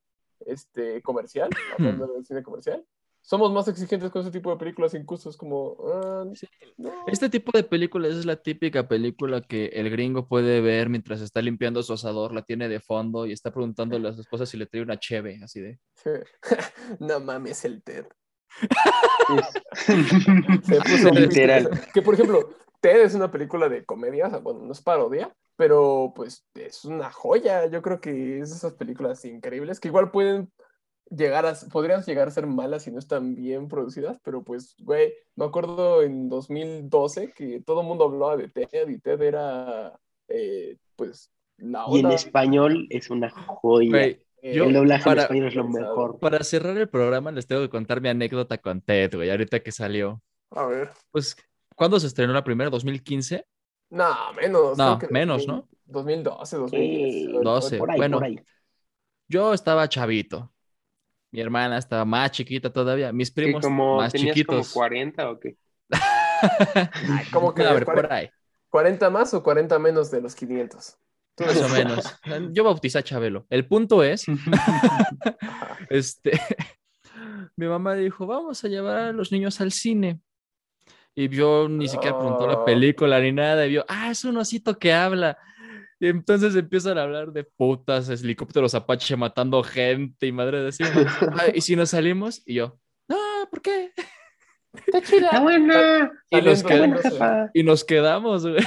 este 0.46 1.02
comercial, 1.02 1.50
hablando 1.72 2.06
del 2.06 2.24
cine 2.24 2.44
comercial, 2.44 2.86
somos 3.20 3.52
más 3.52 3.66
exigentes 3.66 4.10
con 4.10 4.22
ese 4.22 4.30
tipo 4.30 4.50
de 4.50 4.56
películas, 4.56 4.94
incluso 4.94 5.30
es 5.30 5.36
como... 5.36 5.76
ah, 5.92 6.24
Sí. 6.34 6.46
no. 6.76 6.92
Este 7.08 7.28
tipo 7.28 7.50
de 7.52 7.64
películas 7.64 8.14
es 8.14 8.24
la 8.24 8.36
típica 8.36 8.86
película 8.86 9.40
que 9.40 9.66
el 9.66 9.90
gringo 9.90 10.28
puede 10.28 10.60
ver 10.60 10.88
mientras 10.88 11.20
está 11.20 11.42
limpiando 11.42 11.82
su 11.82 11.92
asador, 11.92 12.32
la 12.32 12.42
tiene 12.42 12.68
de 12.68 12.78
fondo 12.78 13.26
y 13.26 13.32
está 13.32 13.50
preguntándole 13.50 14.08
a 14.08 14.12
su 14.12 14.20
esposa 14.20 14.46
si 14.46 14.56
le 14.56 14.66
trae 14.66 14.82
una 14.82 14.98
cheve, 14.98 15.40
así 15.42 15.60
de. 15.60 15.80
no 17.00 17.18
mames 17.18 17.64
el 17.64 17.82
Ted. 17.82 18.06
Se 19.74 20.80
puso 20.82 21.10
Literal. 21.10 21.68
Que 21.92 22.02
por 22.02 22.14
ejemplo, 22.14 22.50
Ted 22.82 23.00
es 23.02 23.14
una 23.14 23.30
película 23.30 23.68
de 23.70 23.84
comedia, 23.86 24.26
o 24.26 24.30
sea, 24.30 24.38
bueno, 24.40 24.60
no 24.60 24.72
es 24.72 24.82
parodia, 24.82 25.32
pero 25.56 26.12
pues 26.14 26.44
es 26.54 26.84
una 26.84 27.10
joya. 27.10 27.66
Yo 27.66 27.80
creo 27.80 28.00
que 28.00 28.40
es 28.40 28.50
de 28.50 28.56
esas 28.56 28.74
películas 28.74 29.24
increíbles 29.24 29.80
que 29.80 29.88
igual 29.88 30.10
pueden 30.10 30.50
llegar 31.08 31.46
a, 31.46 31.54
podrían 31.70 32.02
llegar 32.02 32.28
a 32.28 32.32
ser 32.32 32.46
malas 32.46 32.82
si 32.84 32.90
no 32.90 32.98
están 32.98 33.34
bien 33.34 33.68
producidas, 33.68 34.18
pero 34.24 34.42
pues, 34.42 34.74
güey, 34.80 35.12
me 35.36 35.44
acuerdo 35.44 36.02
en 36.02 36.28
2012 36.28 37.32
que 37.32 37.60
todo 37.64 37.82
el 37.82 37.86
mundo 37.86 38.04
hablaba 38.04 38.36
de 38.36 38.48
Ted 38.48 38.88
y 38.88 38.98
Ted 38.98 39.20
era, 39.22 39.98
eh, 40.28 40.76
pues, 40.96 41.30
la 41.58 41.84
y 41.88 42.00
en 42.00 42.06
onda. 42.06 42.16
español 42.16 42.86
es 42.90 43.10
una 43.10 43.30
joya. 43.30 43.90
Güey, 43.90 44.22
eh, 44.40 44.54
yo- 44.54 44.64
el 44.64 44.72
doblaje 44.72 45.04
para- 45.04 45.22
en 45.22 45.24
español 45.24 45.46
es 45.48 45.54
lo 45.54 45.68
mejor. 45.68 46.18
para 46.18 46.42
cerrar 46.42 46.76
el 46.78 46.88
programa 46.88 47.30
les 47.30 47.46
tengo 47.46 47.62
que 47.62 47.68
contar 47.70 48.00
mi 48.00 48.08
anécdota 48.08 48.58
con 48.58 48.80
Ted, 48.80 49.14
güey, 49.14 49.30
ahorita 49.30 49.60
que 49.60 49.70
salió. 49.70 50.20
A 50.50 50.66
ver. 50.66 50.90
Pues, 51.12 51.36
¿cuándo 51.76 51.98
se 52.00 52.06
estrenó 52.06 52.32
la 52.32 52.44
primera? 52.44 52.70
¿2015? 52.70 53.44
No, 53.90 54.32
menos. 54.34 54.78
No, 54.78 54.98
menos, 55.10 55.46
2000, 55.46 55.46
¿no? 55.46 55.68
2012, 55.86 56.56
2010. 56.56 57.14
Eh, 57.14 57.32
o- 57.34 57.38
o 57.40 57.42
12, 57.42 57.78
por 57.78 57.90
ahí, 57.90 57.96
bueno. 57.98 58.16
por 58.18 58.24
ahí. 58.24 58.40
Yo 59.28 59.52
estaba 59.54 59.88
chavito. 59.88 60.52
Mi 61.30 61.40
hermana 61.40 61.78
estaba 61.78 62.04
más 62.04 62.30
chiquita 62.32 62.70
todavía. 62.72 63.12
Mis 63.12 63.30
primos 63.30 63.62
como 63.64 63.96
más 63.96 64.12
tenías 64.12 64.34
chiquitos. 64.34 64.72
como 64.72 64.80
40 64.82 65.30
o 65.30 65.40
qué. 65.40 65.56
Ay, 65.90 67.26
¿cómo 67.32 67.54
que 67.54 67.62
a 67.66 67.72
ver, 67.72 67.84
40, 67.84 67.92
por 68.08 68.12
ahí, 68.12 68.28
40 68.68 69.10
más 69.10 69.32
o 69.34 69.42
40 69.42 69.78
menos 69.78 70.10
de 70.10 70.20
los 70.20 70.34
500? 70.34 70.96
Tú 71.34 71.44
más 71.44 71.62
o 71.62 71.68
menos. 71.70 72.04
Yo 72.54 72.64
bauticé 72.64 72.98
a 72.98 73.02
Chabelo. 73.02 73.46
El 73.48 73.66
punto 73.66 74.02
es, 74.02 74.26
este, 75.88 76.38
mi 77.56 77.66
mamá 77.66 77.94
dijo, 77.94 78.26
vamos 78.26 78.62
a 78.64 78.68
llevar 78.68 78.98
a 78.98 79.12
los 79.12 79.32
niños 79.32 79.60
al 79.60 79.72
cine. 79.72 80.20
Y 81.14 81.28
yo 81.28 81.68
ni 81.68 81.88
siquiera 81.88 82.16
preguntó 82.18 82.46
la 82.46 82.54
Oh. 82.58 82.64
película 82.64 83.20
ni 83.20 83.32
nada. 83.32 83.66
Y 83.66 83.70
vio, 83.70 83.84
ah, 83.88 84.10
es 84.10 84.24
un 84.24 84.36
osito 84.38 84.78
que 84.78 84.92
habla. 84.92 85.36
Y 86.00 86.08
entonces 86.08 86.56
empiezan 86.56 86.98
a 86.98 87.02
hablar 87.02 87.32
de 87.32 87.44
putas, 87.44 88.08
helicópteros 88.08 88.74
Apache 88.74 89.14
matando 89.16 89.62
gente 89.62 90.26
y 90.26 90.32
madre 90.32 90.62
de 90.62 90.68
así. 90.68 90.82
"Ah, 91.38 91.46
y 91.54 91.60
si 91.60 91.76
nos 91.76 91.90
salimos, 91.90 92.42
y 92.46 92.54
yo, 92.54 92.78
no, 93.08 93.16
¿por 93.50 93.60
qué? 93.62 93.92
Está 94.86 95.02
chida. 95.02 95.26
¡Está 95.26 95.40
buena! 95.40 96.10
Y 96.30 96.40
nos, 96.40 96.62
quedamos, 96.64 97.00
y 97.54 97.62
nos 97.62 97.84
quedamos, 97.84 98.46
güey. 98.46 98.64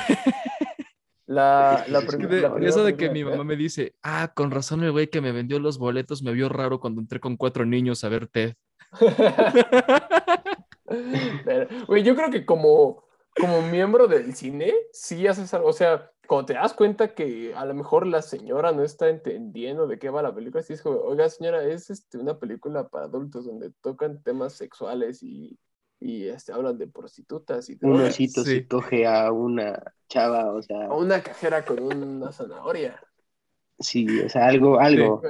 La, 1.26 1.84
la, 1.88 2.00
De- 2.30 2.41
la 2.41 2.56
eso 2.68 2.84
de 2.84 2.96
que 2.96 3.10
mi 3.10 3.24
mamá 3.24 3.43
me 3.43 3.56
dice, 3.56 3.96
ah, 4.04 4.32
con 4.36 4.52
razón 4.52 4.84
el 4.84 4.91
güey 4.91 5.08
que 5.08 5.20
me 5.20 5.32
vendió 5.32 5.58
los 5.60 5.80
boletos 5.80 6.22
me 6.22 6.32
vio 6.32 6.48
raro 6.48 6.80
cuando 6.80 7.02
entré 7.02 7.20
con 7.20 7.36
cuatro 7.38 7.66
niños 7.66 8.04
a 8.04 8.10
ver 8.10 8.28
Ted. 8.28 8.54
Pero, 11.45 11.67
Güey, 11.88 12.03
yo 12.03 12.15
creo 12.15 12.29
que 12.31 12.45
como, 12.45 13.03
como 13.39 13.61
miembro 13.63 14.07
del 14.07 14.36
cine, 14.36 14.73
sí 14.91 15.27
haces 15.27 15.53
algo. 15.53 15.69
O 15.69 15.73
sea, 15.73 16.11
cuando 16.27 16.47
te 16.47 16.53
das 16.53 16.73
cuenta 16.73 17.13
que 17.13 17.53
a 17.55 17.65
lo 17.65 17.73
mejor 17.73 18.07
la 18.07 18.21
señora 18.21 18.71
no 18.71 18.83
está 18.83 19.09
entendiendo 19.09 19.88
de 19.88 19.99
qué 19.99 20.09
va 20.09 20.21
la 20.23 20.33
película, 20.33 20.63
sí 20.63 20.73
es 20.73 20.81
como, 20.81 20.97
oiga, 20.99 21.29
señora, 21.29 21.63
es 21.63 21.89
este, 21.89 22.17
una 22.17 22.39
película 22.39 22.88
para 22.88 23.05
adultos 23.05 23.45
donde 23.45 23.71
tocan 23.81 24.21
temas 24.23 24.53
sexuales 24.53 25.21
y, 25.23 25.59
y 25.99 26.27
este, 26.27 26.51
hablan 26.53 26.77
de 26.77 26.88
prostitutas 26.88 27.69
y 27.69 27.77
Un 27.81 28.01
osito 28.01 28.43
Sí. 28.43 28.51
se 28.61 28.67
coge 28.67 29.05
a 29.07 29.31
una 29.31 29.81
chava, 30.07 30.51
o 30.53 30.61
sea, 30.61 30.86
A 30.86 30.93
una 30.95 31.21
cajera 31.21 31.65
con 31.65 31.79
una 31.81 32.31
zanahoria. 32.31 32.99
Sí, 33.80 34.19
o 34.21 34.30
sea, 34.30 34.47
algo, 34.47 34.80
algo. 34.80 35.21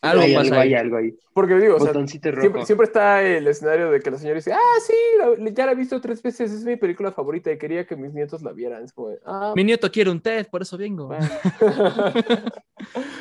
Algo 0.00 0.22
hay, 0.24 0.34
pasa 0.34 0.40
algo, 0.48 0.60
ahí. 0.60 0.68
hay 0.68 0.74
algo 0.74 0.96
ahí. 0.96 1.14
Porque 1.32 1.54
digo, 1.54 1.76
o 1.76 1.80
sea. 1.80 1.92
Siempre, 2.06 2.64
siempre 2.66 2.86
está 2.86 3.22
el 3.22 3.46
escenario 3.46 3.90
de 3.90 4.00
que 4.00 4.10
la 4.10 4.18
señora 4.18 4.36
dice, 4.36 4.52
ah, 4.52 4.80
sí, 4.84 4.94
la- 5.18 5.50
ya 5.50 5.66
la 5.66 5.72
he 5.72 5.76
visto 5.76 6.00
tres 6.00 6.20
veces, 6.22 6.50
es 6.50 6.64
mi 6.64 6.76
película 6.76 7.12
favorita 7.12 7.52
y 7.52 7.58
quería 7.58 7.86
que 7.86 7.94
mis 7.94 8.12
nietos 8.12 8.42
la 8.42 8.52
vieran. 8.52 8.82
Es 8.84 8.92
como, 8.92 9.10
ah, 9.24 9.52
Mi 9.54 9.62
nieto 9.62 9.90
quiere 9.90 10.10
un 10.10 10.20
Ted, 10.20 10.48
por 10.50 10.62
eso 10.62 10.76
vengo. 10.76 11.06
bueno. 11.06 11.24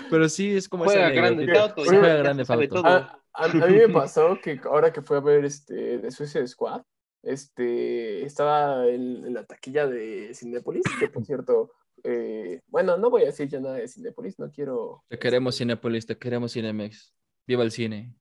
Pero 0.10 0.28
sí, 0.30 0.56
es 0.56 0.68
como 0.68 0.86
Juega 0.86 1.08
esa 1.08 1.16
grande 1.16 1.46
Sí, 1.46 1.52
juega 1.86 2.16
grande 2.16 2.44
a, 2.84 3.20
a- 3.34 3.46
a 3.46 3.48
mí 3.48 3.76
me 3.78 3.90
pasó 3.94 4.40
que 4.42 4.60
ahora 4.66 4.92
que 4.92 5.02
fui 5.02 5.18
a 5.18 5.22
ver 5.22 5.46
este, 5.46 6.00
de 6.00 6.12
Suicide 6.12 6.48
Squad, 6.48 6.82
este, 7.24 8.26
estaba 8.26 8.88
en, 8.88 9.24
en 9.26 9.34
la 9.34 9.46
taquilla 9.46 9.88
de 9.88 10.34
Cinepolis, 10.34 10.84
que 11.00 11.08
por 11.08 11.24
cierto, 11.24 11.72
eh, 12.04 12.62
bueno, 12.68 12.98
no 12.98 13.10
voy 13.10 13.24
a 13.24 13.28
decir 13.28 13.48
ya 13.48 13.60
nada 13.60 13.76
de 13.76 13.88
Cinepolis, 13.88 14.40
no 14.40 14.50
quiero... 14.50 15.04
Te 15.08 15.20
queremos 15.20 15.58
Cinepolis, 15.58 16.06
te 16.06 16.18
queremos 16.18 16.54
Cinemex. 16.54 17.14
Viva 17.48 17.64
el 17.64 17.72
cine. 17.72 18.16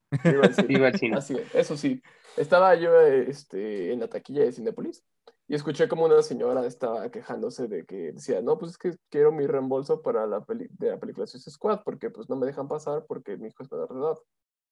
Viva 0.66 0.88
el 0.88 0.98
cine. 0.98 1.16
Así 1.16 1.34
es, 1.34 1.54
eso 1.54 1.76
sí. 1.76 2.02
Estaba 2.36 2.74
yo 2.74 2.98
este, 3.00 3.92
en 3.92 4.00
la 4.00 4.08
taquilla 4.08 4.44
de 4.44 4.52
Cinepolis 4.52 5.04
y 5.50 5.54
escuché 5.54 5.88
como 5.88 6.04
una 6.04 6.22
señora 6.22 6.64
estaba 6.64 7.10
quejándose 7.10 7.66
de 7.66 7.84
que 7.84 8.12
decía, 8.12 8.40
no, 8.40 8.56
pues 8.56 8.70
es 8.72 8.78
que 8.78 8.94
quiero 9.08 9.32
mi 9.32 9.46
reembolso 9.48 10.00
para 10.00 10.26
la 10.26 10.44
peli 10.44 10.68
de 10.78 10.90
la 10.90 11.00
película 11.00 11.26
Suicide 11.26 11.52
Squad 11.52 11.80
porque 11.84 12.08
pues 12.08 12.28
no 12.28 12.36
me 12.36 12.46
dejan 12.46 12.68
pasar 12.68 13.04
porque 13.06 13.36
mi 13.36 13.48
hijo 13.48 13.62
es 13.62 13.72
menor 13.72 13.92
de 13.92 13.98
edad. 13.98 14.18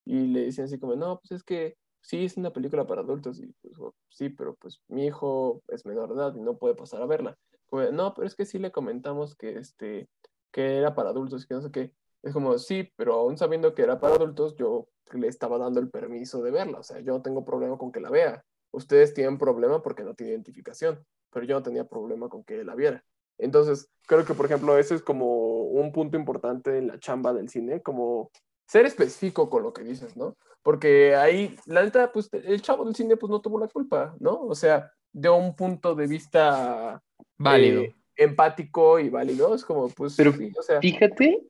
Y 0.04 0.28
le 0.28 0.44
decían 0.44 0.66
así 0.66 0.78
como, 0.78 0.94
no, 0.94 1.18
pues 1.18 1.32
es 1.32 1.42
que 1.42 1.76
sí, 2.00 2.24
es 2.24 2.36
una 2.36 2.52
película 2.52 2.86
para 2.86 3.00
adultos 3.00 3.40
y 3.40 3.52
pues 3.60 3.74
oh, 3.80 3.92
sí, 4.08 4.28
pero 4.28 4.54
pues 4.54 4.80
mi 4.86 5.06
hijo 5.06 5.62
es 5.66 5.84
menor 5.84 6.14
de 6.14 6.14
edad 6.14 6.34
y 6.36 6.40
no 6.40 6.56
puede 6.56 6.76
pasar 6.76 7.02
a 7.02 7.06
verla. 7.06 7.36
No, 7.70 8.14
pero 8.14 8.26
es 8.26 8.34
que 8.34 8.46
sí 8.46 8.58
le 8.58 8.72
comentamos 8.72 9.36
que, 9.36 9.58
este, 9.58 10.08
que 10.50 10.78
era 10.78 10.94
para 10.94 11.10
adultos 11.10 11.44
y 11.44 11.46
que 11.46 11.54
no 11.54 11.62
sé 11.62 11.70
qué. 11.70 11.92
Es 12.22 12.32
como, 12.32 12.58
sí, 12.58 12.92
pero 12.96 13.14
aún 13.14 13.38
sabiendo 13.38 13.74
que 13.74 13.82
era 13.82 14.00
para 14.00 14.16
adultos, 14.16 14.56
yo 14.56 14.88
le 15.12 15.28
estaba 15.28 15.58
dando 15.58 15.80
el 15.80 15.90
permiso 15.90 16.42
de 16.42 16.50
verla. 16.50 16.78
O 16.78 16.82
sea, 16.82 17.00
yo 17.00 17.12
no 17.12 17.22
tengo 17.22 17.44
problema 17.44 17.78
con 17.78 17.92
que 17.92 18.00
la 18.00 18.10
vea. 18.10 18.44
Ustedes 18.70 19.14
tienen 19.14 19.38
problema 19.38 19.82
porque 19.82 20.04
no 20.04 20.14
tiene 20.14 20.32
identificación, 20.32 21.04
pero 21.30 21.46
yo 21.46 21.54
no 21.54 21.62
tenía 21.62 21.88
problema 21.88 22.28
con 22.28 22.44
que 22.44 22.64
la 22.64 22.74
viera. 22.74 23.04
Entonces, 23.38 23.88
creo 24.06 24.24
que, 24.24 24.34
por 24.34 24.46
ejemplo, 24.46 24.76
eso 24.76 24.94
es 24.94 25.02
como 25.02 25.62
un 25.62 25.92
punto 25.92 26.16
importante 26.16 26.76
en 26.76 26.88
la 26.88 26.98
chamba 26.98 27.32
del 27.32 27.48
cine, 27.48 27.82
como 27.82 28.30
ser 28.66 28.84
específico 28.84 29.48
con 29.48 29.62
lo 29.62 29.72
que 29.72 29.84
dices, 29.84 30.16
¿no? 30.16 30.36
Porque 30.62 31.14
ahí, 31.14 31.56
la 31.66 31.82
neta, 31.82 32.12
pues 32.12 32.28
el 32.32 32.60
chavo 32.60 32.84
del 32.84 32.94
cine 32.94 33.16
pues 33.16 33.30
no 33.30 33.40
tuvo 33.40 33.58
la 33.58 33.68
culpa, 33.68 34.14
¿no? 34.18 34.40
O 34.42 34.54
sea, 34.54 34.92
de 35.12 35.28
un 35.28 35.54
punto 35.56 35.94
de 35.94 36.06
vista 36.06 37.02
Válido. 37.36 37.82
eh, 37.82 37.94
empático 38.16 38.98
y 38.98 39.08
válido, 39.10 39.54
es 39.54 39.64
como, 39.64 39.88
pues, 39.88 40.14
Pero 40.16 40.32
sí, 40.32 40.52
o 40.58 40.62
sea, 40.62 40.80
Fíjate 40.80 41.42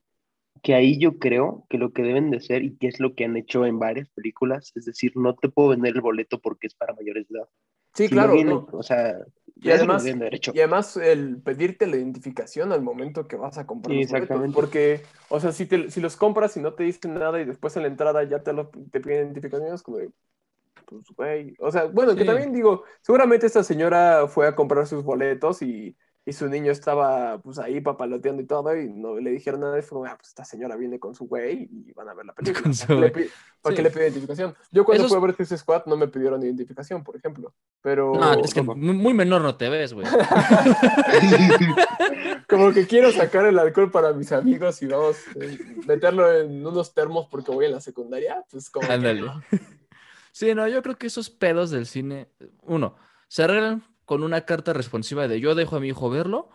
que 0.62 0.74
ahí 0.74 0.98
yo 0.98 1.18
creo 1.18 1.64
que 1.70 1.78
lo 1.78 1.92
que 1.92 2.02
deben 2.02 2.30
de 2.30 2.40
ser 2.40 2.62
y 2.64 2.76
que 2.76 2.88
es 2.88 2.98
lo 3.00 3.14
que 3.14 3.24
han 3.24 3.36
hecho 3.36 3.64
en 3.64 3.78
varias 3.78 4.08
películas, 4.10 4.72
es 4.74 4.84
decir, 4.86 5.12
no 5.16 5.34
te 5.36 5.48
puedo 5.48 5.68
vender 5.68 5.94
el 5.94 6.00
boleto 6.00 6.40
porque 6.40 6.66
es 6.66 6.74
para 6.74 6.94
mayores 6.94 7.28
de 7.28 7.38
edad. 7.38 7.48
Sí, 7.94 8.08
Si 8.08 8.14
no 8.14 8.20
claro. 8.20 8.34
viene, 8.34 8.50
no. 8.50 8.68
O 8.72 8.82
sea, 8.82 9.16
Y 9.60 9.70
además- 9.70 9.96
nos 9.96 10.04
tiene 10.04 10.24
derecho. 10.24 10.52
Y 10.54 10.58
además 10.58 10.96
el 10.96 11.40
pedirte 11.42 11.86
la 11.86 11.96
identificación 11.96 12.72
al 12.72 12.82
momento 12.82 13.26
que 13.28 13.36
vas 13.36 13.56
a 13.58 13.66
comprar 13.66 13.94
Sí, 13.94 14.02
los 14.02 14.10
boletos, 14.10 14.24
exactamente. 14.24 14.54
porque, 14.54 15.00
o 15.30 15.40
sea, 15.40 15.52
si, 15.52 15.66
te- 15.66 15.90
si 15.90 16.00
los 16.00 16.16
compras 16.16 16.56
y 16.56 16.60
no 16.60 16.74
te 16.74 16.84
dicen 16.84 17.14
nada 17.14 17.40
y 17.40 17.44
después 17.44 17.76
en 17.76 17.82
la 17.82 17.88
entrada 17.88 18.22
ya 18.24 18.42
te, 18.42 18.52
lo, 18.52 18.68
te 18.68 19.00
piden 19.00 19.26
identificación, 19.28 19.72
es 19.74 19.82
como 19.82 19.98
de, 19.98 20.10
pues, 20.88 21.04
güey, 21.16 21.54
o 21.60 21.70
sea, 21.70 21.84
bueno, 21.84 22.14
que 22.14 22.22
Sí. 22.22 22.26
también 22.26 22.52
digo, 22.52 22.84
seguramente 23.02 23.46
esta 23.46 23.62
señora 23.62 24.26
fue 24.28 24.46
a 24.46 24.54
comprar 24.56 24.86
sus 24.86 25.02
boletos 25.04 25.62
y, 25.62 25.96
y 26.24 26.32
su 26.34 26.46
niño 26.48 26.70
estaba, 26.72 27.38
pues, 27.40 27.58
ahí 27.58 27.80
papaloteando 27.80 28.42
y 28.42 28.46
todo, 28.46 28.76
y 28.76 28.92
no 28.92 29.18
le 29.18 29.30
dijeron 29.30 29.60
nada, 29.60 29.78
y 29.78 29.82
fue 29.82 30.06
ah, 30.08 30.16
pues, 30.16 30.28
esta 30.28 30.44
señora 30.44 30.76
viene 30.76 30.98
con 30.98 31.14
su 31.14 31.26
güey 31.26 31.68
y 31.72 31.92
van 31.92 32.08
a 32.08 32.14
ver 32.14 32.26
la 32.26 32.32
película. 32.34 32.62
Con 32.64 32.72
¿Para 32.72 32.86
su 32.86 33.00
le 33.00 33.10
¿Para 33.10 33.74
Sí. 33.74 33.76
qué 33.76 33.82
le 33.82 33.90
pide 33.90 34.02
identificación? 34.04 34.54
Yo 34.70 34.84
cuando 34.84 35.04
Esos- 35.04 35.16
fui 35.16 35.22
a 35.22 35.26
ver 35.26 35.36
Suicide 35.36 35.58
Squad 35.58 35.86
no 35.86 35.96
me 35.96 36.08
pidieron 36.08 36.42
identificación, 36.42 37.02
por 37.02 37.16
ejemplo, 37.16 37.54
pero... 37.82 38.12
No, 38.14 38.32
es 38.44 38.54
que 38.54 38.62
muy 38.62 39.14
menor 39.14 39.42
no 39.42 39.56
te 39.56 39.68
ves, 39.68 39.92
güey. 39.94 40.06
Como 42.48 42.72
que 42.72 42.86
quiero 42.86 43.12
sacar 43.12 43.46
el 43.46 43.58
alcohol 43.58 43.90
para 43.90 44.12
mis 44.12 44.32
amigos 44.32 44.82
y 44.82 44.86
vamos 44.86 45.16
a 45.28 45.86
meterlo 45.86 46.32
en 46.32 46.66
unos 46.66 46.94
termos 46.94 47.26
porque 47.30 47.50
voy 47.52 47.66
en 47.66 47.72
la 47.72 47.80
secundaria. 47.80 48.44
Pues 48.50 48.70
como 48.70 48.86
que 48.86 48.92
Ándale. 48.94 49.20
no. 49.22 49.42
Sí, 50.38 50.54
no, 50.54 50.68
yo 50.68 50.82
creo 50.84 50.96
que 50.96 51.08
esos 51.08 51.30
pedos 51.30 51.70
del 51.70 51.84
cine, 51.86 52.30
uno, 52.62 52.94
se 53.26 53.42
arreglan 53.42 53.82
con 54.04 54.22
una 54.22 54.44
carta 54.46 54.72
responsiva 54.72 55.26
de 55.26 55.40
yo 55.40 55.56
dejo 55.56 55.74
a 55.76 55.80
mi 55.80 55.88
hijo 55.88 56.10
verlo, 56.10 56.48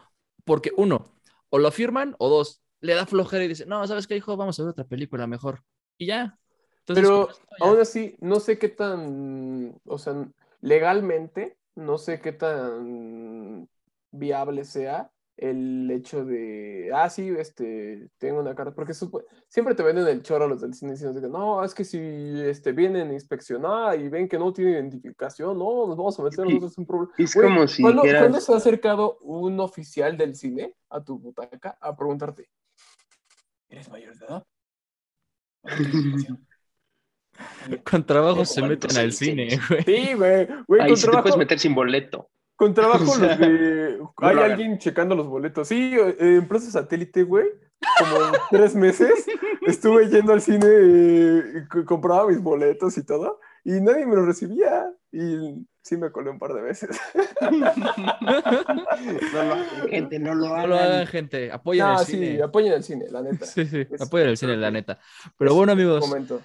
porque 0.45 0.71
uno, 0.77 1.19
o 1.49 1.57
lo 1.59 1.69
firman, 1.69 2.15
o 2.17 2.29
dos, 2.29 2.63
le 2.79 2.93
da 2.93 3.05
flojera 3.05 3.43
y 3.43 3.49
dice, 3.49 3.65
no, 3.65 3.85
¿sabes 3.85 4.07
qué, 4.07 4.15
hijo? 4.15 4.37
Vamos 4.37 4.57
a 4.59 4.63
ver 4.63 4.69
otra 4.71 4.85
película 4.87 5.27
mejor. 5.27 5.65
Y 5.97 6.05
ya. 6.07 6.39
Entonces, 6.79 7.11
Pero 7.11 7.27
ya- 7.59 7.59
aún 7.59 7.79
así, 7.79 8.15
no 8.19 8.39
sé 8.39 8.57
qué 8.59 8.69
tan, 8.69 9.75
o 9.85 9.97
sea, 9.97 10.27
legalmente, 10.61 11.57
no 11.75 11.97
sé 11.97 12.21
qué 12.21 12.31
tan 12.33 13.67
viable 14.11 14.63
sea 14.65 15.11
el 15.43 15.91
hecho 15.91 16.23
de, 16.23 16.89
ah, 16.93 17.09
sí, 17.09 17.27
este, 17.37 18.09
tengo 18.17 18.39
una 18.39 18.55
carta, 18.55 18.73
porque 18.73 18.93
supo- 18.93 19.25
siempre 19.49 19.75
te 19.75 19.83
venden 19.83 20.07
el 20.07 20.23
choro 20.23 20.47
los 20.47 20.61
del 20.61 20.73
cine 20.73 20.93
diciendo 20.93 21.19
que 21.19 21.27
no, 21.27 21.63
es 21.65 21.73
que 21.73 21.83
si 21.83 21.99
este, 21.99 22.71
vienen 22.71 23.09
a 23.09 23.13
inspeccionar 23.13 23.99
y 23.99 24.07
ven 24.07 24.29
que 24.29 24.39
no 24.39 24.53
tiene 24.53 24.71
identificación, 24.71 25.59
no, 25.59 25.85
nos 25.85 25.97
vamos 25.97 26.17
a 26.17 26.23
meter 26.23 26.45
nosotros 26.45 26.77
en 26.77 26.81
un 26.81 26.87
problema. 26.87 27.13
Es 27.17 27.35
como 27.35 27.67
si 27.67 27.81
¿cuándo, 27.83 28.03
se 28.39 28.53
ha 28.53 28.55
acercado 28.55 29.17
un 29.19 29.59
oficial 29.59 30.17
del 30.17 30.35
cine 30.35 30.75
a 30.89 31.03
tu 31.03 31.19
butaca 31.19 31.77
a 31.81 31.93
preguntarte, 31.93 32.49
¿eres 33.67 33.89
mayor 33.89 34.17
de 34.17 34.25
edad? 34.25 34.47
¿No 35.63 35.75
tienes 35.75 35.93
identificación?" 35.93 36.47
con 37.83 38.05
trabajo 38.05 38.45
se 38.45 38.61
¿Cuántos 38.61 38.93
meten 38.93 39.03
al 39.03 39.11
cine, 39.11 39.59
güey. 39.67 39.83
Sí, 39.83 40.13
güey, 40.13 40.47
Ahí 40.79 40.95
sí 40.95 41.09
te 41.09 41.17
puedes 41.21 41.37
meter 41.37 41.59
sin 41.59 41.75
boleto. 41.75 42.29
Con 42.55 42.73
trabajo 42.73 43.03
O 43.11 43.15
sea, 43.15 43.29
los 43.29 43.39
de... 43.39 43.99
Hay 44.17 44.37
alguien 44.37 44.77
checando 44.77 45.15
los 45.15 45.27
boletos. 45.27 45.67
Sí, 45.67 45.95
eh, 45.97 46.15
en 46.19 46.47
Plaza 46.47 46.71
Satélite, 46.71 47.23
güey, 47.23 47.47
como 47.99 48.15
tres 48.51 48.75
meses 48.75 49.25
estuve 49.67 50.07
yendo 50.09 50.33
al 50.33 50.41
cine 50.41 50.65
eh, 50.67 51.65
compraba 51.85 52.27
mis 52.27 52.41
boletos 52.41 52.97
y 52.97 53.05
todo, 53.05 53.39
y 53.63 53.71
nadie 53.81 54.05
me 54.05 54.15
los 54.15 54.25
recibía, 54.25 54.91
y 55.11 55.65
sí 55.81 55.95
me 55.97 56.11
colé 56.11 56.29
un 56.29 56.39
par 56.39 56.53
de 56.53 56.61
veces. 56.61 56.89
No 57.41 57.49
lo 57.51 59.39
hagan, 59.39 59.65
gente, 59.89 60.19
no 60.19 60.35
lo 60.35 60.47
No 60.47 60.53
hagan. 60.55 60.69
lo 60.69 60.75
hagan, 60.77 61.07
gente. 61.07 61.51
Apoyen 61.51 61.85
Ah, 61.85 61.95
el 61.99 62.05
sí, 62.05 62.11
cine. 62.13 62.41
apoyen 62.43 62.73
al 62.73 62.83
cine, 62.83 63.05
la 63.09 63.21
neta. 63.21 63.45
Sí, 63.45 63.65
sí, 63.65 63.85
Es- 63.89 64.01
apoyen 64.01 64.29
el 64.29 64.37
cine, 64.37 64.57
la 64.57 64.71
neta. 64.71 64.99
Pero 65.37 65.51
es 65.51 65.57
bueno, 65.57 65.71
amigos, 65.73 66.05
Momento. 66.07 66.41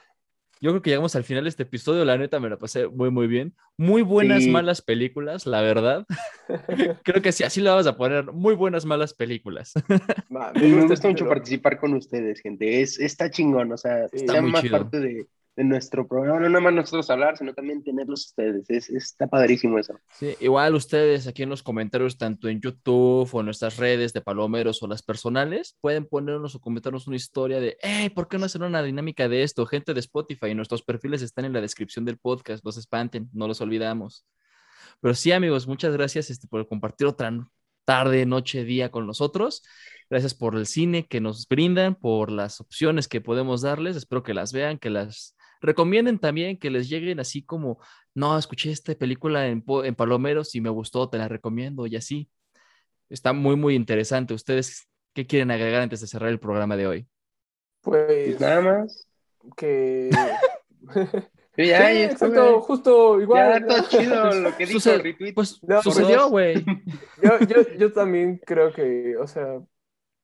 Yo 0.61 0.71
creo 0.71 0.83
que 0.83 0.91
llegamos 0.91 1.15
al 1.17 1.25
final 1.25 1.45
de 1.45 1.51
este 1.51 1.63
episodio. 1.65 2.05
La 2.05 2.19
neta 2.19 2.41
me 2.41 2.49
la 2.49 2.57
pasé 2.59 2.87
muy, 2.89 3.11
muy 3.11 3.27
bien. 3.27 3.55
Muy 3.77 4.03
buenas, 4.03 4.45
Sí. 4.45 4.51
malas 4.51 4.83
películas, 4.83 5.47
la 5.47 5.61
verdad. 5.61 6.07
creo 7.05 7.23
que 7.23 7.33
sí, 7.33 7.45
así 7.45 7.61
lo 7.61 7.71
vamos 7.71 7.87
a 7.87 7.97
poner. 7.97 8.33
Muy 8.33 8.55
buenas, 8.55 8.85
malas 8.85 9.15
películas. 9.15 9.73
Me 10.55 10.87
gusta 10.87 11.09
mucho 11.09 11.29
participar 11.29 11.79
con 11.79 11.95
ustedes, 11.95 12.41
gente. 12.41 12.81
Es, 12.81 12.99
está 12.99 13.31
chingón, 13.31 13.73
o 13.73 13.77
sea, 13.77 14.07
está 14.13 14.41
muy 14.43 14.51
más 14.53 14.63
chido. 14.63 14.79
parte 14.79 15.01
de, 15.01 15.27
de 15.59 15.65
nuestro 15.65 16.07
programa. 16.07 16.39
No 16.39 16.49
nada 16.49 16.61
más 16.61 16.73
nosotros 16.73 17.11
hablar, 17.11 17.37
sino 17.37 17.53
también 17.53 17.83
tenerlos 17.83 18.27
ustedes. 18.27 18.71
Es, 18.71 18.89
está 18.91 19.27
padrísimo 19.27 19.77
eso. 19.77 19.99
Sí, 20.13 20.37
igual 20.39 20.77
ustedes 20.77 21.27
aquí 21.27 21.43
en 21.43 21.49
los 21.49 21.65
comentarios, 21.65 22.17
tanto 22.17 22.49
en 22.49 22.61
YouTube 22.61 23.29
o 23.33 23.41
en 23.41 23.47
nuestras 23.47 23.77
redes 23.77 24.13
de 24.13 24.21
Palomeros 24.21 24.81
o 24.85 24.87
las 24.87 25.03
personales, 25.03 25.77
pueden 25.81 26.07
ponernos 26.07 26.55
o 26.55 26.61
comentarnos 26.61 27.09
una 27.09 27.17
historia 27.17 27.59
de, 27.59 27.77
hey, 27.83 28.09
¿por 28.09 28.29
qué 28.29 28.39
no 28.39 28.45
hacer 28.45 28.63
una 28.63 28.85
dinámica 28.85 29.29
de 29.29 29.43
esto? 29.43 29.67
Gente 29.67 29.95
de 29.95 30.01
Spotify, 30.01 30.55
nuestros 30.55 30.85
perfiles 30.85 31.23
están 31.23 31.45
en 31.45 31.53
la 31.53 31.61
descripción 31.61 32.05
del 32.05 32.19
podcast, 32.19 32.65
no 32.65 32.71
se 32.71 32.79
espanten, 32.79 33.29
no 33.33 33.49
los 33.49 33.61
olvidamos. 33.61 34.25
Pero 35.01 35.13
sí, 35.15 35.33
amigos, 35.33 35.67
muchas 35.67 35.93
gracias 35.93 36.31
este, 36.31 36.47
por 36.47 36.69
compartir 36.69 37.09
otra 37.09 37.33
tarde, 37.85 38.27
noche, 38.27 38.63
día 38.63 38.93
con 38.93 39.09
nosotros. 39.09 39.65
Gracias 40.09 40.35
por 40.35 40.55
el 40.55 40.67
cine 40.67 41.09
que 41.09 41.21
nos 41.21 41.49
brindan, 41.49 41.97
por 41.97 42.31
las 42.31 42.61
opciones 42.61 43.09
que 43.09 43.21
podemos 43.21 43.63
darles. 43.63 43.97
Espero 43.97 44.23
que 44.23 44.35
las 44.35 44.53
vean, 44.53 44.79
que 44.79 44.91
las 44.91 45.35
recomienden 45.61 46.19
también, 46.19 46.59
que 46.59 46.71
les 46.71 46.89
lleguen 46.89 47.21
así 47.21 47.43
como, 47.43 47.79
no, 48.15 48.39
escuché 48.39 48.71
esta 48.71 48.95
película 48.95 49.47
en, 49.49 49.65
en 49.85 49.95
Palomeros 49.95 50.55
y 50.55 50.61
me 50.61 50.71
gustó, 50.71 51.09
te 51.09 51.19
la 51.19 51.29
recomiendo 51.29 51.87
y 51.87 51.97
así. 51.97 52.29
Está 53.09 53.33
muy, 53.33 53.57
muy 53.57 53.75
interesante. 53.75 54.35
¿Ustedes 54.35 54.89
qué 55.15 55.27
quieren 55.27 55.51
agregar 55.51 55.83
antes 55.83 56.01
de 56.01 56.07
cerrar 56.07 56.31
el 56.31 56.41
programa 56.41 56.77
de 56.77 56.87
hoy? 56.87 57.07
Pues 57.81 58.37
Pues 58.37 58.41
nada 58.41 58.61
más. 58.61 59.09
que... 59.57 60.11
Sí, 61.59 61.73
exacto, 61.73 62.61
justo 62.61 63.21
igual. 63.21 63.61
Ya, 63.61 63.67
todo 63.67 63.89
chido 63.89 64.33
lo 64.43 64.57
que 64.57 64.65
dijo 64.65 64.97
retweet. 64.97 65.35
Pues 65.35 65.61
No, 65.65 65.83
sucedió, 65.83 66.29
güey. 66.29 66.65
Yo, 67.21 67.41
yo, 67.41 67.57
yo 67.77 67.93
también 67.93 68.41
creo 68.47 68.73
que, 68.73 69.17
o 69.17 69.27
sea, 69.27 69.61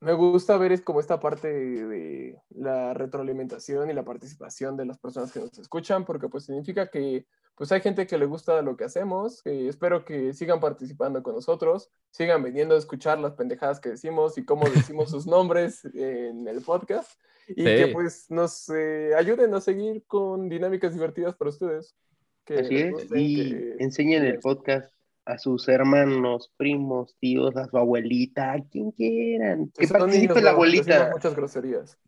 me 0.05 0.13
gusta 0.13 0.57
ver 0.59 0.73
es 0.73 0.83
como 0.83 1.01
esta 1.01 1.19
parte 1.21 1.49
de 1.53 2.39
la 2.51 2.95
retroalimentación 2.95 3.91
y 3.91 3.95
la 3.95 4.05
participación 4.05 4.77
de 4.77 4.85
las 4.87 4.99
personas 4.99 5.33
que 5.33 5.41
nos 5.41 5.59
escuchan, 5.59 6.05
porque 6.05 6.29
pues 6.29 6.45
significa 6.45 6.89
que 6.91 7.27
pues 7.57 7.71
hay 7.73 7.81
gente 7.81 8.07
que 8.07 8.19
le 8.19 8.27
gusta 8.27 8.61
lo 8.63 8.77
que 8.77 8.85
hacemos, 8.85 9.43
que 9.43 9.69
espero 9.69 10.05
que 10.05 10.33
sigan 10.33 10.61
participando 10.61 11.23
con 11.23 11.35
nosotros, 11.37 11.91
sigan 12.11 12.43
viniendo 12.43 12.75
a 12.75 12.79
escuchar 12.79 13.19
las 13.21 13.35
pendejadas 13.35 13.81
que 13.81 13.91
decimos 13.91 14.37
y 14.39 14.45
cómo 14.45 14.69
decimos 14.69 15.11
sus 15.11 15.27
nombres 15.35 15.85
en 15.95 16.47
el 16.49 16.61
podcast, 16.63 17.11
y 17.49 17.55
Sí. 17.63 17.65
que 17.65 17.89
pues 17.93 18.31
nos 18.31 18.69
eh, 18.71 19.11
ayuden 19.17 19.55
a 19.55 19.61
seguir 19.61 20.05
con 20.07 20.49
dinámicas 20.49 20.95
divertidas 20.95 21.35
para 21.37 21.51
ustedes. 21.51 21.95
Que 22.45 22.59
Así 22.59 22.77
es. 22.77 22.93
gusten, 22.93 23.19
Y 23.21 23.51
que- 23.51 23.77
enseñen 23.81 24.25
el 24.25 24.39
podcast 24.41 24.94
a 25.27 25.39
sus 25.39 25.69
hermanos, 25.69 26.53
primos, 26.57 27.17
tíos, 27.19 27.57
a 27.57 27.67
su 27.67 27.77
abuelita, 27.77 28.53
a 28.53 28.63
quien 28.63 28.91
quieran. 28.91 29.71
Que 29.75 29.87
Si 29.87 29.89
son 29.89 29.99
participe 29.99 30.35
niños, 30.35 30.43
la 30.43 30.51
abuelita. 30.51 31.11
Muchas 31.13 31.35
groserías. 31.35 31.99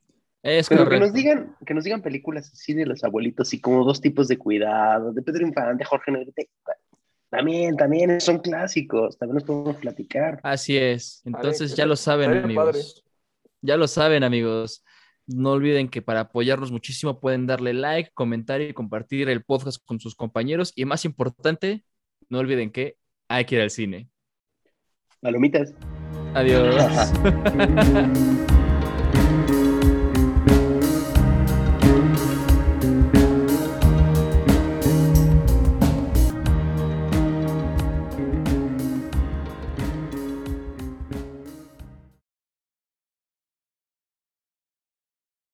Es 0.42 0.68
Pero 0.68 0.88
que 0.88 1.00
nos 1.00 1.12
digan, 1.12 1.56
que 1.66 1.74
nos 1.74 1.84
digan 1.84 2.02
películas 2.02 2.52
así 2.52 2.72
de 2.72 2.86
los 2.86 3.02
abuelitos, 3.02 3.52
y 3.52 3.60
como 3.60 3.84
dos 3.84 4.00
tipos 4.00 4.28
de 4.28 4.38
cuidado, 4.38 5.12
de 5.12 5.22
Pedro 5.22 5.46
Infante, 5.46 5.84
Jorge 5.84 6.12
Negrete. 6.12 6.50
También, 7.28 7.76
también 7.76 8.20
son 8.20 8.38
clásicos, 8.38 9.18
también 9.18 9.34
nos 9.34 9.44
podemos 9.44 9.76
platicar. 9.76 10.38
Así 10.44 10.76
es. 10.76 11.22
Entonces 11.24 11.72
que 11.72 11.78
ya 11.78 11.86
lo 11.86 11.96
saben, 11.96 12.32
amigos. 12.32 12.64
padre. 12.64 12.80
Ya 13.62 13.76
lo 13.76 13.88
saben, 13.88 14.22
amigos. 14.22 14.84
No 15.26 15.52
olviden 15.52 15.88
que 15.88 16.02
para 16.02 16.20
apoyarnos 16.20 16.70
muchísimo 16.70 17.18
pueden 17.18 17.48
darle 17.48 17.74
like, 17.74 18.12
comentar 18.14 18.60
y 18.60 18.72
compartir 18.72 19.28
el 19.28 19.42
podcast 19.42 19.84
con 19.84 19.98
sus 19.98 20.14
compañeros. 20.14 20.72
Y 20.76 20.84
más 20.84 21.04
importante, 21.04 21.84
no 22.28 22.38
olviden 22.38 22.70
que 22.70 22.96
hay 23.28 23.44
que 23.44 23.56
ir 23.56 23.62
al 23.62 23.70
cine. 23.70 24.08
Palomitas. 25.20 25.74
Adiós. 26.34 27.12